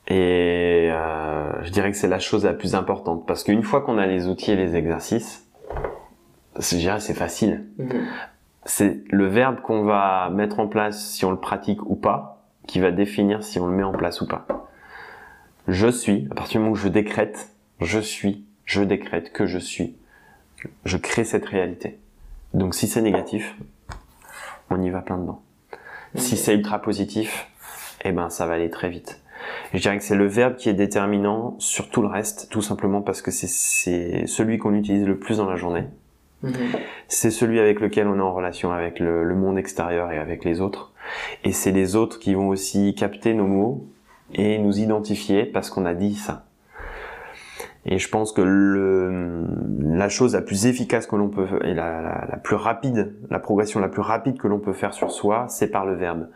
Et 0.08 0.88
euh, 0.90 1.62
je 1.62 1.70
dirais 1.70 1.90
que 1.90 1.96
c'est 1.96 2.08
la 2.08 2.18
chose 2.18 2.44
la 2.44 2.52
plus 2.52 2.74
importante 2.74 3.26
parce 3.26 3.44
qu'une 3.44 3.62
fois 3.62 3.80
qu'on 3.80 3.98
a 3.98 4.06
les 4.06 4.26
outils 4.26 4.50
et 4.50 4.56
les 4.56 4.76
exercices, 4.76 5.46
je 6.58 6.76
dirais 6.76 7.00
c'est 7.00 7.14
facile. 7.14 7.66
Mhm. 7.78 8.06
C'est 8.64 9.02
le 9.10 9.26
verbe 9.26 9.60
qu'on 9.60 9.84
va 9.84 10.30
mettre 10.30 10.60
en 10.60 10.66
place 10.68 11.12
si 11.12 11.24
on 11.24 11.30
le 11.30 11.38
pratique 11.38 11.80
ou 11.88 11.96
pas 11.96 12.44
qui 12.66 12.80
va 12.80 12.90
définir 12.90 13.42
si 13.42 13.58
on 13.58 13.66
le 13.66 13.74
met 13.74 13.82
en 13.82 13.92
place 13.92 14.20
ou 14.20 14.26
pas. 14.26 14.46
Je 15.68 15.88
suis, 15.88 16.28
à 16.30 16.34
partir 16.34 16.60
du 16.60 16.64
moment 16.64 16.72
où 16.72 16.76
je 16.76 16.88
décrète, 16.88 17.50
je 17.80 17.98
suis, 17.98 18.44
je 18.64 18.82
décrète 18.82 19.32
que 19.32 19.46
je 19.46 19.58
suis 19.58 19.96
je 20.84 20.96
crée 20.96 21.24
cette 21.24 21.46
réalité. 21.46 21.98
Donc 22.54 22.74
si 22.74 22.86
c'est 22.86 23.02
négatif, 23.02 23.54
on 24.70 24.80
y 24.82 24.90
va 24.90 25.00
plein 25.00 25.18
dedans. 25.18 25.42
Si 26.16 26.36
c'est 26.36 26.54
ultra 26.54 26.80
positif, 26.80 27.48
eh 28.04 28.12
ben 28.12 28.30
ça 28.30 28.46
va 28.46 28.54
aller 28.54 28.70
très 28.70 28.88
vite. 28.88 29.20
Je 29.72 29.78
dirais 29.78 29.96
que 29.96 30.04
c'est 30.04 30.16
le 30.16 30.26
verbe 30.26 30.56
qui 30.56 30.68
est 30.68 30.74
déterminant 30.74 31.54
sur 31.58 31.88
tout 31.88 32.02
le 32.02 32.08
reste, 32.08 32.48
tout 32.50 32.62
simplement 32.62 33.00
parce 33.00 33.22
que 33.22 33.30
c'est 33.30 34.26
celui 34.26 34.58
qu'on 34.58 34.74
utilise 34.74 35.06
le 35.06 35.18
plus 35.18 35.38
dans 35.38 35.48
la 35.48 35.56
journée. 35.56 35.84
Mhm. 36.42 36.52
C'est 37.08 37.30
celui 37.30 37.60
avec 37.60 37.80
lequel 37.80 38.08
on 38.08 38.16
est 38.16 38.22
en 38.22 38.32
relation 38.32 38.72
avec 38.72 38.98
le, 38.98 39.24
le 39.24 39.34
monde 39.34 39.58
extérieur 39.58 40.10
et 40.10 40.18
avec 40.18 40.44
les 40.44 40.60
autres. 40.60 40.92
Et 41.44 41.52
c'est 41.52 41.72
les 41.72 41.96
autres 41.96 42.18
qui 42.18 42.34
vont 42.34 42.48
aussi 42.48 42.94
capter 42.94 43.34
nos 43.34 43.46
mots 43.46 43.86
et 44.34 44.58
nous 44.58 44.78
identifier 44.78 45.44
parce 45.44 45.70
qu'on 45.70 45.86
a 45.86 45.94
dit 45.94 46.14
ça. 46.14 46.46
Et 47.86 47.98
je 47.98 48.08
pense 48.10 48.32
que 48.32 48.42
le, 48.42 49.46
la 49.80 50.08
chose 50.10 50.34
la 50.34 50.42
plus 50.42 50.66
efficace 50.66 51.06
que 51.06 51.16
l'on 51.16 51.28
peut 51.28 51.46
et 51.64 51.72
la, 51.72 52.02
la, 52.02 52.26
la, 52.30 52.36
plus 52.36 52.56
rapide, 52.56 53.14
la 53.30 53.38
progression 53.38 53.80
la 53.80 53.88
plus 53.88 54.02
rapide 54.02 54.38
que 54.38 54.48
l'on 54.48 54.58
peut 54.58 54.74
faire 54.74 54.92
sur 54.92 55.10
soi, 55.10 55.46
c'est 55.48 55.68
par 55.68 55.86
le 55.86 55.94
verbe. 55.94 56.28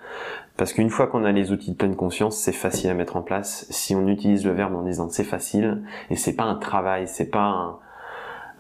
Parce 0.56 0.72
qu'une 0.72 0.88
fois 0.88 1.06
qu'on 1.06 1.24
a 1.24 1.32
les 1.32 1.52
outils 1.52 1.72
de 1.72 1.76
pleine 1.76 1.96
conscience, 1.96 2.36
c'est 2.36 2.52
facile 2.52 2.88
à 2.88 2.94
mettre 2.94 3.16
en 3.16 3.22
place. 3.22 3.66
Si 3.70 3.94
on 3.94 4.08
utilise 4.08 4.46
le 4.46 4.52
verbe 4.52 4.74
en 4.74 4.82
disant 4.82 5.08
c'est 5.10 5.24
facile, 5.24 5.82
et 6.10 6.16
c'est 6.16 6.34
pas 6.34 6.44
un 6.44 6.54
travail, 6.54 7.08
c'est 7.08 7.30
pas 7.30 7.44
un, 7.44 7.76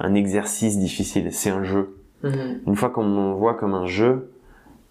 un, 0.00 0.14
exercice 0.14 0.78
difficile, 0.78 1.32
c'est 1.32 1.50
un 1.50 1.62
jeu. 1.62 1.96
Mhm. 2.22 2.60
Une 2.66 2.76
fois 2.76 2.90
qu'on 2.90 3.32
voit 3.34 3.54
comme 3.54 3.74
un 3.74 3.86
jeu 3.86 4.30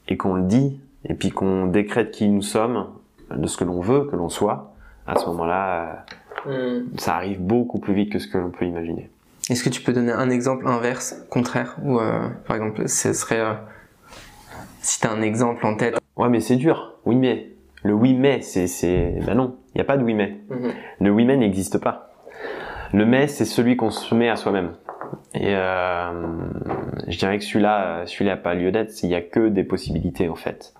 et 0.07 0.17
qu'on 0.17 0.33
le 0.33 0.43
dit, 0.43 0.79
et 1.05 1.13
puis 1.13 1.29
qu'on 1.29 1.67
décrète 1.67 2.11
qui 2.11 2.27
nous 2.27 2.41
sommes, 2.41 2.87
de 3.35 3.47
ce 3.47 3.57
que 3.57 3.65
l'on 3.65 3.81
veut 3.81 4.05
que 4.05 4.15
l'on 4.15 4.29
soit, 4.29 4.73
à 5.05 5.17
ce 5.17 5.25
moment-là, 5.27 6.05
hmm. 6.45 6.97
ça 6.97 7.15
arrive 7.15 7.41
beaucoup 7.41 7.79
plus 7.79 7.93
vite 7.93 8.11
que 8.11 8.19
ce 8.19 8.27
que 8.27 8.37
l'on 8.37 8.49
peut 8.49 8.65
imaginer. 8.65 9.09
Est-ce 9.49 9.63
que 9.63 9.69
tu 9.69 9.81
peux 9.81 9.91
donner 9.91 10.11
un 10.11 10.29
exemple 10.29 10.67
inverse, 10.67 11.25
contraire, 11.29 11.77
ou 11.83 11.99
euh, 11.99 12.29
par 12.47 12.55
exemple, 12.55 12.87
ce 12.87 13.11
serait 13.11 13.41
euh, 13.41 13.53
si 14.81 15.01
tu 15.01 15.07
as 15.07 15.11
un 15.11 15.21
exemple 15.21 15.65
en 15.65 15.75
tête. 15.75 15.97
Ouais, 16.15 16.29
mais 16.29 16.39
c'est 16.39 16.55
dur. 16.55 16.93
Oui, 17.05 17.15
mais 17.15 17.49
le 17.83 17.93
oui 17.93 18.13
mais, 18.13 18.41
c'est 18.41 18.67
c'est 18.67 19.19
ben 19.25 19.35
non, 19.35 19.57
il 19.73 19.77
n'y 19.77 19.81
a 19.81 19.85
pas 19.85 19.97
de 19.97 20.03
oui 20.03 20.13
mais. 20.13 20.37
Mhm. 20.49 20.71
Le 21.01 21.11
oui 21.11 21.25
mais 21.25 21.35
n'existe 21.35 21.77
pas. 21.77 22.11
Le 22.93 23.05
mais, 23.05 23.27
c'est 23.27 23.45
celui 23.45 23.75
qu'on 23.75 23.89
se 23.89 24.13
met 24.13 24.29
à 24.29 24.35
soi-même. 24.35 24.73
Et 25.33 25.55
euh, 25.55 26.11
je 27.07 27.17
dirais 27.17 27.39
que 27.39 27.43
celui-là, 27.43 28.03
celui-là 28.05 28.35
n'a 28.35 28.37
pas 28.37 28.53
lieu 28.53 28.71
d'être. 28.71 28.91
Il 29.01 29.09
n'y 29.09 29.15
a 29.15 29.21
que 29.21 29.49
des 29.49 29.63
possibilités 29.63 30.29
en 30.29 30.35
fait. 30.35 30.73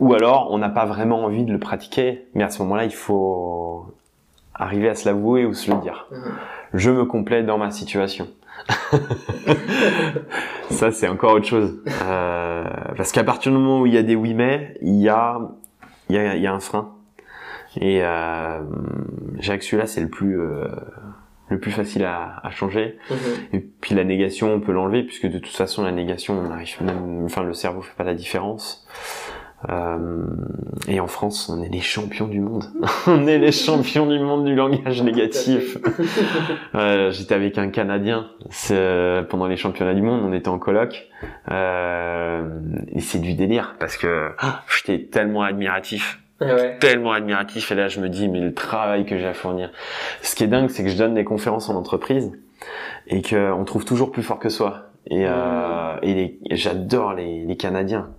Ou 0.00 0.14
alors, 0.14 0.48
on 0.50 0.58
n'a 0.58 0.68
pas 0.68 0.86
vraiment 0.86 1.24
envie 1.24 1.44
de 1.44 1.52
le 1.52 1.58
pratiquer, 1.58 2.26
mais 2.34 2.44
à 2.44 2.48
ce 2.48 2.62
moment-là, 2.62 2.84
il 2.84 2.94
faut 2.94 3.86
arriver 4.54 4.88
à 4.88 4.94
se 4.94 5.08
l'avouer 5.08 5.44
ou 5.44 5.54
se 5.54 5.70
le 5.70 5.78
dire. 5.78 6.06
Mhm. 6.10 6.32
Je 6.74 6.90
me 6.90 7.04
complais 7.04 7.42
dans 7.42 7.58
ma 7.58 7.70
situation. 7.70 8.28
ça, 10.70 10.92
c'est 10.92 11.08
encore 11.08 11.34
autre 11.34 11.46
chose. 11.46 11.82
Euh, 12.02 12.64
parce 12.96 13.12
qu'à 13.12 13.24
partir 13.24 13.52
du 13.52 13.58
moment 13.58 13.80
où 13.80 13.86
il 13.86 13.94
y 13.94 13.98
a 13.98 14.02
des 14.02 14.14
oui 14.14 14.34
mais, 14.34 14.74
il 14.80 15.00
y 15.00 15.08
a, 15.08 15.40
il 16.08 16.16
y 16.16 16.18
a, 16.18 16.36
il 16.36 16.42
y 16.42 16.46
a 16.46 16.52
un 16.52 16.60
frein. 16.60 16.94
Et 17.80 18.00
euh, 18.02 18.60
j'ai 19.38 19.58
que 19.58 19.64
celui-là, 19.64 19.86
c'est 19.86 20.02
le 20.02 20.08
plus 20.08 20.38
euh, 20.38 20.68
le 21.48 21.58
plus 21.58 21.70
facile 21.70 22.04
à, 22.04 22.40
à 22.42 22.50
changer. 22.50 22.98
Mhm. 23.10 23.16
Et 23.52 23.60
puis 23.60 23.94
la 23.94 24.04
négation, 24.04 24.52
on 24.52 24.60
peut 24.60 24.72
l'enlever 24.72 25.02
puisque 25.02 25.26
de 25.26 25.38
toute 25.38 25.54
façon, 25.54 25.82
la 25.82 25.92
négation, 25.92 26.38
on 26.38 26.50
arrive 26.50 26.82
même, 26.82 27.24
enfin, 27.24 27.42
le 27.42 27.54
cerveau 27.54 27.82
fait 27.82 27.96
pas 27.96 28.04
la 28.04 28.14
différence. 28.14 28.86
Euh, 29.70 30.24
et 30.88 31.00
en 31.00 31.06
France, 31.06 31.48
on 31.48 31.62
est 31.62 31.68
les 31.68 31.80
champions 31.80 32.26
du 32.26 32.40
monde. 32.40 32.64
on 33.06 33.26
est 33.26 33.38
les 33.38 33.52
champions 33.52 34.06
du 34.06 34.18
monde 34.18 34.44
du 34.44 34.54
langage 34.54 35.02
négatif. 35.02 35.78
euh, 36.74 37.10
J'étais 37.12 37.34
avec 37.34 37.58
un 37.58 37.70
Canadien 37.70 38.28
euh, 38.70 39.22
pendant 39.22 39.46
les 39.46 39.56
championnats 39.56 39.94
du 39.94 40.02
monde. 40.02 40.22
On 40.24 40.32
était 40.32 40.48
en 40.48 40.58
colloque. 40.58 41.08
Euh, 41.50 42.48
et 42.92 43.00
c'est 43.00 43.20
du 43.20 43.34
délire 43.34 43.76
parce 43.78 43.96
que 43.96 44.30
ah, 44.38 44.62
j'étais 44.76 45.04
tellement 45.04 45.42
admiratif. 45.42 46.18
Tellement 46.80 47.12
admiratif. 47.12 47.70
Et 47.70 47.76
là, 47.76 47.86
je 47.86 48.00
me 48.00 48.08
dis, 48.08 48.28
mais 48.28 48.40
le 48.40 48.52
travail 48.52 49.06
que 49.06 49.16
j'ai 49.16 49.28
à 49.28 49.34
fournir. 49.34 49.70
Ce 50.22 50.34
qui 50.34 50.42
est 50.42 50.48
dingue, 50.48 50.70
c'est 50.70 50.82
que 50.82 50.90
je 50.90 50.98
donne 50.98 51.14
des 51.14 51.22
conférences 51.22 51.68
en 51.68 51.76
entreprise 51.76 52.32
et 53.06 53.22
qu'on 53.22 53.64
trouve 53.64 53.84
toujours 53.84 54.10
plus 54.10 54.24
fort 54.24 54.40
que 54.40 54.48
soi. 54.48 54.88
Et, 55.06 55.24
et 56.02 56.56
j'adore 56.56 57.14
les, 57.14 57.44
les 57.44 57.56
Canadiens 57.56 58.10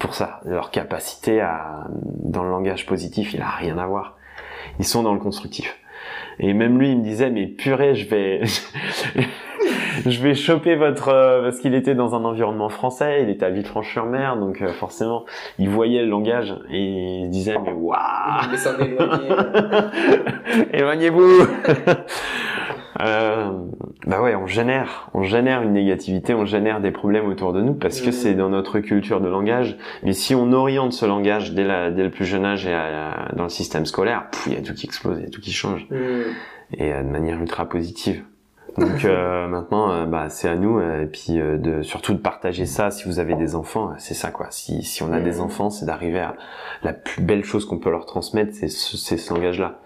pour 0.00 0.14
ça. 0.14 0.40
Leur 0.44 0.72
capacité 0.72 1.40
à, 1.40 1.84
dans 1.92 2.42
le 2.42 2.50
langage 2.50 2.86
positif, 2.86 3.34
il 3.34 3.42
a 3.42 3.50
rien 3.50 3.78
à 3.78 3.86
voir. 3.86 4.16
Ils 4.80 4.84
sont 4.84 5.04
dans 5.04 5.14
le 5.14 5.20
constructif. 5.20 5.78
Et 6.40 6.54
même 6.54 6.78
lui, 6.78 6.90
il 6.90 6.98
me 6.98 7.04
disait, 7.04 7.30
mais 7.30 7.46
purée, 7.46 7.94
je 7.94 8.08
vais, 8.08 8.40
je 10.06 10.22
vais 10.22 10.34
choper 10.34 10.74
votre, 10.74 11.08
euh, 11.08 11.42
parce 11.42 11.60
qu'il 11.60 11.74
était 11.74 11.94
dans 11.94 12.14
un 12.14 12.24
environnement 12.24 12.70
français, 12.70 13.22
il 13.22 13.28
était 13.28 13.44
à 13.44 13.50
Villefranche-sur-Mer, 13.50 14.38
donc 14.38 14.62
euh, 14.62 14.72
forcément, 14.72 15.26
il 15.58 15.68
voyait 15.68 16.02
le 16.02 16.08
langage 16.08 16.54
et 16.70 16.80
il 16.80 17.28
disait, 17.28 17.56
mais 17.62 17.72
waouh! 17.72 17.98
Éloignez-vous! 20.72 21.28
euh, 23.02 23.50
bah 24.06 24.20
ouais, 24.20 24.34
on 24.34 24.46
génère, 24.46 25.10
on 25.14 25.22
génère 25.22 25.62
une 25.62 25.72
négativité, 25.72 26.34
on 26.34 26.44
génère 26.44 26.80
des 26.80 26.90
problèmes 26.90 27.26
autour 27.26 27.52
de 27.52 27.60
nous 27.60 27.74
parce 27.74 28.00
que 28.00 28.10
c'est 28.10 28.34
dans 28.34 28.48
notre 28.48 28.80
culture 28.80 29.20
de 29.20 29.28
langage. 29.28 29.76
Mais 30.02 30.12
si 30.12 30.34
on 30.34 30.52
oriente 30.52 30.92
ce 30.92 31.06
langage 31.06 31.52
dès, 31.52 31.64
la, 31.64 31.90
dès 31.90 32.02
le 32.02 32.10
plus 32.10 32.24
jeune 32.24 32.44
âge 32.44 32.66
et 32.66 32.76
dans 33.34 33.44
le 33.44 33.48
système 33.48 33.86
scolaire, 33.86 34.24
il 34.46 34.54
y 34.54 34.56
a 34.56 34.60
tout 34.60 34.74
qui 34.74 34.86
explose, 34.86 35.18
il 35.18 35.24
y 35.24 35.26
a 35.26 35.30
tout 35.30 35.40
qui 35.40 35.52
change 35.52 35.86
et 36.76 36.92
euh, 36.92 37.02
de 37.02 37.08
manière 37.08 37.40
ultra 37.40 37.68
positive. 37.68 38.24
Donc 38.78 39.04
euh, 39.04 39.46
maintenant, 39.48 39.92
euh, 39.92 40.06
bah, 40.06 40.28
c'est 40.28 40.48
à 40.48 40.56
nous 40.56 40.80
et 40.80 41.06
puis 41.06 41.34
de 41.34 41.82
surtout 41.82 42.14
de 42.14 42.18
partager 42.18 42.66
ça. 42.66 42.90
Si 42.90 43.04
vous 43.04 43.18
avez 43.18 43.34
des 43.34 43.54
enfants, 43.54 43.92
c'est 43.98 44.14
ça 44.14 44.30
quoi. 44.30 44.46
Si, 44.50 44.82
si 44.82 45.02
on 45.02 45.12
a 45.12 45.20
des 45.20 45.40
enfants, 45.40 45.70
c'est 45.70 45.86
d'arriver 45.86 46.20
à 46.20 46.34
la 46.82 46.92
plus 46.92 47.22
belle 47.22 47.44
chose 47.44 47.64
qu'on 47.64 47.78
peut 47.78 47.90
leur 47.90 48.06
transmettre, 48.06 48.54
c'est 48.54 48.68
ce, 48.68 48.96
ce 48.96 49.34
langage-là 49.34 49.80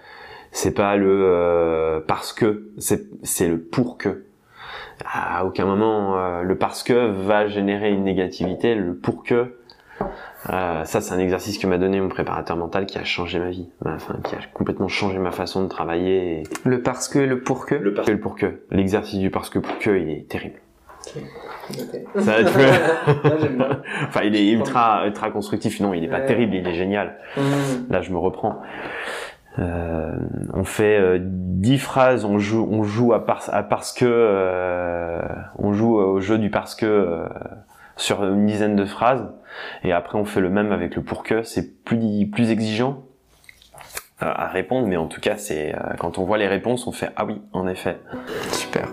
c'est 0.55 0.71
pas 0.71 0.97
le 0.97 1.09
euh, 1.11 2.01
parce 2.07 2.33
que, 2.33 2.69
c'est 2.79 3.49
le 3.49 3.61
pour 3.61 3.99
que. 3.99 4.25
À 5.05 5.45
aucun 5.45 5.67
moment, 5.67 6.17
euh, 6.17 6.43
le 6.43 6.57
parce 6.57 6.85
que 6.85 7.11
va 7.11 7.49
générer 7.49 7.91
une 7.91 8.05
négativité. 8.05 8.77
Le 8.77 8.95
pour 8.95 9.25
que, 9.25 9.57
euh, 10.51 10.85
ça 10.85 11.01
c'est 11.01 11.13
un 11.13 11.19
exercice 11.19 11.59
que 11.59 11.67
m'a 11.67 11.77
donné 11.77 12.01
mon 12.01 12.09
préparateur 12.09 12.57
mental 12.57 12.87
qui 12.87 12.99
a 12.99 13.05
changé 13.05 13.41
ma 13.41 13.51
vie, 13.51 13.69
enfin 13.85 14.15
qui 14.23 14.37
a 14.37 14.39
complètement 14.55 14.87
changé 14.87 15.19
ma 15.19 15.33
façon 15.33 15.65
de 15.65 15.69
travailler. 15.69 16.45
Le 16.65 16.81
parce 16.81 17.09
que, 17.09 17.19
le 17.19 17.43
pour 17.43 17.67
que. 17.67 17.75
Le 17.75 17.93
parce 17.93 18.07
que, 18.07 18.13
le 18.13 18.21
pour 18.21 18.37
que. 18.37 18.61
L'exercice 18.71 19.19
du 19.19 19.31
parce 19.31 19.51
que 19.51 19.59
pour 19.59 19.79
que, 19.81 19.91
il 19.91 20.09
est 20.09 20.29
terrible. 20.29 20.61
Ça, 21.03 22.37
enfin, 24.07 24.23
il 24.23 24.37
est 24.37 24.51
ultra, 24.53 25.07
ultra 25.07 25.31
constructif. 25.31 25.81
Non, 25.81 25.93
il 25.93 26.05
est 26.05 26.09
pas 26.09 26.21
terrible, 26.21 26.55
il 26.55 26.67
est 26.67 26.75
génial. 26.75 27.19
Mmh. 27.37 27.91
Là, 27.91 28.01
je 28.01 28.11
me 28.11 28.19
reprends. 28.19 28.63
Euh, 29.59 30.13
on 30.53 30.65
fait 30.65 30.99
euh, 30.99 31.19
dix 31.21 31.79
phrases, 31.79 32.25
on 32.25 32.39
joue, 32.39 32.67
on 32.71 32.83
joue 32.83 33.13
à, 33.13 33.25
à 33.49 33.63
parce 33.63 33.93
que, 33.93 34.05
euh, 34.05 35.23
on 35.59 35.73
joue 35.73 35.97
au 35.97 36.21
jeu 36.21 36.39
du 36.39 36.51
parce 36.51 36.75
que 36.75 36.87
euh, 36.87 37.27
sur 37.97 38.25
une 38.25 38.47
dizaine 38.47 38.75
de 38.75 38.85
phrases, 38.85 39.31
et 39.85 39.93
après 39.93 40.19
on 40.19 40.25
fait 40.25 40.41
le 40.41 40.51
même 40.51 40.73
avec 40.73 40.97
le 40.97 41.03
pour 41.03 41.23
que. 41.23 41.43
C'est 41.43 41.85
plus 41.85 42.27
plus 42.27 42.51
exigeant 42.51 43.05
à 44.21 44.47
répondre, 44.47 44.87
mais 44.89 44.97
en 44.97 45.07
tout 45.07 45.21
cas 45.21 45.37
c'est 45.37 45.75
quand 45.99 46.19
on 46.19 46.25
voit 46.25 46.39
les 46.39 46.49
réponses, 46.49 46.87
on 46.87 46.93
fait 46.93 47.11
ah 47.17 47.25
oui, 47.25 47.41
en 47.53 47.69
effet. 47.69 47.99
Super. 48.51 48.89